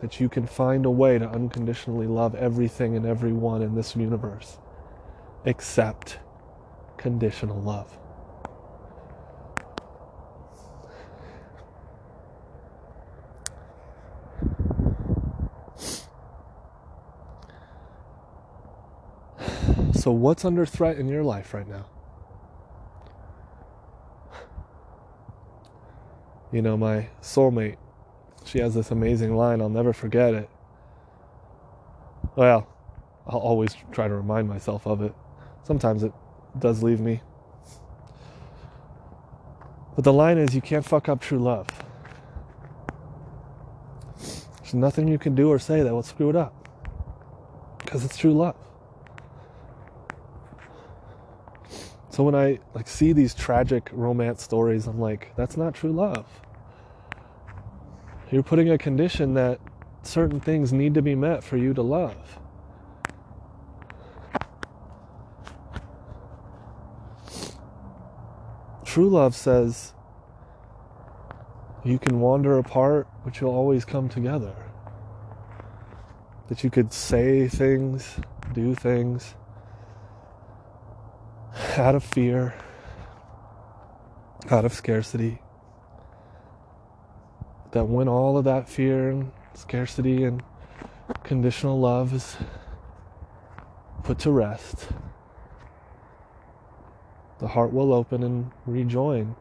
that 0.00 0.20
you 0.20 0.30
can 0.30 0.46
find 0.46 0.86
a 0.86 0.90
way 0.90 1.18
to 1.18 1.28
unconditionally 1.28 2.06
love 2.06 2.34
everything 2.34 2.96
and 2.96 3.04
everyone 3.04 3.60
in 3.60 3.74
this 3.74 3.94
universe 3.94 4.56
except 5.44 6.18
conditional 6.96 7.60
love. 7.60 7.98
So, 20.00 20.10
what's 20.12 20.46
under 20.46 20.64
threat 20.64 20.96
in 20.96 21.08
your 21.08 21.22
life 21.22 21.52
right 21.52 21.68
now? 21.68 21.84
You 26.50 26.62
know, 26.62 26.74
my 26.78 27.08
soulmate, 27.20 27.76
she 28.46 28.60
has 28.60 28.74
this 28.74 28.90
amazing 28.90 29.36
line, 29.36 29.60
I'll 29.60 29.68
never 29.68 29.92
forget 29.92 30.32
it. 30.32 30.48
Well, 32.34 32.66
I'll 33.26 33.40
always 33.40 33.76
try 33.92 34.08
to 34.08 34.14
remind 34.14 34.48
myself 34.48 34.86
of 34.86 35.02
it. 35.02 35.14
Sometimes 35.64 36.02
it 36.02 36.14
does 36.58 36.82
leave 36.82 37.00
me. 37.00 37.20
But 39.94 40.04
the 40.04 40.14
line 40.14 40.38
is 40.38 40.54
you 40.54 40.62
can't 40.62 40.86
fuck 40.86 41.10
up 41.10 41.20
true 41.20 41.38
love. 41.38 41.68
There's 44.16 44.72
nothing 44.72 45.08
you 45.08 45.18
can 45.18 45.34
do 45.34 45.50
or 45.50 45.58
say 45.58 45.82
that 45.82 45.92
will 45.92 46.02
screw 46.02 46.30
it 46.30 46.36
up. 46.36 46.54
Because 47.78 48.02
it's 48.02 48.16
true 48.16 48.32
love. 48.32 48.56
So 52.20 52.24
when 52.24 52.34
I 52.34 52.58
like 52.74 52.86
see 52.86 53.14
these 53.14 53.32
tragic 53.32 53.88
romance 53.92 54.42
stories, 54.42 54.86
I'm 54.86 55.00
like, 55.00 55.34
that's 55.36 55.56
not 55.56 55.74
true 55.74 55.90
love. 55.90 56.26
You're 58.30 58.42
putting 58.42 58.68
a 58.68 58.76
condition 58.76 59.32
that 59.32 59.58
certain 60.02 60.38
things 60.38 60.70
need 60.70 60.92
to 60.92 61.00
be 61.00 61.14
met 61.14 61.42
for 61.42 61.56
you 61.56 61.72
to 61.72 61.80
love. 61.80 62.38
True 68.84 69.08
love 69.08 69.34
says 69.34 69.94
you 71.86 71.98
can 71.98 72.20
wander 72.20 72.58
apart, 72.58 73.08
but 73.24 73.40
you'll 73.40 73.54
always 73.54 73.86
come 73.86 74.10
together. 74.10 74.54
That 76.50 76.62
you 76.62 76.68
could 76.68 76.92
say 76.92 77.48
things, 77.48 78.16
do 78.52 78.74
things, 78.74 79.36
out 81.80 81.94
of 81.94 82.04
fear, 82.04 82.54
out 84.50 84.66
of 84.66 84.72
scarcity. 84.74 85.40
That 87.72 87.86
when 87.86 88.06
all 88.06 88.36
of 88.36 88.44
that 88.44 88.68
fear 88.68 89.08
and 89.08 89.32
scarcity 89.54 90.24
and 90.24 90.42
conditional 91.24 91.80
love 91.80 92.12
is 92.12 92.36
put 94.04 94.18
to 94.20 94.30
rest, 94.30 94.88
the 97.38 97.48
heart 97.48 97.72
will 97.72 97.94
open 97.94 98.22
and 98.22 98.50
rejoin 98.66 99.34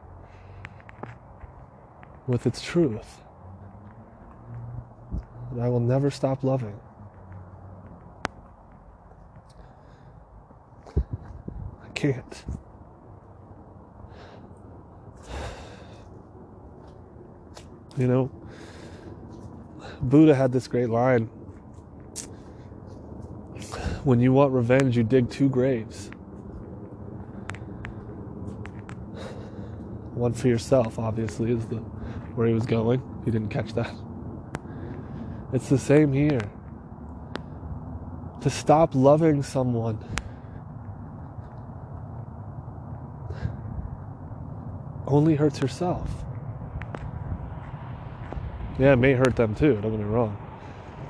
with 2.25 2.47
its 2.47 2.61
truth. 2.61 3.21
And 5.51 5.61
I 5.61 5.67
will 5.67 5.81
never 5.81 6.09
stop 6.09 6.43
loving. 6.43 6.79
Can't. 11.99 12.45
You 17.97 18.07
know, 18.07 18.31
Buddha 20.01 20.33
had 20.33 20.53
this 20.53 20.69
great 20.69 20.89
line 20.89 21.25
when 24.05 24.21
you 24.21 24.31
want 24.31 24.53
revenge, 24.53 24.95
you 24.95 25.03
dig 25.03 25.29
two 25.29 25.49
graves. 25.49 26.09
One 30.13 30.31
for 30.31 30.47
yourself, 30.47 30.97
obviously, 30.97 31.51
is 31.51 31.65
the 31.67 31.77
where 32.35 32.47
he 32.47 32.53
was 32.53 32.65
going. 32.65 33.01
He 33.25 33.31
didn't 33.31 33.49
catch 33.49 33.73
that. 33.73 33.93
It's 35.51 35.67
the 35.67 35.77
same 35.77 36.13
here. 36.13 36.39
To 38.39 38.49
stop 38.49 38.95
loving 38.95 39.43
someone 39.43 39.99
only 45.09 45.35
hurts 45.35 45.59
yourself. 45.59 46.09
Yeah, 48.77 48.93
it 48.93 48.97
may 48.97 49.13
hurt 49.13 49.35
them 49.35 49.55
too, 49.55 49.73
don't 49.81 49.91
get 49.91 49.99
me 49.99 50.05
wrong. 50.05 50.37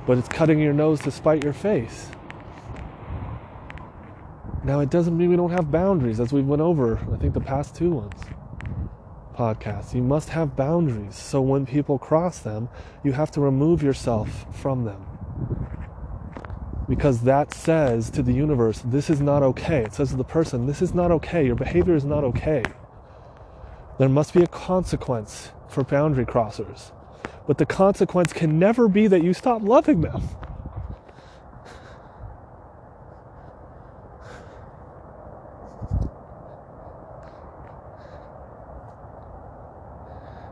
But 0.06 0.18
it's 0.18 0.28
cutting 0.28 0.58
your 0.58 0.72
nose 0.72 1.00
to 1.02 1.10
spite 1.10 1.44
your 1.44 1.52
face. 1.52 2.10
Now, 4.64 4.80
it 4.80 4.90
doesn't 4.90 5.16
mean 5.16 5.30
we 5.30 5.36
don't 5.36 5.52
have 5.52 5.70
boundaries, 5.70 6.20
as 6.20 6.32
we 6.32 6.42
went 6.42 6.60
over, 6.60 6.98
I 7.12 7.16
think, 7.16 7.32
the 7.32 7.40
past 7.40 7.74
two 7.74 7.90
ones 7.90 8.20
podcasts. 9.40 9.94
You 9.94 10.02
must 10.02 10.28
have 10.28 10.54
boundaries. 10.54 11.16
So 11.16 11.40
when 11.40 11.64
people 11.64 11.98
cross 11.98 12.40
them, 12.40 12.68
you 13.02 13.12
have 13.12 13.30
to 13.30 13.40
remove 13.40 13.82
yourself 13.82 14.44
from 14.54 14.84
them. 14.84 15.06
Because 16.86 17.22
that 17.22 17.54
says 17.54 18.10
to 18.10 18.22
the 18.22 18.34
universe, 18.34 18.82
this 18.84 19.08
is 19.08 19.22
not 19.22 19.42
okay. 19.42 19.84
It 19.84 19.94
says 19.94 20.10
to 20.10 20.16
the 20.16 20.24
person, 20.24 20.66
this 20.66 20.82
is 20.82 20.92
not 20.92 21.10
okay. 21.12 21.46
Your 21.46 21.54
behavior 21.54 21.94
is 21.94 22.04
not 22.04 22.22
okay. 22.24 22.62
There 24.00 24.08
must 24.08 24.32
be 24.32 24.42
a 24.42 24.46
consequence 24.46 25.50
for 25.68 25.84
boundary 25.84 26.24
crossers. 26.24 26.90
But 27.46 27.58
the 27.58 27.66
consequence 27.66 28.32
can 28.32 28.58
never 28.58 28.88
be 28.88 29.06
that 29.08 29.22
you 29.22 29.34
stop 29.34 29.60
loving 29.62 30.00
them. 30.00 30.26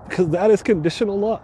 Because 0.07 0.29
that 0.29 0.51
is 0.51 0.63
conditional 0.63 1.19
love. 1.19 1.41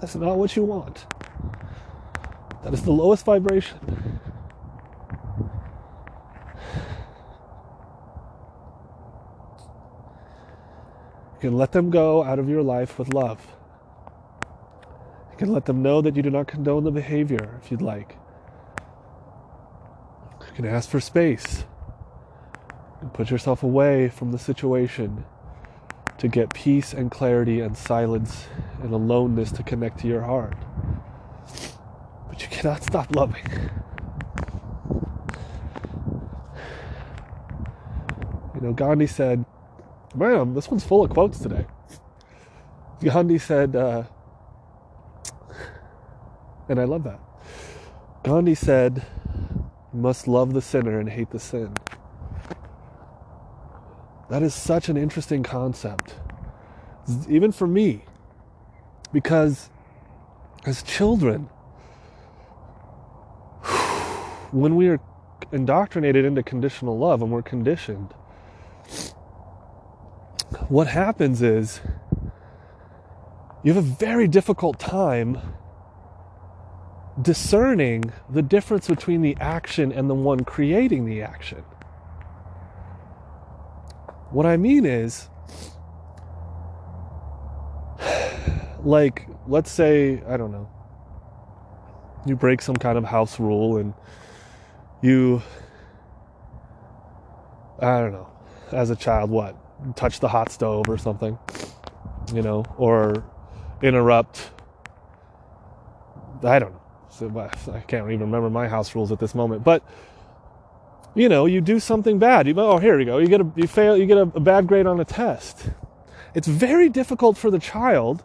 That's 0.00 0.16
not 0.16 0.36
what 0.36 0.56
you 0.56 0.64
want. 0.64 1.06
That 2.64 2.74
is 2.74 2.82
the 2.82 2.92
lowest 2.92 3.24
vibration. 3.24 3.78
You 11.34 11.50
can 11.50 11.54
let 11.58 11.72
them 11.72 11.90
go 11.90 12.22
out 12.24 12.38
of 12.38 12.48
your 12.48 12.62
life 12.62 12.98
with 12.98 13.14
love. 13.14 13.46
You 15.32 15.38
can 15.38 15.52
let 15.52 15.66
them 15.66 15.82
know 15.82 16.02
that 16.02 16.16
you 16.16 16.22
do 16.22 16.30
not 16.30 16.48
condone 16.48 16.84
the 16.84 16.90
behavior 16.90 17.60
if 17.62 17.70
you'd 17.70 17.82
like. 17.82 18.16
You 20.48 20.52
can 20.54 20.66
ask 20.66 20.88
for 20.90 21.00
space. 21.00 21.64
and 23.00 23.12
put 23.12 23.30
yourself 23.30 23.62
away 23.62 24.08
from 24.08 24.32
the 24.32 24.38
situation 24.38 25.24
to 26.18 26.28
get 26.28 26.52
peace 26.54 26.92
and 26.92 27.10
clarity 27.10 27.60
and 27.60 27.76
silence 27.76 28.46
and 28.82 28.92
aloneness 28.92 29.52
to 29.52 29.62
connect 29.62 30.00
to 30.00 30.08
your 30.08 30.22
heart. 30.22 30.56
Cannot 32.60 32.82
stop 32.82 33.16
loving. 33.16 33.42
You 38.54 38.60
know, 38.60 38.72
Gandhi 38.74 39.06
said, 39.06 39.46
man, 40.14 40.52
this 40.52 40.70
one's 40.70 40.84
full 40.84 41.02
of 41.02 41.08
quotes 41.08 41.38
today. 41.38 41.64
Gandhi 43.02 43.38
said, 43.38 43.74
uh, 43.74 44.02
and 46.68 46.78
I 46.78 46.84
love 46.84 47.02
that. 47.04 47.18
Gandhi 48.24 48.54
said, 48.54 49.06
must 49.94 50.28
love 50.28 50.52
the 50.52 50.60
sinner 50.60 51.00
and 51.00 51.08
hate 51.08 51.30
the 51.30 51.40
sin. 51.40 51.72
That 54.28 54.42
is 54.42 54.52
such 54.52 54.90
an 54.90 54.98
interesting 54.98 55.42
concept, 55.42 56.14
even 57.26 57.52
for 57.52 57.66
me, 57.66 58.04
because 59.14 59.70
as 60.66 60.82
children, 60.82 61.48
when 64.52 64.76
we 64.76 64.88
are 64.88 65.00
indoctrinated 65.52 66.24
into 66.24 66.42
conditional 66.42 66.98
love 66.98 67.22
and 67.22 67.30
we're 67.30 67.42
conditioned, 67.42 68.12
what 70.68 70.88
happens 70.88 71.42
is 71.42 71.80
you 73.62 73.72
have 73.72 73.84
a 73.84 73.86
very 73.86 74.26
difficult 74.26 74.78
time 74.78 75.38
discerning 77.20 78.12
the 78.28 78.42
difference 78.42 78.88
between 78.88 79.20
the 79.22 79.36
action 79.40 79.92
and 79.92 80.08
the 80.08 80.14
one 80.14 80.44
creating 80.44 81.04
the 81.04 81.22
action. 81.22 81.62
What 84.30 84.46
I 84.46 84.56
mean 84.56 84.86
is, 84.86 85.28
like, 88.82 89.26
let's 89.46 89.70
say, 89.70 90.22
I 90.26 90.36
don't 90.36 90.52
know, 90.52 90.70
you 92.26 92.36
break 92.36 92.62
some 92.62 92.76
kind 92.76 92.96
of 92.96 93.04
house 93.04 93.38
rule 93.38 93.76
and 93.76 93.92
you, 95.02 95.42
I 97.80 98.00
don't 98.00 98.12
know, 98.12 98.28
as 98.72 98.90
a 98.90 98.96
child, 98.96 99.30
what? 99.30 99.56
Touch 99.96 100.20
the 100.20 100.28
hot 100.28 100.50
stove 100.50 100.88
or 100.88 100.98
something, 100.98 101.38
you 102.34 102.42
know, 102.42 102.64
or 102.76 103.24
interrupt. 103.82 104.50
I 106.42 106.58
don't 106.58 106.72
know. 106.72 106.80
I 107.72 107.80
can't 107.80 108.06
even 108.06 108.20
remember 108.20 108.50
my 108.50 108.68
house 108.68 108.94
rules 108.94 109.12
at 109.12 109.18
this 109.18 109.34
moment, 109.34 109.64
but 109.64 109.82
you 111.14 111.28
know, 111.28 111.46
you 111.46 111.60
do 111.60 111.80
something 111.80 112.18
bad. 112.18 112.46
You, 112.46 112.54
oh, 112.58 112.78
here 112.78 112.98
you 112.98 113.04
go. 113.04 113.18
You 113.18 113.26
get 113.26 113.40
a, 113.40 113.52
you 113.56 113.66
fail, 113.66 113.96
you 113.96 114.06
get 114.06 114.18
a, 114.18 114.22
a 114.22 114.40
bad 114.40 114.66
grade 114.66 114.86
on 114.86 115.00
a 115.00 115.04
test. 115.04 115.70
It's 116.34 116.46
very 116.46 116.88
difficult 116.88 117.36
for 117.36 117.50
the 117.50 117.58
child 117.58 118.22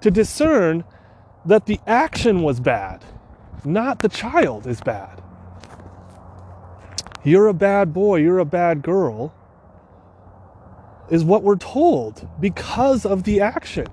to 0.00 0.10
discern 0.10 0.84
that 1.44 1.66
the 1.66 1.80
action 1.86 2.42
was 2.42 2.60
bad, 2.60 3.04
not 3.64 4.00
the 4.00 4.08
child 4.08 4.66
is 4.66 4.80
bad. 4.80 5.22
You're 7.24 7.48
a 7.48 7.54
bad 7.54 7.92
boy, 7.92 8.16
you're 8.16 8.38
a 8.38 8.44
bad 8.44 8.82
girl, 8.82 9.34
is 11.10 11.24
what 11.24 11.42
we're 11.42 11.56
told 11.56 12.28
because 12.40 13.04
of 13.04 13.24
the 13.24 13.40
action. 13.40 13.86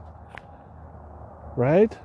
Right? 1.55 1.97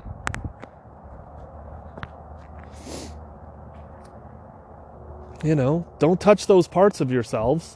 you 5.42 5.54
know, 5.54 5.86
don't 5.98 6.20
touch 6.20 6.46
those 6.46 6.68
parts 6.68 7.00
of 7.00 7.10
yourselves, 7.10 7.74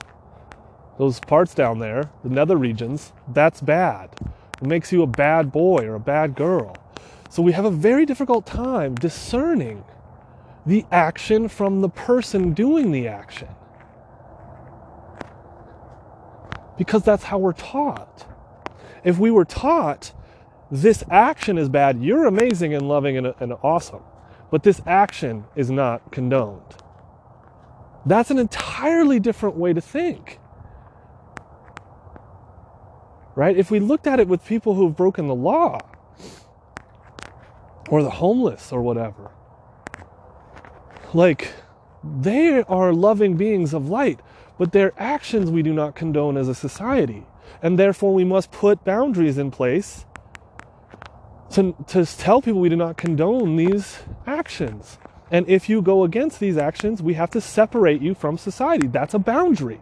those 0.98 1.18
parts 1.20 1.54
down 1.54 1.78
there, 1.78 2.10
the 2.22 2.28
nether 2.28 2.56
regions. 2.56 3.12
That's 3.28 3.60
bad. 3.60 4.10
It 4.60 4.66
makes 4.66 4.92
you 4.92 5.02
a 5.02 5.06
bad 5.06 5.50
boy 5.50 5.84
or 5.86 5.94
a 5.94 6.00
bad 6.00 6.34
girl. 6.34 6.76
So 7.30 7.42
we 7.42 7.52
have 7.52 7.64
a 7.64 7.70
very 7.70 8.06
difficult 8.06 8.46
time 8.46 8.94
discerning 8.94 9.84
the 10.66 10.84
action 10.90 11.48
from 11.48 11.80
the 11.80 11.88
person 11.88 12.52
doing 12.52 12.92
the 12.92 13.08
action. 13.08 13.48
Because 16.78 17.02
that's 17.02 17.24
how 17.24 17.38
we're 17.38 17.52
taught. 17.52 18.26
If 19.04 19.18
we 19.18 19.30
were 19.30 19.44
taught 19.44 20.12
this 20.70 21.04
action 21.10 21.58
is 21.58 21.68
bad, 21.68 22.02
you're 22.02 22.26
amazing 22.26 22.74
and 22.74 22.88
loving 22.88 23.16
and, 23.16 23.34
and 23.38 23.52
awesome, 23.62 24.02
but 24.50 24.62
this 24.62 24.80
action 24.86 25.44
is 25.54 25.70
not 25.70 26.10
condoned 26.10 26.76
that's 28.06 28.30
an 28.30 28.38
entirely 28.38 29.18
different 29.18 29.56
way 29.56 29.72
to 29.72 29.80
think. 29.80 30.38
Right? 33.34 33.56
If 33.56 33.70
we 33.70 33.80
looked 33.80 34.06
at 34.06 34.20
it 34.20 34.28
with 34.28 34.44
people 34.44 34.74
who've 34.74 34.94
broken 34.94 35.26
the 35.26 35.34
law, 35.34 35.80
or 37.88 38.02
the 38.02 38.10
homeless, 38.10 38.72
or 38.72 38.82
whatever, 38.82 39.30
like, 41.14 41.52
they 42.02 42.62
are 42.64 42.92
loving 42.92 43.36
beings 43.36 43.72
of 43.72 43.88
light, 43.88 44.20
but 44.58 44.72
their 44.72 44.92
actions 44.98 45.50
we 45.50 45.62
do 45.62 45.72
not 45.72 45.94
condone 45.94 46.36
as 46.36 46.48
a 46.48 46.54
society. 46.54 47.24
And 47.62 47.78
therefore, 47.78 48.12
we 48.12 48.24
must 48.24 48.50
put 48.50 48.84
boundaries 48.84 49.38
in 49.38 49.50
place 49.50 50.04
to, 51.50 51.74
to 51.88 52.04
tell 52.04 52.42
people 52.42 52.60
we 52.60 52.68
do 52.68 52.76
not 52.76 52.96
condone 52.96 53.56
these 53.56 54.00
actions. 54.26 54.98
And 55.30 55.48
if 55.48 55.68
you 55.68 55.82
go 55.82 56.04
against 56.04 56.40
these 56.40 56.56
actions, 56.56 57.02
we 57.02 57.14
have 57.14 57.30
to 57.30 57.40
separate 57.40 58.02
you 58.02 58.14
from 58.14 58.36
society. 58.36 58.86
That's 58.86 59.14
a 59.14 59.18
boundary. 59.18 59.80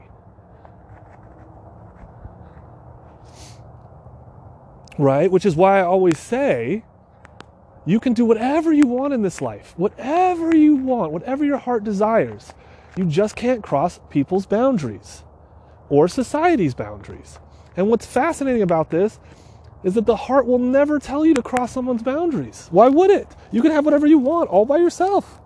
Right? 4.98 5.30
Which 5.30 5.44
is 5.44 5.56
why 5.56 5.80
I 5.80 5.82
always 5.82 6.18
say 6.18 6.84
you 7.84 7.98
can 7.98 8.12
do 8.12 8.24
whatever 8.24 8.72
you 8.72 8.86
want 8.86 9.12
in 9.12 9.22
this 9.22 9.42
life, 9.42 9.74
whatever 9.76 10.54
you 10.54 10.76
want, 10.76 11.12
whatever 11.12 11.44
your 11.44 11.58
heart 11.58 11.82
desires. 11.84 12.52
You 12.96 13.06
just 13.06 13.34
can't 13.34 13.62
cross 13.62 14.00
people's 14.10 14.46
boundaries 14.46 15.24
or 15.88 16.08
society's 16.08 16.74
boundaries. 16.74 17.38
And 17.76 17.88
what's 17.88 18.06
fascinating 18.06 18.62
about 18.62 18.90
this 18.90 19.18
is 19.82 19.94
that 19.94 20.06
the 20.06 20.14
heart 20.14 20.46
will 20.46 20.58
never 20.58 20.98
tell 20.98 21.26
you 21.26 21.34
to 21.34 21.42
cross 21.42 21.72
someone's 21.72 22.02
boundaries. 22.02 22.68
Why 22.70 22.88
would 22.88 23.10
it? 23.10 23.26
You 23.50 23.62
can 23.62 23.72
have 23.72 23.84
whatever 23.84 24.06
you 24.06 24.18
want 24.18 24.48
all 24.50 24.64
by 24.64 24.76
yourself. 24.76 25.40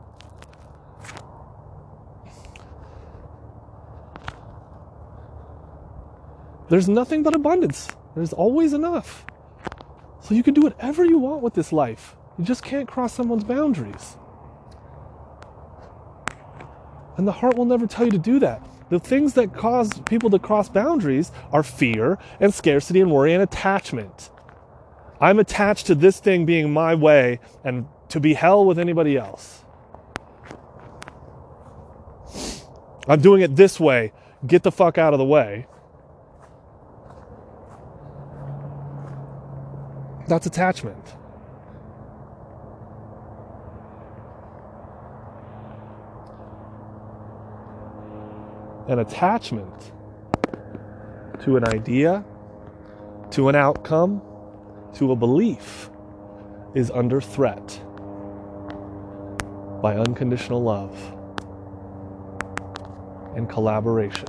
There's 6.68 6.89
nothing 6.89 7.22
but 7.22 7.34
abundance. 7.34 7.89
There's 8.14 8.32
always 8.32 8.72
enough. 8.72 9.24
So 10.20 10.34
you 10.34 10.43
can 10.43 10.53
do 10.53 10.62
whatever 10.62 11.05
you 11.05 11.18
want 11.18 11.43
with 11.43 11.55
this 11.55 11.72
life. 11.72 12.16
You 12.39 12.45
just 12.45 12.62
can't 12.62 12.87
cross 12.87 13.14
someone's 13.14 13.45
boundaries. 13.45 14.16
And 17.16 17.26
the 17.26 17.32
heart 17.32 17.57
will 17.57 17.64
never 17.64 17.87
tell 17.87 18.05
you 18.05 18.12
to 18.12 18.18
do 18.18 18.39
that. 18.41 18.62
The 18.91 19.01
things 19.01 19.34
that 19.34 19.55
cause 19.55 20.01
people 20.01 20.30
to 20.30 20.39
cross 20.39 20.68
boundaries 20.68 21.32
are 21.51 21.62
fear 21.62 22.18
and 22.39 22.53
scarcity 22.53 23.01
and 23.01 23.11
worry 23.11 23.32
and 23.32 23.43
attachment. 23.43 24.30
I'm 25.20 25.39
attached 25.39 25.87
to 25.87 25.95
this 25.95 26.20
thing 26.20 26.45
being 26.45 26.72
my 26.72 26.95
way 26.95 27.41
and 27.64 27.89
to 28.11 28.20
be 28.20 28.34
hell 28.34 28.64
with 28.64 28.78
anybody 28.78 29.16
else. 29.16 29.62
I'm 33.09 33.20
doing 33.20 33.41
it 33.41 33.57
this 33.57 33.80
way. 33.80 34.12
Get 34.47 34.62
the 34.62 34.72
fuck 34.72 34.99
out 34.99 35.14
of 35.14 35.18
the 35.18 35.24
way. 35.24 35.66
That's 40.28 40.47
attachment. 40.47 41.16
An 48.89 49.01
attachment 49.01 49.93
to 51.41 51.57
an 51.57 51.64
idea, 51.68 52.24
to 53.32 53.49
an 53.49 53.57
outcome, 53.57 54.22
to 54.95 55.11
a 55.11 55.16
belief 55.16 55.91
is 56.74 56.91
under 56.93 57.20
threat 57.20 57.80
by 59.82 59.97
unconditional 59.97 60.62
love 60.62 60.97
and 63.34 63.49
collaboration. 63.49 64.28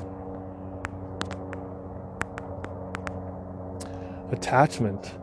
Attachment 4.32 5.14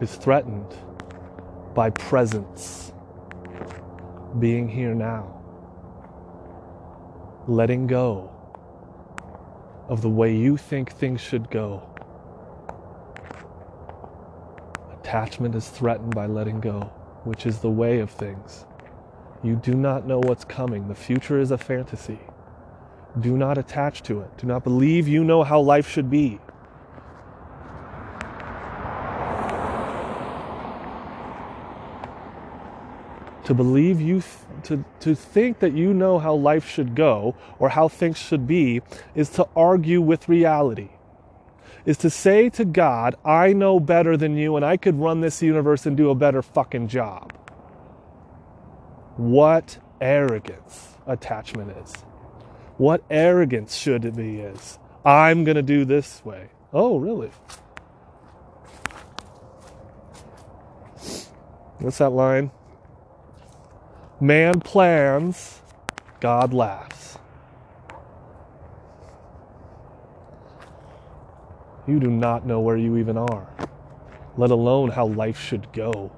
is 0.00 0.14
threatened 0.14 0.74
by 1.74 1.88
presence, 1.90 2.92
being 4.38 4.68
here 4.68 4.94
now, 4.94 5.40
letting 7.46 7.86
go 7.86 8.31
of 9.88 10.02
the 10.02 10.08
way 10.08 10.34
you 10.34 10.56
think 10.56 10.92
things 10.92 11.20
should 11.20 11.50
go. 11.50 11.88
Attachment 15.00 15.54
is 15.54 15.68
threatened 15.68 16.14
by 16.14 16.26
letting 16.26 16.60
go, 16.60 16.82
which 17.24 17.46
is 17.46 17.58
the 17.58 17.70
way 17.70 17.98
of 17.98 18.10
things. 18.10 18.64
You 19.42 19.56
do 19.56 19.74
not 19.74 20.06
know 20.06 20.20
what's 20.20 20.44
coming. 20.44 20.88
The 20.88 20.94
future 20.94 21.40
is 21.40 21.50
a 21.50 21.58
fantasy. 21.58 22.20
Do 23.20 23.36
not 23.36 23.58
attach 23.58 24.02
to 24.04 24.20
it. 24.20 24.38
Do 24.38 24.46
not 24.46 24.64
believe 24.64 25.08
you 25.08 25.24
know 25.24 25.42
how 25.42 25.60
life 25.60 25.88
should 25.88 26.08
be. 26.10 26.38
To 33.52 33.56
believe 33.56 34.00
you, 34.00 34.22
th- 34.22 34.62
to, 34.62 34.84
to 35.00 35.14
think 35.14 35.58
that 35.58 35.74
you 35.74 35.92
know 35.92 36.18
how 36.18 36.32
life 36.32 36.66
should 36.66 36.94
go 36.94 37.36
or 37.58 37.68
how 37.68 37.86
things 37.86 38.16
should 38.16 38.46
be 38.46 38.80
is 39.14 39.28
to 39.28 39.46
argue 39.54 40.00
with 40.00 40.26
reality. 40.26 40.88
Is 41.84 41.98
to 41.98 42.08
say 42.08 42.48
to 42.48 42.64
God, 42.64 43.14
I 43.26 43.52
know 43.52 43.78
better 43.78 44.16
than 44.16 44.38
you 44.38 44.56
and 44.56 44.64
I 44.64 44.78
could 44.78 44.98
run 44.98 45.20
this 45.20 45.42
universe 45.42 45.84
and 45.84 45.98
do 45.98 46.08
a 46.08 46.14
better 46.14 46.40
fucking 46.40 46.88
job. 46.88 47.34
What 49.18 49.76
arrogance 50.00 50.96
attachment 51.06 51.76
is. 51.76 51.92
What 52.78 53.04
arrogance 53.10 53.76
should 53.76 54.06
it 54.06 54.16
be 54.16 54.40
is. 54.40 54.78
I'm 55.04 55.44
going 55.44 55.56
to 55.56 55.62
do 55.62 55.84
this 55.84 56.24
way. 56.24 56.48
Oh, 56.72 56.96
really? 56.96 57.30
What's 61.80 61.98
that 61.98 62.12
line? 62.12 62.50
Man 64.22 64.60
plans, 64.60 65.62
God 66.20 66.54
laughs. 66.54 67.18
You 71.88 71.98
do 71.98 72.08
not 72.08 72.46
know 72.46 72.60
where 72.60 72.76
you 72.76 72.98
even 72.98 73.18
are, 73.18 73.48
let 74.36 74.52
alone 74.52 74.90
how 74.90 75.06
life 75.06 75.40
should 75.40 75.72
go. 75.72 76.12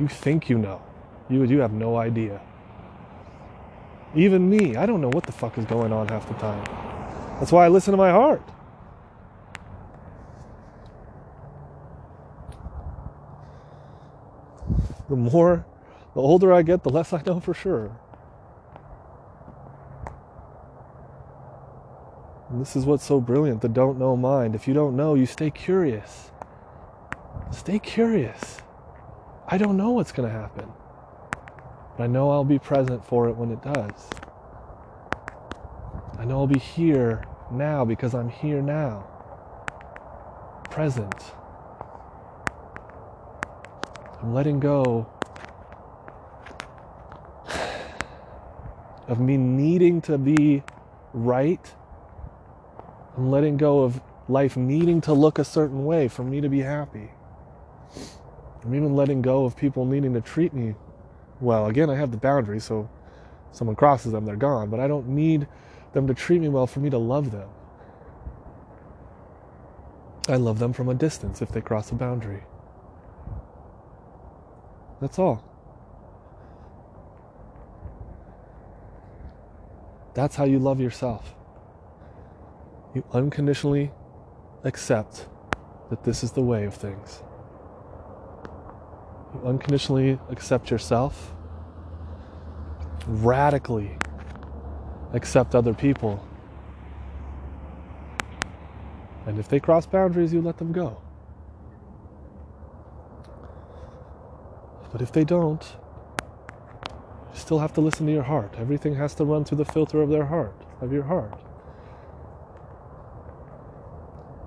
You 0.00 0.08
think 0.08 0.50
you 0.50 0.58
know. 0.58 0.82
You, 1.28 1.44
you 1.44 1.60
have 1.60 1.72
no 1.72 1.96
idea. 1.96 2.40
Even 4.16 4.50
me, 4.50 4.74
I 4.74 4.86
don't 4.86 5.00
know 5.00 5.10
what 5.10 5.22
the 5.22 5.30
fuck 5.30 5.56
is 5.56 5.66
going 5.66 5.92
on 5.92 6.08
half 6.08 6.26
the 6.26 6.34
time. 6.34 6.64
That's 7.38 7.52
why 7.52 7.64
I 7.64 7.68
listen 7.68 7.92
to 7.92 7.96
my 7.96 8.10
heart. 8.10 8.42
The 15.10 15.16
more, 15.16 15.66
the 16.14 16.20
older 16.20 16.52
I 16.52 16.62
get, 16.62 16.84
the 16.84 16.88
less 16.88 17.12
I 17.12 17.20
know 17.26 17.40
for 17.40 17.52
sure. 17.52 17.90
And 22.48 22.60
this 22.60 22.76
is 22.76 22.84
what's 22.84 23.04
so 23.04 23.20
brilliant 23.20 23.60
the 23.60 23.68
don't 23.68 23.98
know 23.98 24.16
mind. 24.16 24.54
If 24.54 24.68
you 24.68 24.74
don't 24.74 24.96
know, 24.96 25.14
you 25.14 25.26
stay 25.26 25.50
curious. 25.50 26.30
Stay 27.50 27.80
curious. 27.80 28.58
I 29.48 29.58
don't 29.58 29.76
know 29.76 29.90
what's 29.90 30.12
going 30.12 30.28
to 30.28 30.32
happen, 30.32 30.68
but 31.96 32.04
I 32.04 32.06
know 32.06 32.30
I'll 32.30 32.44
be 32.44 32.60
present 32.60 33.04
for 33.04 33.28
it 33.28 33.36
when 33.36 33.50
it 33.50 33.60
does. 33.62 34.10
I 36.18 36.24
know 36.24 36.38
I'll 36.38 36.46
be 36.46 36.60
here 36.60 37.24
now 37.50 37.84
because 37.84 38.14
I'm 38.14 38.28
here 38.28 38.62
now. 38.62 39.08
Present. 40.70 41.32
I'm 44.22 44.34
letting 44.34 44.60
go 44.60 45.06
of 49.08 49.18
me 49.18 49.36
needing 49.36 50.00
to 50.02 50.18
be 50.18 50.62
right. 51.14 51.74
I'm 53.16 53.30
letting 53.30 53.56
go 53.56 53.80
of 53.80 54.00
life 54.28 54.56
needing 54.56 55.00
to 55.02 55.12
look 55.12 55.38
a 55.38 55.44
certain 55.44 55.84
way 55.84 56.06
for 56.06 56.22
me 56.22 56.40
to 56.40 56.48
be 56.48 56.60
happy. 56.60 57.10
I'm 58.62 58.74
even 58.74 58.94
letting 58.94 59.22
go 59.22 59.46
of 59.46 59.56
people 59.56 59.86
needing 59.86 60.12
to 60.14 60.20
treat 60.20 60.52
me 60.52 60.74
well. 61.40 61.66
Again, 61.66 61.88
I 61.88 61.96
have 61.96 62.10
the 62.10 62.18
boundaries, 62.18 62.64
so 62.64 62.90
someone 63.52 63.74
crosses 63.74 64.12
them, 64.12 64.26
they're 64.26 64.36
gone. 64.36 64.68
But 64.68 64.80
I 64.80 64.86
don't 64.86 65.08
need 65.08 65.48
them 65.92 66.06
to 66.06 66.14
treat 66.14 66.40
me 66.40 66.48
well 66.48 66.66
for 66.66 66.80
me 66.80 66.90
to 66.90 66.98
love 66.98 67.30
them. 67.30 67.48
I 70.28 70.36
love 70.36 70.58
them 70.58 70.74
from 70.74 70.88
a 70.90 70.94
distance 70.94 71.40
if 71.40 71.50
they 71.50 71.62
cross 71.62 71.90
a 71.90 71.94
boundary. 71.94 72.44
That's 75.00 75.18
all. 75.18 75.42
That's 80.14 80.36
how 80.36 80.44
you 80.44 80.58
love 80.58 80.80
yourself. 80.80 81.34
You 82.94 83.04
unconditionally 83.12 83.92
accept 84.64 85.28
that 85.88 86.04
this 86.04 86.22
is 86.22 86.32
the 86.32 86.42
way 86.42 86.64
of 86.64 86.74
things. 86.74 87.22
You 89.34 89.42
unconditionally 89.46 90.18
accept 90.28 90.70
yourself, 90.70 91.34
radically 93.06 93.96
accept 95.12 95.54
other 95.54 95.72
people. 95.72 96.26
And 99.26 99.38
if 99.38 99.48
they 99.48 99.60
cross 99.60 99.86
boundaries, 99.86 100.32
you 100.32 100.42
let 100.42 100.58
them 100.58 100.72
go. 100.72 101.00
But 104.92 105.02
if 105.02 105.12
they 105.12 105.24
don't, 105.24 105.64
you 107.32 107.38
still 107.38 107.60
have 107.60 107.72
to 107.74 107.80
listen 107.80 108.06
to 108.06 108.12
your 108.12 108.24
heart. 108.24 108.54
Everything 108.58 108.96
has 108.96 109.14
to 109.16 109.24
run 109.24 109.44
through 109.44 109.58
the 109.58 109.64
filter 109.64 110.02
of 110.02 110.10
their 110.10 110.26
heart, 110.26 110.60
of 110.80 110.92
your 110.92 111.04
heart. 111.04 111.38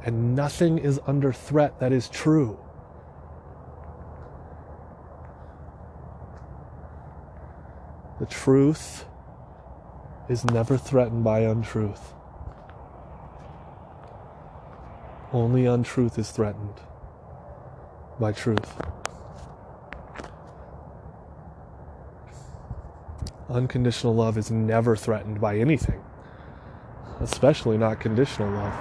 And 0.06 0.36
nothing 0.36 0.78
is 0.78 1.00
under 1.08 1.32
threat 1.32 1.80
that 1.80 1.94
is 1.94 2.10
true. 2.10 2.60
The 8.20 8.26
truth 8.26 9.06
is 10.30 10.46
never 10.46 10.78
threatened 10.78 11.24
by 11.24 11.40
untruth. 11.40 12.14
Only 15.32 15.66
untruth 15.66 16.20
is 16.20 16.32
threatened 16.32 16.76
by 18.20 18.34
truth. 18.34 18.76
Unconditional 23.50 24.16
love 24.16 24.38
is 24.38 24.50
never 24.50 24.96
threatened 24.96 25.42
by 25.42 25.58
anything, 25.58 26.02
especially 27.20 27.78
not 27.78 28.00
conditional 28.00 28.50
love. 28.50 28.74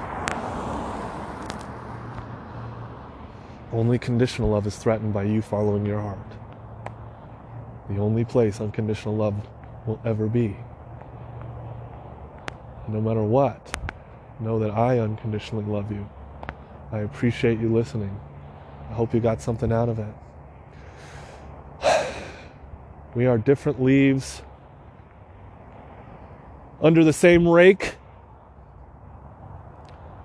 Only 3.73 3.99
conditional 3.99 4.51
love 4.51 4.67
is 4.69 4.77
threatened 4.77 5.13
by 5.13 5.25
you 5.25 5.43
following 5.43 5.85
your 5.85 6.01
heart. 6.01 6.19
The 7.91 7.99
only 7.99 8.25
place 8.25 8.61
unconditional 8.61 9.17
love 9.17 9.35
will 9.85 10.01
ever 10.05 10.29
be. 10.29 10.57
No 12.87 13.01
matter 13.01 13.23
what, 13.25 13.77
know 14.39 14.61
that 14.61 14.71
I 14.71 15.01
unconditionally 15.01 15.65
love 15.65 15.91
you. 15.91 16.09
I 16.93 16.99
appreciate 16.99 17.59
you 17.59 17.73
listening. 17.75 18.21
I 18.91 18.93
hope 18.95 19.13
you 19.13 19.19
got 19.19 19.41
something 19.41 19.73
out 19.73 19.89
of 19.89 19.99
it. 19.99 20.15
We 23.15 23.27
are 23.27 23.37
different 23.37 23.83
leaves 23.83 24.41
under 26.83 27.05
the 27.05 27.13
same 27.13 27.49
rake, 27.49 27.95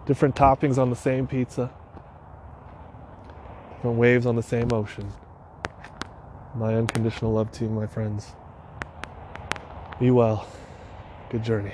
different 0.07 0.35
toppings 0.35 0.77
on 0.79 0.89
the 0.89 0.95
same 0.95 1.27
pizza, 1.27 1.71
different 3.75 3.97
waves 3.97 4.25
on 4.25 4.35
the 4.35 4.43
same 4.43 4.73
ocean. 4.73 5.11
My 6.55 6.73
unconditional 6.73 7.31
love 7.33 7.51
to 7.53 7.65
you, 7.65 7.69
my 7.69 7.85
friends. 7.85 8.33
Be 9.99 10.09
well. 10.09 10.47
Good 11.29 11.43
journey. 11.43 11.73